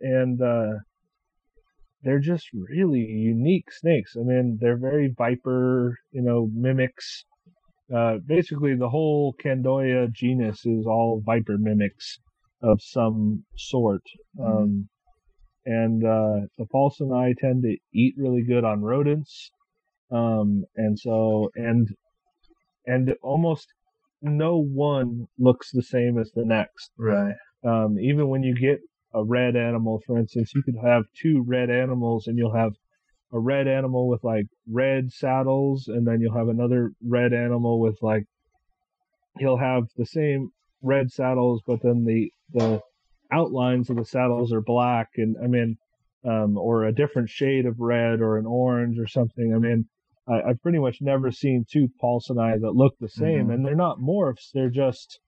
[0.00, 0.74] and uh,
[2.04, 4.14] they're just really unique snakes.
[4.16, 7.24] I mean, they're very viper, you know, mimics.
[7.94, 12.18] Uh, basically, the whole Candoia genus is all viper mimics
[12.62, 14.02] of some sort.
[14.42, 14.88] Um,
[15.64, 19.50] and uh, the I tend to eat really good on rodents.
[20.10, 21.88] Um, and so, and
[22.86, 23.66] and almost
[24.22, 26.90] no one looks the same as the next.
[26.96, 27.34] Right.
[27.64, 28.78] Um, even when you get
[29.12, 32.72] a red animal, for instance, you could have two red animals and you'll have
[33.36, 37.96] a red animal with like red saddles and then you'll have another red animal with
[38.02, 38.24] like,
[39.38, 40.48] he'll have the same
[40.82, 42.80] red saddles, but then the, the
[43.32, 45.76] outlines of the saddles are black and I mean,
[46.24, 49.52] um, or a different shade of red or an orange or something.
[49.54, 49.84] I mean,
[50.28, 53.54] I, I've pretty much never seen two Paulsoni that look the same Mhm.
[53.54, 54.50] and they're not morphs.
[54.54, 55.20] They're just,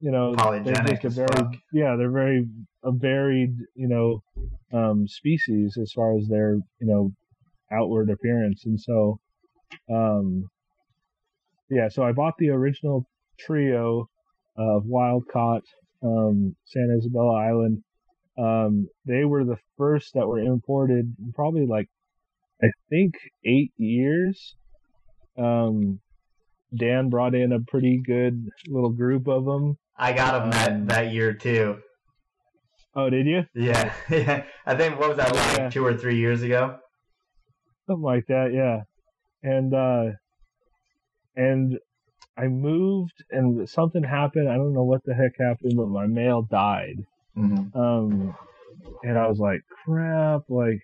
[0.00, 0.44] you know, they're
[0.74, 1.54] Polygenic a very, fuck.
[1.72, 2.46] yeah, they're very
[2.82, 4.22] a varied, you know,
[4.72, 7.12] um, species as far as their, you know,
[7.74, 8.64] outward appearance.
[8.66, 9.18] And so,
[9.92, 10.48] um,
[11.70, 13.06] yeah, so I bought the original
[13.38, 14.08] trio
[14.56, 15.62] of wild caught,
[16.02, 17.82] um, San Isabella Island.
[18.38, 21.88] Um, they were the first that were imported in probably like,
[22.62, 23.14] I think
[23.44, 24.54] eight years.
[25.38, 26.00] Um,
[26.76, 29.76] Dan brought in a pretty good little group of them.
[29.96, 31.78] I got them Um, that, that year too.
[32.96, 33.42] Oh, did you?
[33.54, 34.44] Yeah, yeah.
[34.66, 35.70] I think what was that like Yeah.
[35.70, 36.78] two or three years ago?
[37.86, 38.82] Something like that yeah.
[39.42, 40.12] And uh
[41.36, 41.78] and
[42.36, 46.42] i moved and something happened i don't know what the heck happened but my mail
[46.42, 46.96] died.
[47.34, 48.34] Hmm um
[49.02, 50.80] and i was like crap like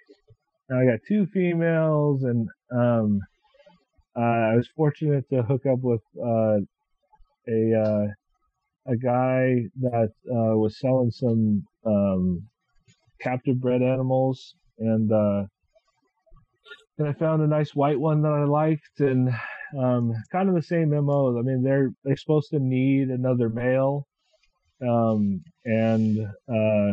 [0.69, 3.21] now i got two females and um
[4.17, 4.21] uh,
[4.53, 6.59] i was fortunate to hook up with uh
[7.49, 8.07] a uh
[8.93, 12.43] a guy that uh was selling some um
[13.21, 15.45] captive bred animals and uh
[17.01, 19.31] and I found a nice white one that I liked, and
[19.79, 21.39] um, kind of the same MO.
[21.39, 24.07] I mean, they're they're supposed to need another male,
[24.87, 26.19] um, and
[26.49, 26.93] uh,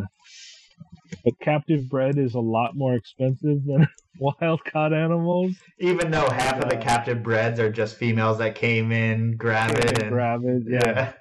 [1.24, 3.86] but captive bred is a lot more expensive than
[4.18, 5.52] wild caught animals.
[5.78, 10.02] Even though half of the captive breds are just females that came in, grab it,
[10.02, 11.12] and grab it, yeah.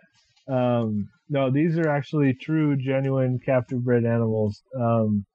[0.47, 5.25] Um, no, these are actually true, genuine captive bred animals, um,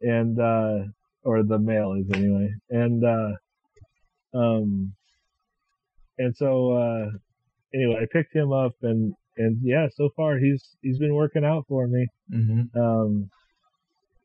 [0.00, 0.78] and uh,
[1.24, 3.32] or the male is anyway, and uh,
[4.38, 4.92] um,
[6.18, 7.06] and so uh,
[7.74, 11.64] anyway, I picked him up, and and yeah, so far he's he's been working out
[11.68, 12.06] for me.
[12.32, 12.80] Mm-hmm.
[12.80, 13.30] Um,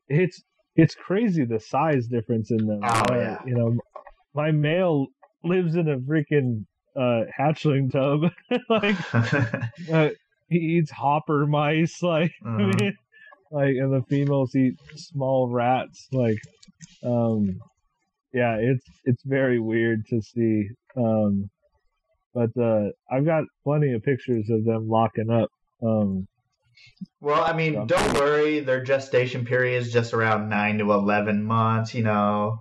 [0.08, 0.42] it's
[0.76, 2.80] it's crazy the size difference in them.
[2.82, 3.38] Oh, Uh, yeah.
[3.46, 3.76] You know,
[4.34, 5.06] my male
[5.44, 6.64] lives in a freaking
[6.96, 8.30] uh, hatchling tub.
[8.68, 8.96] like
[9.92, 10.08] uh,
[10.48, 12.02] he eats hopper mice.
[12.02, 12.80] Like I Mhm.
[12.80, 12.96] mean,
[13.54, 16.08] like and the females eat small rats.
[16.12, 16.38] Like,
[17.04, 17.58] um,
[18.32, 20.68] yeah, it's it's very weird to see.
[20.96, 21.48] Um,
[22.34, 25.48] but uh, I've got plenty of pictures of them locking up.
[25.82, 26.26] Um,
[27.20, 27.84] Well, I mean, Yeah.
[27.86, 28.60] don't worry.
[28.60, 31.94] Their gestation period is just around nine to eleven months.
[31.94, 32.58] You know,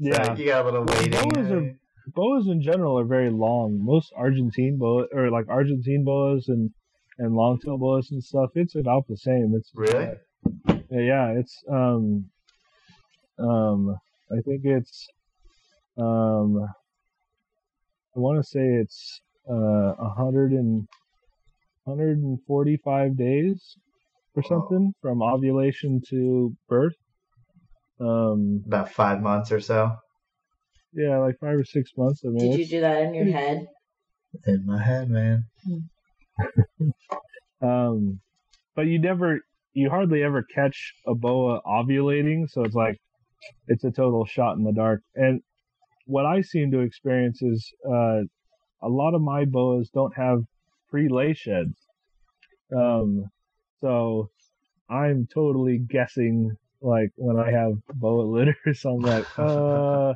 [0.00, 1.10] So yeah, you got a little waiting.
[1.30, 1.74] boas are-
[2.14, 3.84] boas in general are very long.
[3.84, 6.70] Most Argentine boa or like Argentine boas and
[7.18, 8.50] and longtail boas and stuff.
[8.54, 9.52] It's about the same.
[9.56, 10.14] It's Really?
[10.90, 12.30] Yeah, it's um
[13.38, 13.96] um
[14.30, 15.08] I think it's
[15.98, 16.58] um
[18.14, 20.86] I want to say it's uh a hundred and
[21.86, 23.76] hundred and forty five days
[24.34, 24.48] or Wow.
[24.48, 26.94] something from ovulation to birth.
[28.00, 29.96] Um about five months or so.
[30.92, 32.22] yeah, like five or six months.
[32.24, 33.68] I mean, Did you do that in your head?
[34.46, 35.46] In my head, man.
[37.60, 38.20] Um,
[38.76, 39.40] but you never,
[39.78, 42.98] you hardly ever catch a boa ovulating, so it's like
[43.68, 45.02] it's a total shot in the dark.
[45.14, 45.40] And
[46.06, 48.22] what I seem to experience is uh,
[48.82, 50.42] a lot of my boas don't have
[50.90, 51.76] pre-lay sheds.
[52.76, 53.30] Um,
[53.80, 54.30] so
[54.90, 56.56] I'm totally guessing.
[56.80, 60.14] Like when I have boa litters, I'm like, uh,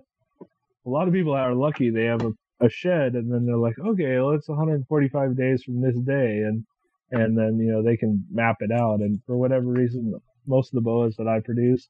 [0.87, 3.79] a lot of people are lucky they have a, a shed, and then they're like,
[3.79, 6.65] okay, well, it's 145 days from this day, and
[7.13, 9.01] and then you know they can map it out.
[9.01, 10.15] And for whatever reason,
[10.47, 11.89] most of the boas that I produce,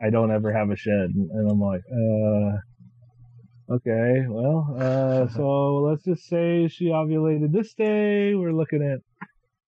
[0.00, 6.04] I don't ever have a shed, and, I'm like, uh, okay, well, uh, so let's
[6.04, 8.34] just say she ovulated this day.
[8.34, 9.00] We're looking at,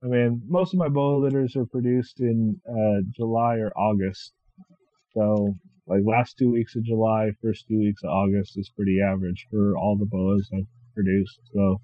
[0.03, 4.33] I mean, most of my boa litters are produced in uh, July or August,
[5.13, 5.55] so
[5.87, 9.77] like last two weeks of July, first two weeks of August is pretty average for
[9.77, 11.41] all the boas I've produced.
[11.53, 11.81] So,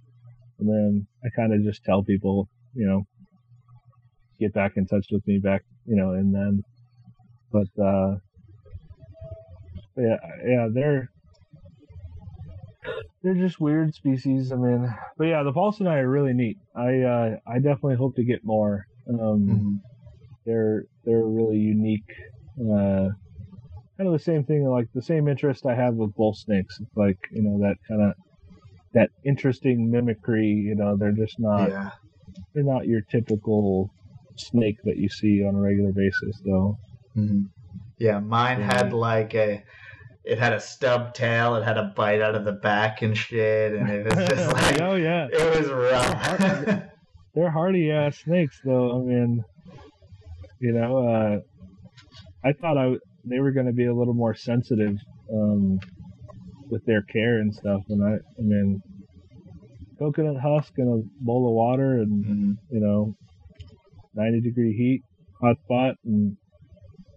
[0.59, 3.03] and then I kind of just tell people, you know,
[4.39, 6.63] get back in touch with me back, you know, and then,
[7.53, 8.17] but, uh,
[9.97, 10.17] yeah,
[10.47, 11.11] yeah, they're,
[13.23, 14.51] they're just weird species.
[14.53, 14.89] I mean,
[15.19, 16.57] but yeah, the Paulsoni are really neat.
[16.75, 18.87] I, uh, I definitely hope to get more.
[19.09, 19.81] Um, Mhm.
[20.47, 22.11] they're, they're really unique,
[22.61, 23.09] uh,
[23.99, 26.81] kind of the same thing, like the same interest I have with bull snakes.
[26.81, 28.15] It's like, you know, that kind of,
[28.95, 31.91] that interesting mimicry, you know, they're just not, yeah.
[32.55, 33.91] They're not your typical
[34.37, 36.79] snake that you see on a regular basis, though.
[37.17, 37.47] Mhm.
[37.99, 38.67] Yeah, mine Yeah.
[38.77, 39.63] had like a.
[40.23, 41.57] It had a stub tail.
[41.57, 44.81] It had a bite out of the back and shit, and it was just like
[44.81, 46.83] oh yeah, it was rough.
[47.35, 49.01] they're hardy ass snakes, though.
[49.01, 49.43] I mean,
[50.61, 51.39] you know, uh,
[52.45, 54.99] I thought I w- they were going to be a little more sensitive
[55.33, 55.81] um,
[56.71, 58.83] with their care and stuff, and I, I mean,
[60.01, 62.57] coconut husk and a bowl of water, and Mhm.
[62.71, 63.15] you know,
[64.15, 65.03] ninety degree heat,
[65.41, 66.37] hot spot, and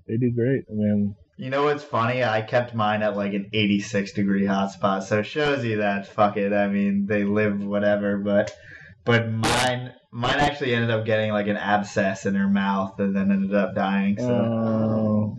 [0.08, 0.66] they do great.
[0.70, 2.24] I mean, You know what's funny?
[2.24, 6.06] I kept mine at like an 86 degree hot spot so it shows you that
[6.08, 6.54] fuck it.
[6.54, 8.56] I mean, they live whatever, but
[9.04, 13.32] but mine mine actually ended up getting like an abscess in her mouth and then
[13.32, 14.16] ended up dying.
[14.20, 15.38] So Oh.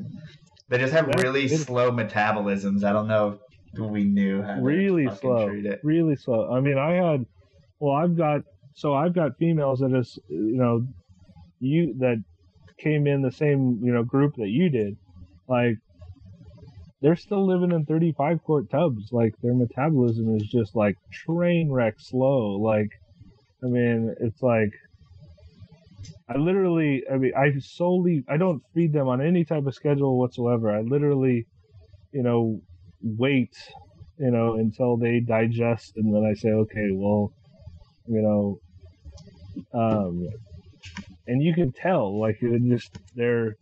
[0.69, 1.61] they just have That's really good.
[1.61, 2.83] slow metabolisms.
[2.83, 3.39] I don't know
[3.75, 5.79] if we knew how really slow, treat it.
[5.85, 6.53] really slow.
[6.53, 7.25] I mean, I had,
[7.85, 8.40] well, I've got,
[8.74, 10.86] so I've got females that is, you know,
[11.61, 12.23] you that
[12.78, 14.97] came in the same, you know, group that you did,
[15.48, 15.77] like.
[17.02, 19.12] They're still living in 35 quart tubs.
[19.12, 22.56] Like their metabolism is just like train wreck slow.
[22.56, 22.89] Like,
[23.62, 24.73] I mean, it's like
[26.28, 30.19] I literally, I mean, I solely, I don't feed them on any type of schedule
[30.19, 30.70] whatsoever.
[30.70, 31.44] I literally,
[32.12, 32.62] you know,
[33.02, 33.55] wait,
[34.19, 37.32] you know, until they digest, and then I say, okay, well,
[38.07, 40.29] you know, um,
[41.27, 43.57] and you can tell, like, it just they're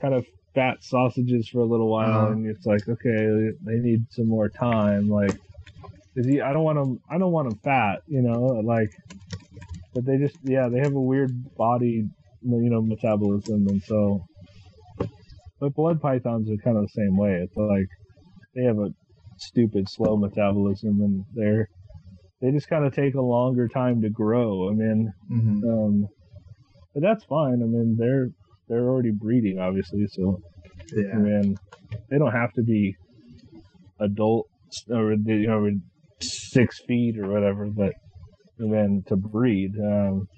[0.00, 2.32] kind of fat sausages for a little while, Uh-huh.
[2.32, 5.34] and it's like, okay, they need some more time, like.
[6.16, 7.00] Is he, I don't want them.
[7.08, 8.60] I don't want them fat, you know.
[8.64, 8.90] Like,
[9.94, 12.08] but they just, yeah, they have a weird body,
[12.42, 14.26] you know, metabolism, and so.
[15.60, 17.34] But blood pythons are kind of the same way.
[17.42, 17.86] It's like
[18.54, 18.90] they have a
[19.38, 21.68] stupid slow metabolism, and they're
[22.40, 24.68] they just kind of take a longer time to grow.
[24.68, 26.08] I mean, hmm um,
[26.94, 27.60] but that's fine.
[27.62, 28.28] I mean, they're
[28.68, 30.40] they're already breeding, obviously, so
[30.92, 31.14] I Yeah.
[31.18, 31.58] mean,
[32.10, 32.96] they don't have to be
[34.00, 34.46] adult
[34.90, 35.70] or you know
[36.20, 37.92] six feet or whatever, but
[38.58, 40.28] and then to breed, um,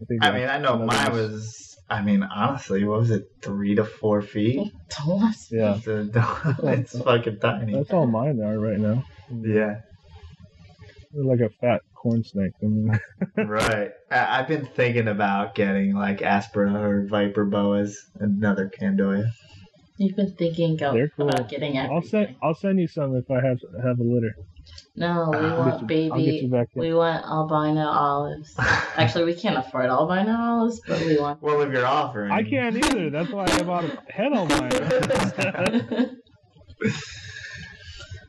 [0.00, 0.24] I think.
[0.24, 1.60] I mean, I know another mine was- was.
[1.90, 3.24] I mean, honestly, what was it?
[3.42, 4.72] Three to four feet.
[5.04, 5.36] What?
[5.50, 7.74] Yeah, It's, a- it's fucking tiny.
[7.74, 9.04] that's all mine are right now.
[9.30, 9.80] Yeah,
[11.14, 12.52] They're like a fat corn snake.
[12.62, 13.00] I mean,
[13.36, 13.92] right.
[14.10, 19.30] I, I've been thinking about getting like Aspera or Viper boas, another Candoia.
[19.96, 21.28] You've been thinking go- cool.
[21.28, 24.34] about getting I'll send I'll send you some if I have have a litter.
[24.96, 26.46] No, we I'll I'll want get you, I'll get you baby.
[26.48, 26.68] back.
[26.74, 28.54] We want albino olives.
[28.58, 31.40] Actually, we can't afford albino olives, but we want.
[31.42, 33.10] well, if you're offering, I can't either.
[33.10, 36.16] That's why I bought a head on mine.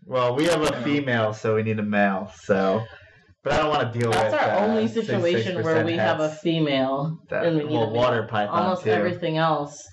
[0.06, 2.32] Well, we have a female, so we need a male.
[2.42, 2.84] So,
[3.44, 4.32] but I don't want to deal That's with.
[4.40, 7.84] That's our uh, only situation where we have a female That- and we need well,
[7.84, 7.96] a male.
[7.96, 8.92] water python Almost too.
[8.92, 9.84] everything else,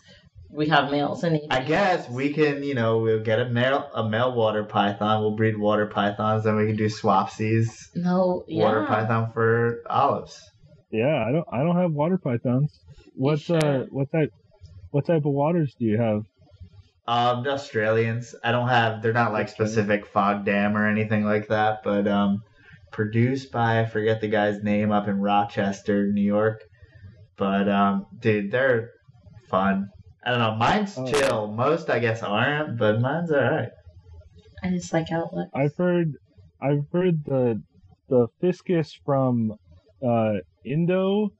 [0.55, 4.07] we have males and I guess we can, you know, we'll get a male a
[4.07, 5.23] male water python.
[5.23, 8.65] We'll breed water pythons, and we can do swapsies No, yeah.
[8.65, 10.39] water python for olives.
[10.91, 12.79] Yeah, I don't I don't have water pythons.
[13.15, 13.89] What's uh should.
[13.93, 14.31] what type
[14.91, 16.21] what type of waters do you have?
[17.07, 19.03] Um, the Australians, I don't have.
[19.03, 22.43] They're not like specific Fogg Dam or anything like that, but um,
[22.93, 26.63] produced by I forget the guy's name up in Rochester, New York.
[27.37, 28.91] But um, dude, they're
[29.49, 29.89] fun.
[30.25, 30.55] I don't know.
[30.55, 31.07] Mine's Oh.
[31.07, 31.47] chill.
[31.49, 33.71] Most I guess aren't, but mine's alright.
[34.63, 35.49] I just like outlook.
[35.55, 36.13] I've heard
[36.63, 37.61] I've heard the
[38.09, 39.55] the fuscus from
[40.07, 40.35] uh
[40.65, 41.31] Indo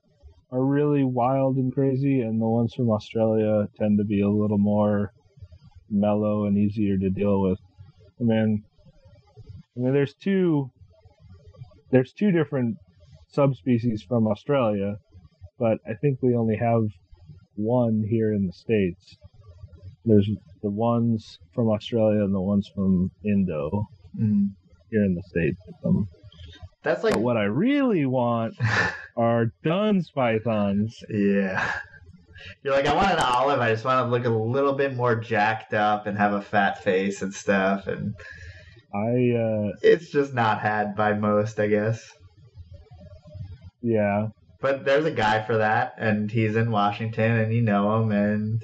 [0.51, 4.57] are really wild and crazy and the ones from Australia tend to be a little
[4.57, 5.13] more
[5.93, 7.59] mellow and easier to deal with.
[8.19, 8.63] I mean
[9.77, 10.69] I mean there's two
[11.91, 12.77] there's two different
[13.29, 14.95] subspecies from Australia,
[15.59, 16.83] but I think we only have
[17.55, 19.15] one here in the States.
[20.05, 20.29] There's
[20.61, 23.85] the ones from Australia and the ones from Indo
[24.19, 24.49] Mm.
[24.91, 25.57] here in the States.
[25.83, 26.07] Um,
[26.83, 28.53] That's like but what I really want
[29.17, 30.95] are Dunn's pythons.
[31.09, 31.73] Yeah.
[32.63, 33.59] You're like, I want an olive.
[33.59, 36.83] I just want to look a little bit more jacked up and have a fat
[36.83, 37.87] face and stuff.
[37.87, 38.13] And
[38.93, 42.01] I, uh, it's just not had by most, I guess.
[43.81, 44.27] yeah,
[44.61, 48.61] But there's a guy for that, and he's in Washington, and you know him, and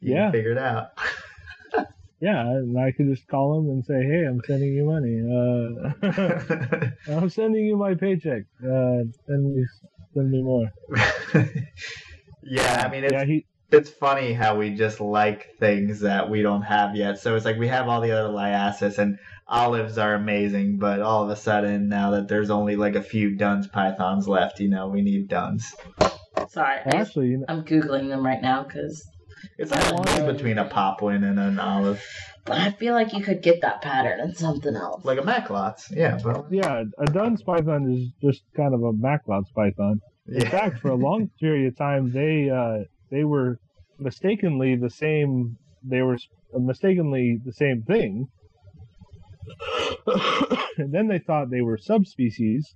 [0.00, 0.30] you Yeah.
[0.30, 0.88] figure it out.
[2.20, 5.16] yeah, and I could just call him and say, hey, I'm sending you money.
[7.08, 8.42] Uh, I'm sending you my paycheck.
[8.62, 9.64] Uh, send me,
[10.14, 10.68] send me more.
[12.42, 16.42] yeah, I mean, it's yeah, he, it's funny how we just like things that we
[16.42, 17.18] don't have yet.
[17.18, 21.22] So it's like we have all the other liasis and olives are amazing, but all
[21.24, 24.88] of a sudden now that there's only like a few Dunn's pythons left, you know,
[24.88, 25.74] we need Dunn's.
[26.48, 29.06] Sorry, I just, actually, you know, I'm googling them right now because.
[29.56, 32.02] It's like a mix between a Papuan and an olive,
[32.44, 35.04] But I feel like you could get that pattern in something else.
[35.04, 35.90] like a Macklot's.
[35.90, 40.00] Yeah, but yeah, a Dunn's python is just kind of a Macklot's python.
[40.28, 40.50] In yeah.
[40.50, 43.58] fact, for a long period of time, they uh, they were
[43.98, 45.56] mistakenly the same.
[45.82, 46.18] They were
[46.52, 48.26] mistakenly the same thing,
[50.76, 52.74] and then they thought they were subspecies,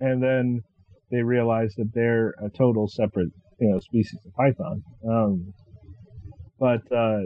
[0.00, 0.62] and then
[1.10, 4.82] they realized that they're a total separate, you know, species of python.
[5.08, 5.52] Um,
[6.58, 7.22] but uh,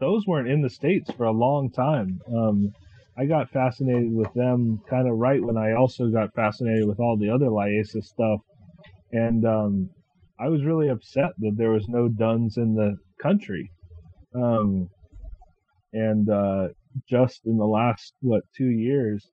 [0.00, 2.20] those weren't in the states for a long time.
[2.28, 2.72] Um,
[3.18, 7.16] I got fascinated with them kind of right when I also got fascinated with all
[7.16, 8.40] the other Liasis stuff.
[9.10, 9.90] And um,
[10.38, 13.72] I was really upset that there was no Dunn's in the country.
[14.36, 14.88] Um,
[15.92, 16.68] and uh,
[17.08, 19.26] just in the last, what, two years,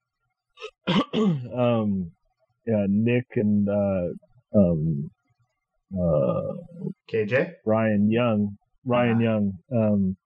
[0.87, 2.11] um,
[2.65, 4.07] yeah, Nick and uh,
[4.57, 5.11] um,
[5.93, 6.53] uh,
[7.11, 7.53] KJ.
[7.65, 10.17] Ryan Young, Ryan Young, um,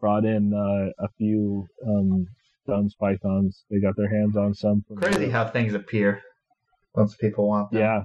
[0.00, 2.26] brought in uh, a few um,
[2.66, 3.64] Dunn's pythons.
[3.70, 4.84] They got their hands on some.
[4.86, 6.22] From Crazy how things appear
[6.94, 7.80] once people want them.
[7.80, 8.02] Yeah,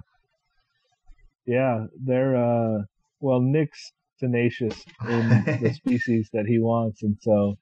[1.45, 2.83] yeah, they're uh,
[3.19, 5.29] well, Nick's tenacious in
[5.61, 7.57] the species that he wants, and so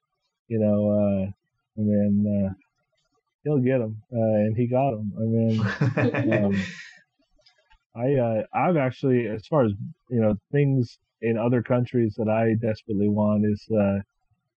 [0.47, 1.25] you know, uh,
[1.79, 2.53] I mean, uh,
[3.43, 5.11] he'll get them, uh, and he got them.
[5.17, 6.63] I mean, um,
[7.95, 9.71] I uh, I've actually, as far as
[10.09, 13.99] you know, things in other countries that I desperately want is uh,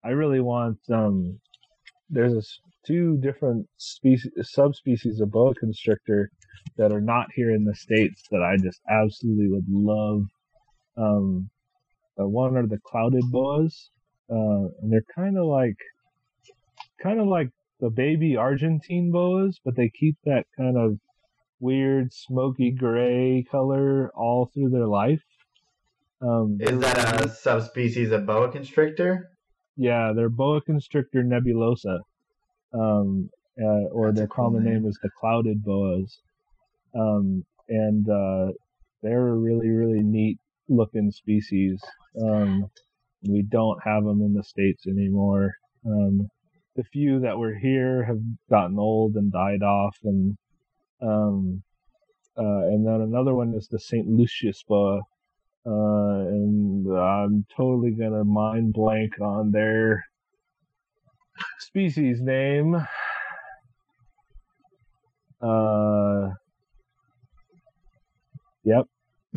[0.03, 1.39] I really want um,
[2.09, 2.41] there's a
[2.85, 6.29] two different species subspecies of boa constrictor
[6.77, 10.23] that are not here in the states that I just absolutely would love.
[10.97, 11.49] Um,
[12.19, 13.91] uh, one are the clouded boas,
[14.29, 15.77] uh, and they're kind of like
[17.01, 20.97] kind of like the baby Argentine boas, but they keep that kind of
[21.59, 25.21] weird smoky gray color all through their life.
[26.21, 29.29] Um, Is that a subspecies of boa constrictor?
[29.78, 31.99] Yeah, they're boa constrictor nebulosa,
[32.74, 33.30] um,
[33.62, 34.74] uh, or That's their cool common name.
[34.74, 36.20] name is the clouded boas.
[36.95, 38.52] Um, and uh,
[39.04, 40.40] they're a really, really neat
[40.70, 41.80] looking species.
[42.22, 42.70] Um,
[43.24, 45.54] we don't have them in the states anymore.
[45.86, 46.30] Um,
[46.76, 50.38] the few that were here have gotten old and died off, and
[51.02, 51.64] um,
[52.38, 54.08] uh, and then another one is the St.
[54.08, 55.02] Lucius boa,
[55.68, 60.06] uh, and I'm totally gonna mind blank on their
[61.60, 62.76] species name.
[65.41, 66.30] Uh,
[68.64, 68.85] yep,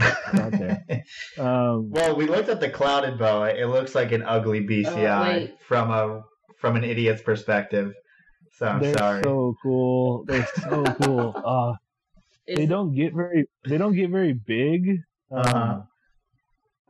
[0.00, 0.84] out there.
[1.38, 3.48] Um, well, we looked at the clouded boa.
[3.50, 5.58] It looks like an ugly BCI wait.
[5.62, 6.22] from a
[6.58, 7.94] from an idiot's perspective.
[8.56, 9.22] So I'm they're sorry.
[9.22, 10.24] so cool.
[10.26, 11.34] They're so cool.
[11.44, 11.74] Uh,
[12.56, 14.98] they don't get very they don't get very big.
[15.30, 15.80] Um, Uh-huh.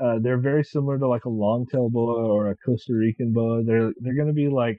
[0.02, 3.62] Uh, they're very similar to like a long-tailed boa or a Costa Rican boa.
[3.64, 4.78] They're they're gonna be like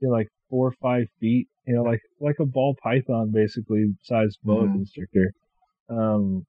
[0.00, 1.48] you know like four or five feet.
[1.66, 4.72] You know like like a ball python basically sized boa Mhm.
[4.72, 5.32] constrictor.
[5.88, 6.44] Um,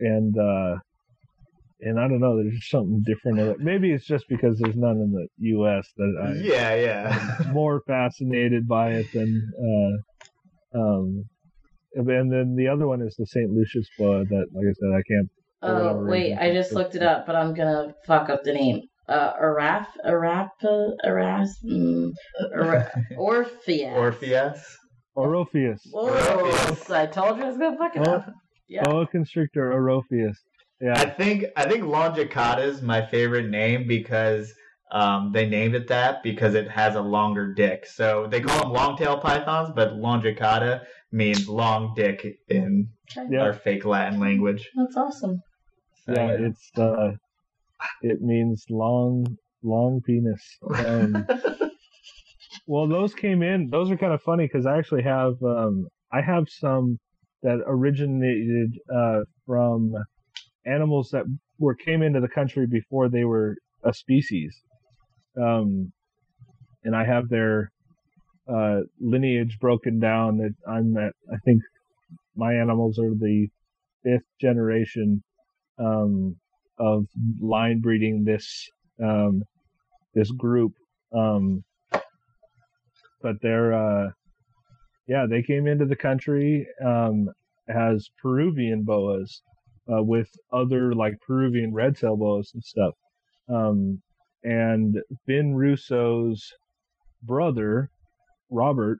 [0.00, 0.76] and uh,
[1.80, 2.36] and I don't know.
[2.36, 3.40] There's just something different.
[3.40, 3.56] it.
[3.60, 5.88] Maybe it's just because there's none in the U.S.
[5.96, 7.38] that I yeah, yeah.
[7.52, 9.52] more fascinated by it than
[10.74, 11.24] uh um
[11.94, 13.50] and then the other one is the St.
[13.50, 15.28] Lucius boa that like I said I can't
[15.62, 18.52] Oh wait, reason, I just it's- looked it up, but I'm gonna fuck up the
[18.52, 18.80] name.
[19.08, 22.10] Uh, Araf, Arapa, Aras, mm,
[22.54, 23.92] Ara- Orpheus.
[23.96, 24.78] Orpheus.
[25.16, 26.94] Orophius Whoa!
[26.94, 28.12] I told you I was gonna fuck it Oh.
[28.12, 28.26] up.
[28.68, 28.84] Yeah.
[28.84, 30.36] boa constrictor Orophius
[30.80, 34.50] I yeah think I think Longicauda is my favorite name because
[34.90, 37.86] um, they named it that because it has a longer dick.
[37.86, 43.26] So they call them longtail pythons, but Longicauda means long dick in Okay.
[43.32, 43.40] Yeah.
[43.42, 44.68] our fake Latin language.
[44.76, 45.40] That's awesome.
[46.08, 47.12] Yeah it's uh
[48.02, 49.26] it means long
[49.62, 51.26] long penis um
[52.66, 53.68] Well, those came in.
[53.70, 56.98] Those are kind of funny because I actually have um, I have some
[57.42, 59.92] that originated uh, from
[60.64, 61.24] animals that
[61.58, 64.56] were came into the country before they were a species,
[65.40, 65.92] um,
[66.84, 67.70] and I have their
[68.48, 70.38] uh, lineage broken down.
[70.38, 71.12] That I'm at.
[71.32, 71.62] I think
[72.36, 73.48] my animals are the
[74.04, 75.22] fifth generation
[75.82, 76.36] um,
[76.78, 77.06] of
[77.40, 78.68] line breeding this
[79.02, 79.42] um,
[80.14, 80.72] this group.
[81.12, 81.64] Um,
[83.22, 84.10] but they're uh
[85.06, 87.28] yeah they came into the country um
[87.68, 89.42] as peruvian boas
[89.92, 92.94] uh, with other like peruvian red tail boas and stuff
[93.48, 94.00] um
[94.44, 94.96] and
[95.26, 96.52] ben russo's
[97.22, 97.88] brother
[98.50, 98.98] robert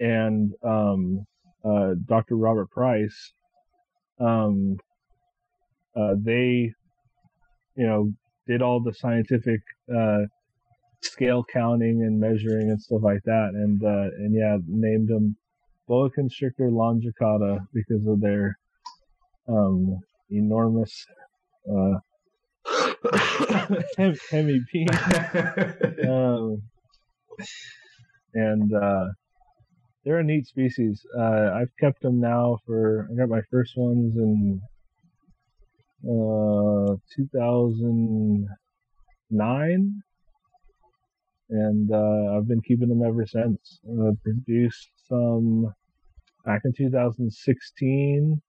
[0.00, 1.24] and um
[1.64, 3.32] uh dr robert price
[4.20, 4.76] um
[5.98, 6.72] uh they
[7.76, 8.12] you know
[8.46, 9.60] did all the scientific
[9.94, 10.24] uh
[11.02, 13.50] scale counting and measuring and stuff like that.
[13.54, 15.36] And uh, and yeah, named them
[15.86, 18.58] boa constrictor longicauda because of their
[19.48, 19.98] um,
[20.30, 21.06] enormous
[21.70, 21.94] uh.
[26.06, 26.62] Um,
[28.34, 29.06] and uh,
[30.04, 31.04] they're a neat species.
[31.18, 34.60] Uh, I've kept them now for I got my first ones in
[36.04, 40.02] uh, 2009
[41.50, 43.80] and uh, I've been keeping them ever since.
[43.88, 45.72] Uh, produced some
[46.44, 48.40] back in 2016,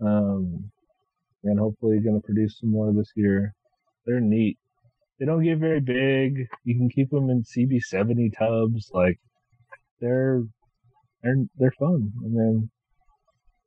[0.00, 0.70] um,
[1.44, 3.54] and hopefully going to produce some more this year.
[4.06, 4.58] They're neat.
[5.18, 6.48] They don't get very big.
[6.64, 8.90] You can keep them in CB70 tubs.
[8.92, 9.20] Like
[10.00, 10.42] they're
[11.22, 12.10] they're they're fun.
[12.24, 12.70] I mean,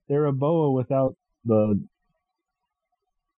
[0.09, 1.15] they're a boa without
[1.45, 1.81] the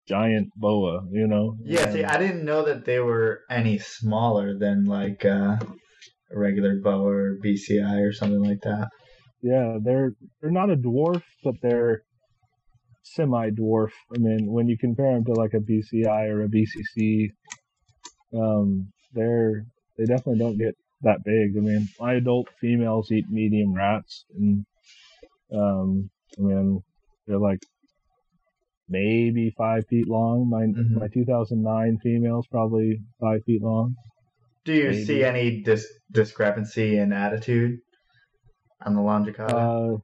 [0.08, 1.06] giant boa.
[1.10, 1.56] You know.
[1.64, 5.56] yeah, see, I didn't know that they were any smaller than like uh,
[6.30, 8.88] a regular boa or BCI or something like that.
[9.42, 12.02] Yeah, they're they're not a dwarf, but they're
[13.02, 13.90] semi dwarf.
[14.14, 17.30] I mean, when you compare them to like a BCI or a BCC,
[18.34, 19.64] um, they're
[19.98, 21.56] they definitely don't get that big.
[21.56, 24.64] I mean, my adult females eat medium rats, and
[25.52, 26.82] um, I mean,
[27.26, 27.60] they're like
[28.88, 30.48] maybe five feet long.
[30.48, 31.00] My Mhm.
[31.00, 33.94] my 2009 female's probably five feet long.
[34.64, 35.04] Do you Maybe.
[35.04, 37.78] see any dis- discrepancy in attitude
[38.84, 39.54] on the Longicauda?
[39.54, 39.96] Uh,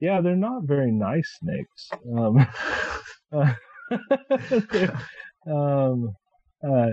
[0.00, 1.90] yeah, they're not very nice snakes.
[2.16, 2.46] Um,
[5.46, 6.16] um,
[6.66, 6.90] uh,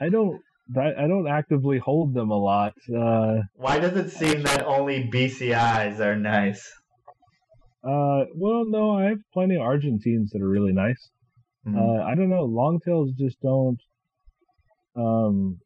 [0.00, 0.40] I don't.
[0.76, 2.74] I I don't actively hold them a lot.
[2.88, 6.70] Uh, Why does it seem that only BCIs are nice?
[7.84, 11.10] Uh, well, no, I have plenty of Argentines that are really nice.
[11.64, 11.76] Hmm.
[11.76, 12.44] Uh, I don't know.
[12.44, 13.80] Longtails just don't.
[14.96, 15.58] Um,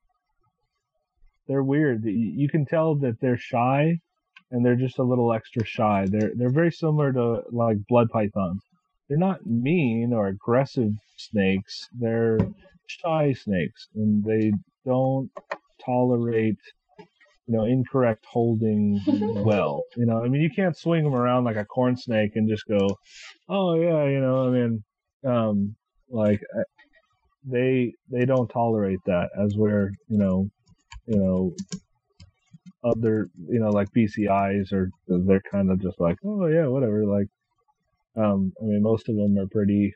[1.48, 2.04] they're weird.
[2.04, 3.98] You you can tell that they're shy,
[4.50, 6.06] and they're just a little extra shy.
[6.08, 8.62] They're they're very similar to like blood pythons.
[9.08, 11.88] They're not mean or aggressive snakes.
[11.92, 12.38] They're
[12.86, 14.52] shy snakes, and they
[14.84, 15.30] don't
[15.84, 16.58] tolerate
[17.46, 19.00] you know incorrect holding
[19.44, 19.82] well.
[19.96, 22.66] You know, I mean, you can't swing them around like a corn snake and just
[22.66, 22.98] go,
[23.48, 24.46] oh yeah, you know.
[24.46, 24.84] I mean,
[25.24, 25.76] um,
[26.10, 26.62] like uh,
[27.44, 30.50] they they don't tolerate that as where you know
[31.06, 31.54] you know
[32.84, 37.28] other you know like BCIs or they're kind of just like oh yeah whatever like
[38.16, 39.94] um I mean most of them are pretty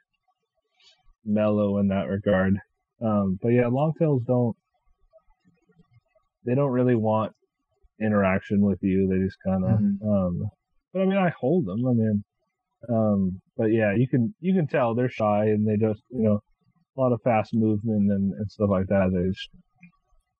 [1.24, 2.54] mellow in that regard
[3.02, 4.56] um but yeah longtails don't
[6.44, 7.32] they don't really want
[8.00, 9.08] interaction with you.
[9.08, 10.02] They just kind of Mhm.
[10.02, 10.50] um
[10.92, 11.86] but I mean I hold them.
[11.86, 12.24] I mean
[12.88, 16.40] um but yeah you can you can tell they're shy and they just you know
[16.96, 19.10] a lot of fast movement and, and stuff like that.
[19.12, 19.50] They just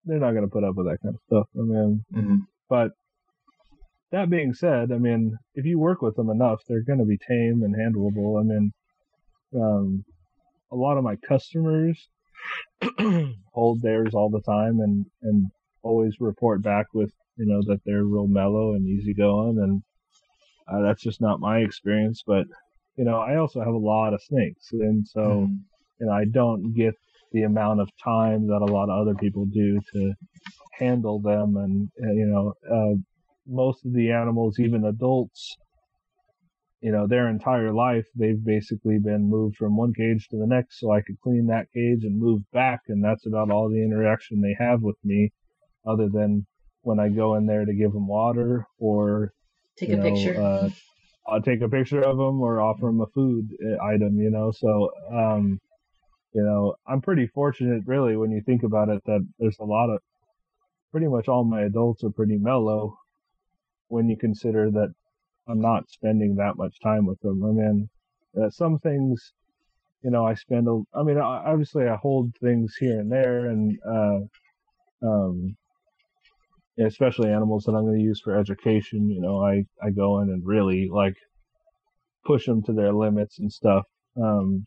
[0.04, 1.46] they're not going to put up with that kind of stuff.
[1.56, 2.36] I mean hmm
[2.68, 2.92] but
[4.12, 7.16] that being said, I mean, if you work with them enough, they're going to be
[7.18, 8.40] tame and handleable.
[8.40, 8.72] I mean,
[9.54, 10.04] um,
[10.72, 12.08] a lot of my customers
[13.52, 15.46] hold theirs all the time and, and
[15.82, 19.58] always report back with, you know, that they're real mellow and easygoing.
[19.58, 19.82] And
[20.68, 22.22] uh, that's just not my experience.
[22.26, 22.44] But,
[22.96, 24.68] you know, I also have a lot of snakes.
[24.72, 25.60] And so, Mhm.
[25.98, 26.94] you know, I don't get
[27.32, 30.12] the amount of time that a lot of other people do to
[30.72, 31.56] handle them.
[31.56, 32.96] And, uh, you know, uh,
[33.46, 35.56] most of the animals, even adults,
[36.82, 40.80] you know, their entire life, they've basically been moved from one cage to the next
[40.80, 42.80] so I could clean that cage and move back.
[42.88, 45.30] And that's about all the interaction they have with me,
[45.86, 46.46] other than
[46.82, 49.32] when I go in there to give them water or
[49.76, 50.40] Take a know, picture.
[50.40, 50.68] Uh,
[51.26, 54.50] I'll take a picture of them or offer them a food uh, item, you know.
[54.50, 55.60] So, um,
[56.32, 59.90] you know, I'm pretty fortunate, really, when you think about it, that there's a lot
[59.90, 60.00] of,
[60.90, 62.96] pretty much all my adults are pretty mellow
[63.88, 64.92] when you consider that
[65.48, 67.44] I'm not spending that much time with them.
[67.44, 67.88] I mean,
[68.40, 69.32] uh, some things,
[70.02, 73.46] you know, I spend, a, I mean, I- obviously I hold things here and there
[73.46, 74.18] and, uh,
[75.06, 75.56] um,
[76.86, 79.10] especially animals that I'm going to use for education.
[79.10, 81.14] You know, I, I go in and really like
[82.24, 83.84] push them to their limits and stuff.
[84.16, 84.64] Um,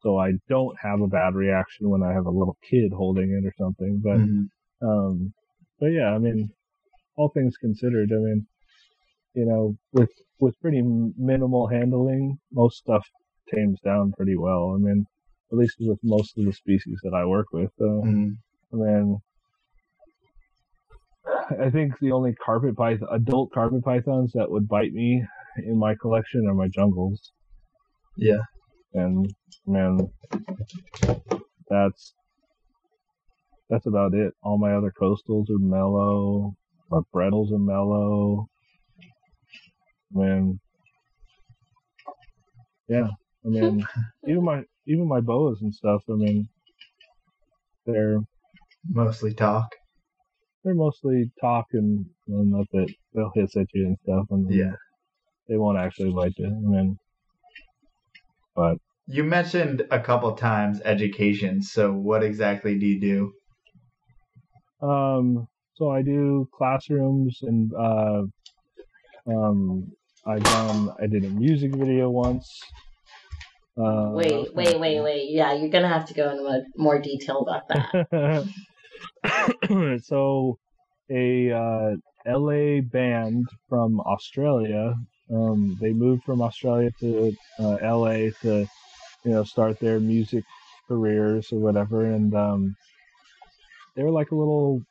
[0.00, 3.46] so I don't have a bad reaction when I have a little kid holding it
[3.46, 4.00] or something.
[4.02, 4.48] But, Mhm.
[4.82, 5.32] um,
[5.80, 6.50] but yeah, I mean,
[7.16, 8.46] all things considered, I mean,
[9.34, 10.10] you know, with,
[10.40, 13.04] with pretty minimal handling, most stuff
[13.52, 14.74] tames down pretty well.
[14.74, 15.04] I mean,
[15.50, 17.70] at least with most of the species that I work with.
[17.78, 18.36] So, Mhm.
[18.72, 19.18] I mean,
[21.50, 25.24] I think the only carpet python, adult carpet pythons that would bite me
[25.58, 27.32] in my collection are my jungles.
[28.16, 28.40] Yeah.
[28.94, 29.32] And
[29.66, 29.98] man,
[31.68, 32.14] that's
[33.70, 34.32] that's about it.
[34.42, 36.54] All my other coastals are mellow.
[36.90, 38.46] My Bredls are mellow.
[40.12, 40.58] Man,
[42.88, 43.08] yeah.
[43.44, 43.86] I mean,
[44.28, 46.02] even my even my boas and stuff.
[46.08, 46.48] I mean,
[47.86, 48.20] they're
[48.90, 49.74] Mostly talk.
[50.68, 52.96] They're mostly talk and, and that's it.
[53.14, 54.72] They'll hiss at you and stuff, and Yeah.
[55.48, 56.46] they won't actually bite you.
[56.48, 56.98] I mean,
[58.54, 61.62] but You mentioned a couple times education.
[61.62, 63.32] So what exactly do you do?
[64.80, 68.22] um, so I do classrooms and uh,
[69.26, 69.92] um,
[70.26, 72.48] I done I did a music video once.
[73.76, 75.30] Uh, wait, wait, wait, wait.
[75.30, 77.94] Yeah, you're gonna have to go into mo- more detail about that.
[80.02, 80.58] so
[81.10, 81.96] a uh,
[82.26, 84.94] LA band from Australia.
[85.32, 88.66] Um, they moved from Australia to uh, LA to,
[89.24, 90.44] you know, start their music
[90.86, 92.76] careers or whatever, and um,
[93.94, 94.82] they were like a little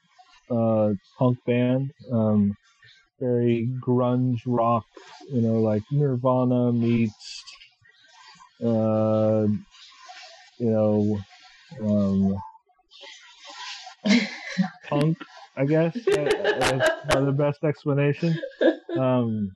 [0.51, 2.55] uh, punk band, um,
[3.19, 4.85] very grunge rock,
[5.31, 7.43] you know, like Nirvana meets,
[8.63, 9.47] uh,
[10.59, 11.19] you know,
[11.81, 12.38] um,
[14.85, 15.17] punk,
[15.55, 15.95] I guess.
[16.07, 16.13] uh,
[16.59, 18.38] That's the best explanation.
[18.97, 19.51] Um,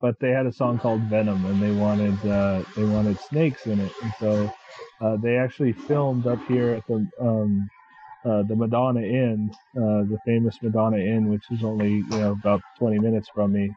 [0.00, 3.80] but they had a song called Venom, and they wanted uh, they wanted snakes in
[3.80, 4.52] it, and so
[5.00, 7.68] uh, they actually filmed up here at the um,
[8.24, 12.60] uh, the Madonna Inn, uh, the famous Madonna Inn, which is only you know about
[12.78, 13.70] 20 minutes from me.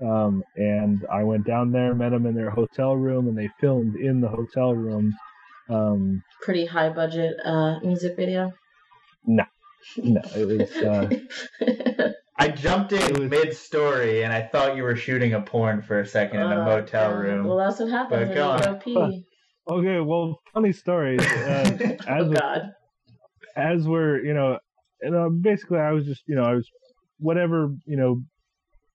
[0.00, 3.96] Um, and I went down there, met them in their hotel room, and they filmed
[3.96, 5.14] in the hotel room.
[5.68, 8.52] Um, Pretty high budget uh, music video.
[9.28, 9.44] No,
[9.98, 10.70] no, it was.
[10.82, 16.00] Uh, I jumped in mid story and I thought you were shooting a porn for
[16.00, 17.18] a second in a Oh, motel God.
[17.18, 17.46] room.
[17.46, 19.24] Well, that's what happens But when you go pee.
[19.68, 21.18] okay, well, funny story.
[21.20, 21.76] Uh,
[22.06, 22.62] as oh we- God.
[23.56, 24.58] as we're you know
[25.00, 26.68] and uh, basically I was just you know I was
[27.18, 28.22] whatever you know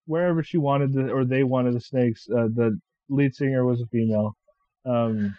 [0.05, 2.27] wherever she wanted the or they wanted the snakes.
[2.29, 2.79] Uh, the
[3.09, 4.35] lead singer was a female,
[4.85, 5.35] um,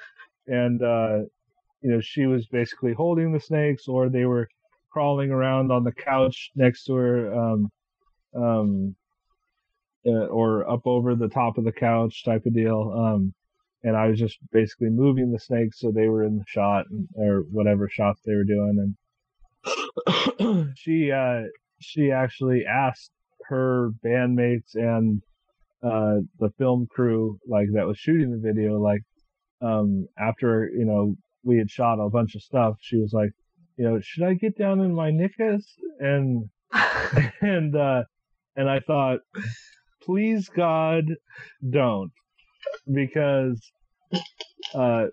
[0.46, 1.18] and uh,
[1.80, 4.46] you know she was basically holding the snakes or they were
[4.94, 7.34] crawling around on the couch next to her.
[7.34, 7.72] Um,
[8.34, 8.96] um,
[10.06, 12.92] uh, or up over the top of the couch type of deal.
[12.94, 13.32] Um,
[13.82, 17.08] and I was just basically moving the snakes so they were in the shot and,
[17.16, 18.94] or whatever shots they were doing.
[19.66, 21.42] And she, uh,
[21.80, 23.10] she actually asked
[23.48, 25.22] her bandmates and,
[25.82, 29.02] uh, the film crew, like that was shooting the video, like,
[29.60, 31.14] um, after, you know,
[31.44, 33.32] we had shot a bunch of stuff, she was like,
[33.76, 35.66] you know, should I get down in my knickers?
[35.98, 36.48] And,
[37.40, 38.04] and, uh,
[38.56, 39.20] and I thought,
[40.02, 41.04] please God,
[41.68, 42.12] don't.
[42.92, 43.60] Because
[44.74, 45.06] uh,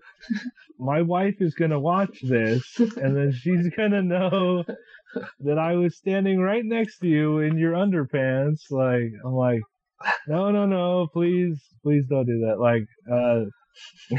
[0.78, 4.64] my wife is going to watch this and then she's going to know
[5.40, 8.70] that I was standing right next to you in your underpants.
[8.70, 9.60] Like, I'm like,
[10.26, 12.58] no, no, no, please, please don't do that.
[12.58, 13.50] Like, uh,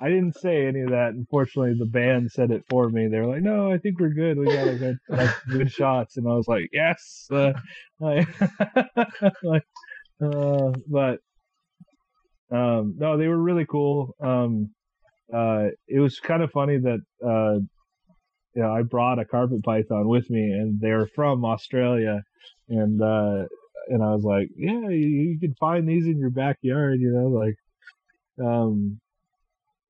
[0.00, 1.10] I didn't say any of that.
[1.14, 3.08] Unfortunately, the band said it for me.
[3.08, 4.38] They were like, "No, I think we're good.
[4.38, 7.52] We got a good, like, good shots." And I was like, "Yes." Uh,
[8.00, 8.28] like,
[9.42, 9.62] like
[10.22, 11.20] uh, but
[12.50, 14.14] um, no, they were really cool.
[14.20, 14.70] Um,
[15.32, 17.58] uh, it was kind of funny that uh,
[18.54, 22.22] you know I brought a carpet python with me, and they're from Australia,
[22.68, 23.44] and uh,
[23.88, 27.28] and I was like, "Yeah, you, you can find these in your backyard," you know,
[27.28, 27.56] like
[28.42, 29.00] um,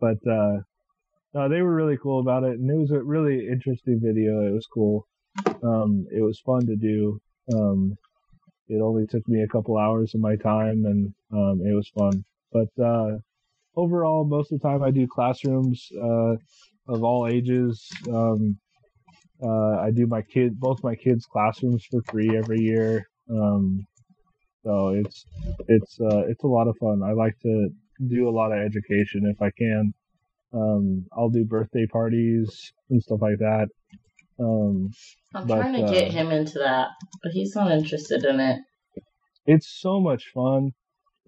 [0.01, 0.59] but uh,
[1.35, 4.47] no, they were really cool about it, and it was a really interesting video.
[4.47, 5.06] It was cool.
[5.62, 7.20] Um, it was fun to do.
[7.55, 7.97] Um,
[8.68, 12.24] it only took me a couple hours of my time, and um, it was fun.
[12.52, 13.18] But uh,
[13.77, 16.35] overall, most of the time I do classrooms uh,
[16.89, 17.86] of all ages.
[18.09, 18.59] Um,
[19.43, 23.06] uh, I do my kid, both my kids' classrooms for free every year.
[23.31, 23.86] Um,
[24.64, 25.27] so it's
[25.68, 27.02] it's uh, it's a lot of fun.
[27.02, 27.68] I like to
[28.09, 29.93] do a lot of education if I can.
[30.52, 33.68] Um, I'll do birthday parties and stuff like that.
[34.39, 34.90] Um,
[35.35, 36.89] I'm But, trying to uh, get him into that,
[37.23, 38.60] but he's not interested in it.
[39.47, 40.70] it's so much fun.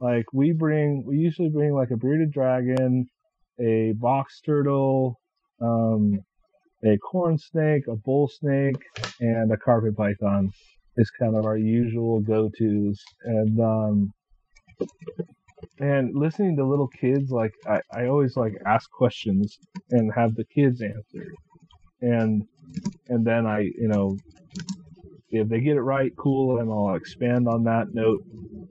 [0.01, 3.07] Like we bring, we usually bring like a bearded dragon,
[3.61, 5.19] a box turtle,
[5.61, 6.21] um,
[6.85, 8.81] a corn snake, a bull snake,
[9.21, 10.51] and a carpet python.
[11.01, 14.13] Is kind of our usual go-tos, and um,
[15.79, 19.59] and listening to little kids, like I, I always like ask questions
[19.91, 21.33] and have the kids answer,
[22.01, 22.47] and
[23.09, 24.19] and then I, you know,
[25.31, 28.23] if they get it right, cool, and I'll expand on that note.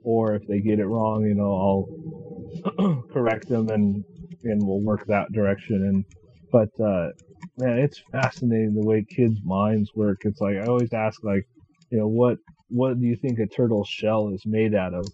[0.04, 1.52] Or if they get it wrong, you know,
[2.78, 4.04] I'll correct them and
[4.44, 5.86] and we'll work that direction.
[5.86, 6.04] And
[6.50, 7.10] but uh,
[7.56, 10.18] man, it's fascinating the way kids' minds work.
[10.24, 11.46] It's like I always ask, like,
[11.90, 12.38] you know, what
[12.68, 15.06] what do you think a turtle's shell is made out of?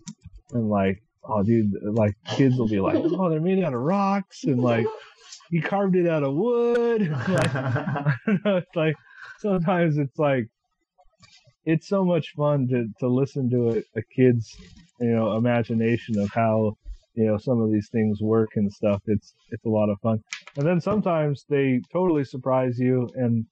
[0.52, 4.44] And like, oh, dude, like kids will be like, oh, they're made out of rocks,
[4.44, 4.86] and like
[5.51, 7.10] you carved it out of wood.
[7.28, 8.56] like, I don't know.
[8.59, 8.96] It's like
[9.38, 10.46] sometimes it's like
[11.64, 14.56] it's so much fun to to listen to a, a kid's
[15.01, 16.76] you know imagination of how
[17.14, 19.02] you know some of these things work and stuff.
[19.06, 20.20] It's it's a lot of fun.
[20.56, 23.09] And then sometimes they totally surprise you.
[23.14, 23.46] And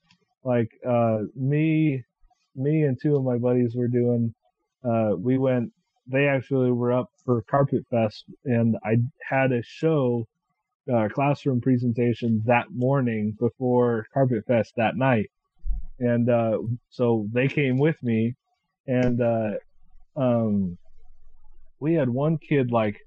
[0.44, 2.02] like uh, me,
[2.54, 4.34] me and two of my buddies were doing.
[4.84, 5.72] Uh, we went.
[6.12, 10.28] They actually were up for Carpet Fest, and I had a show
[10.92, 15.30] uh, classroom presentation that morning before Carpet Fest that night.
[16.00, 16.58] And uh,
[16.90, 18.34] so they came with me,
[18.86, 19.52] and uh,
[20.16, 20.76] um,
[21.80, 23.00] we had one kid like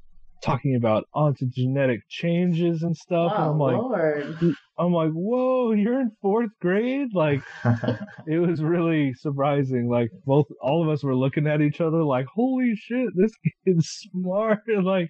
[0.45, 4.55] talking about ontogenetic changes and stuff, and oh I'm like, Lord!
[4.77, 7.41] I'm like, whoa, you're in fourth grade, like
[8.27, 9.89] it was really surprising.
[9.89, 13.31] Like both, all of us were looking at each other like, holy shit, this
[13.65, 14.59] kid's smart.
[14.83, 15.09] like,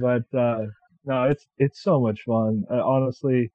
[0.00, 0.66] but uh,
[1.04, 2.64] no, it's it's so much fun.
[2.70, 3.50] Uh, honestly,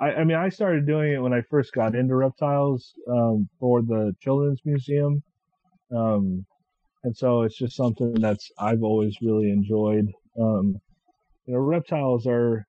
[0.00, 3.82] I, I mean, I started doing it when I first got into reptiles um, for
[3.82, 5.22] the children's museum,
[5.94, 6.44] um,
[7.04, 10.06] and so it's just something that's I've always really enjoyed.
[10.38, 10.80] Um,
[11.46, 12.66] you know, reptiles are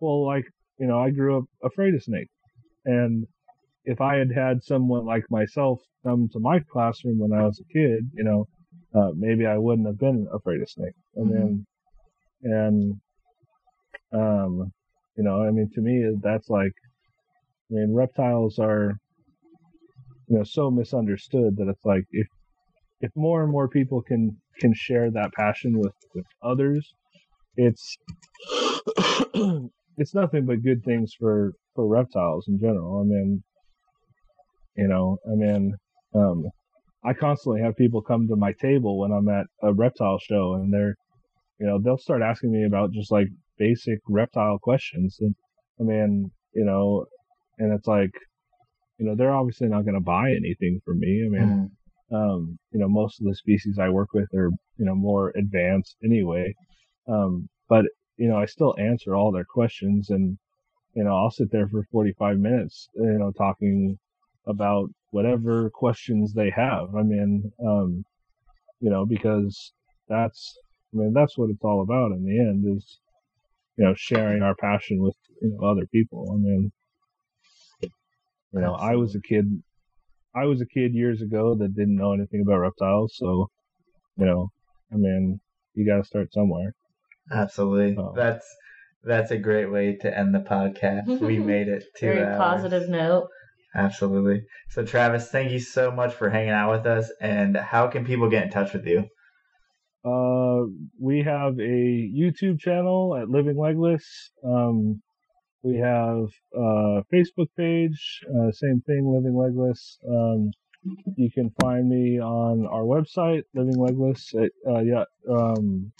[0.00, 0.44] well, like
[0.78, 2.32] you know, I grew up afraid of snakes,
[2.84, 3.26] and
[3.84, 7.72] if I had had someone like myself come to my classroom when I was a
[7.72, 8.46] kid, you know,
[8.94, 10.98] uh, maybe I wouldn't have been afraid of snakes.
[11.16, 11.66] And then,
[12.42, 13.00] and,
[14.12, 14.72] um,
[15.16, 16.72] you know, I mean, to me, that's like,
[17.70, 18.98] I mean, reptiles are,
[20.28, 22.26] you know, so misunderstood that it's like if
[23.00, 26.94] if more and more people can can share that passion with with others,
[27.56, 27.96] it's
[29.96, 33.00] it's nothing but good things for for reptiles in general.
[33.00, 33.42] I mean,
[34.76, 35.74] You know, I mean,
[36.14, 36.44] um,
[37.04, 40.72] I constantly have people come to my table when I'm at a reptile show, and
[40.72, 40.94] they're,
[41.58, 43.28] you know, they'll start asking me about just like
[43.58, 45.16] basic reptile questions.
[45.20, 45.34] And
[45.80, 47.06] I mean, you know,
[47.58, 48.10] and it's like,
[48.98, 51.24] you know, they're obviously not going to buy anything from me.
[51.26, 51.70] I mean, Mm.
[52.12, 55.96] Um, you know, most of the species I work with are, you know, more advanced
[56.04, 56.54] anyway.
[57.08, 57.84] Um, but,
[58.16, 60.36] you know, I still answer all their questions and,
[60.94, 63.98] you know, I'll sit there for 45 minutes, you know, talking
[64.46, 66.94] about whatever questions they have.
[66.96, 68.04] I mean, um,
[68.80, 69.72] you know, because
[70.08, 70.56] that's,
[70.92, 72.98] I mean, that's what it's all about in the end is,
[73.76, 76.28] you know, sharing our passion with, you know, other people.
[76.32, 76.72] I mean,
[78.52, 79.62] you know, I was a kid,
[80.34, 83.14] I was a kid years ago that didn't know anything about reptiles.
[83.16, 83.48] So,
[84.16, 84.48] you know,
[84.92, 85.40] I mean,
[85.74, 86.72] you got to start somewhere.
[87.32, 87.96] Absolutely.
[87.98, 88.12] Oh.
[88.14, 88.46] That's
[89.02, 91.20] that's a great way to end the podcast.
[91.20, 92.36] we made it two Very hours.
[92.36, 93.28] positive note.
[93.74, 94.42] Absolutely.
[94.68, 97.10] So Travis, thank you so much for hanging out with us.
[97.20, 99.04] And how can people get in touch with you?
[100.04, 100.66] Uh,
[100.98, 104.30] we have a YouTube channel at Living Legless.
[104.44, 105.02] Um,
[105.62, 109.98] we have a Facebook page, uh, same thing, Living Legless.
[110.08, 110.50] Um,
[111.16, 114.34] you can find me on our website, Living Legless.
[114.34, 115.92] At, uh, yeah, um,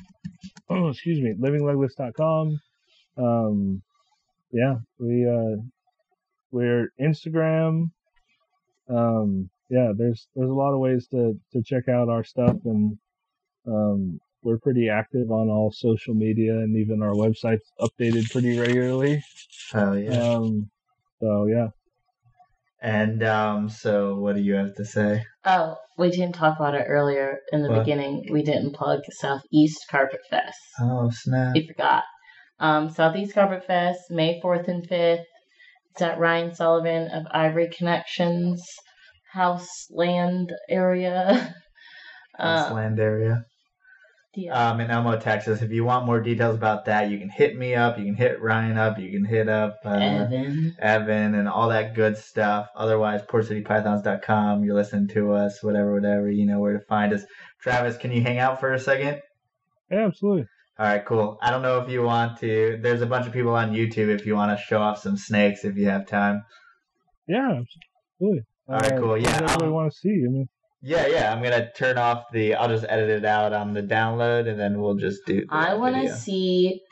[0.70, 2.60] excuse me, livinglegless.com.
[3.18, 3.82] Um,
[4.52, 5.60] yeah, we uh,
[6.50, 7.90] we're Instagram.
[8.88, 12.98] Um, yeah, there's there's a lot of ways to to check out our stuff and
[13.66, 19.22] um, we're pretty active on all social media and even our website's updated pretty regularly.
[19.74, 20.36] Oh yeah.
[20.36, 20.70] Um,
[21.20, 21.68] so yeah.
[22.82, 25.22] and um, so what do you have to say?
[25.44, 27.80] Oh, we didn't talk about it earlier in the What?
[27.80, 28.26] beginning.
[28.30, 30.58] We didn't plug Southeast Carpet Fest.
[30.80, 31.54] Oh snap!
[31.54, 32.04] We forgot.
[32.58, 35.24] Um, Southeast Carpet Fest, May 4th and 5th.
[35.92, 38.62] It's at Ryan Sullivan of Ivory Connections
[39.32, 41.54] house land area.
[42.38, 43.44] This Uh, land area.
[44.34, 44.70] Yeah.
[44.70, 45.60] Um, in Elmo, Texas.
[45.62, 47.98] If you want more details about that, you can hit me up.
[47.98, 48.98] You can hit Ryan up.
[48.98, 50.76] You can hit up uh, Evan.
[50.78, 52.68] Evan and all that good stuff.
[52.76, 54.64] Otherwise, PortCityPythons.com.
[54.64, 56.30] You're listening to us, whatever, whatever.
[56.30, 57.22] You know where to find us.
[57.60, 59.20] Travis, can you hang out for a second?
[59.90, 60.46] Yeah, absolutely.
[60.78, 61.38] All right, cool.
[61.42, 62.78] I don't know if you want to.
[62.80, 65.64] There's a bunch of people on YouTube if you want to show off some snakes
[65.64, 66.42] if you have time.
[67.28, 68.42] Yeah, absolutely.
[68.68, 69.18] All right, cool.
[69.18, 70.08] Yeah, What everybody I'll- want to see?
[70.26, 70.48] I mean,
[70.82, 71.32] Yeah, yeah.
[71.32, 72.54] I'm gonna turn off the.
[72.54, 75.44] I'll just edit it out on the download, and then we'll just do.
[75.50, 76.82] I want to see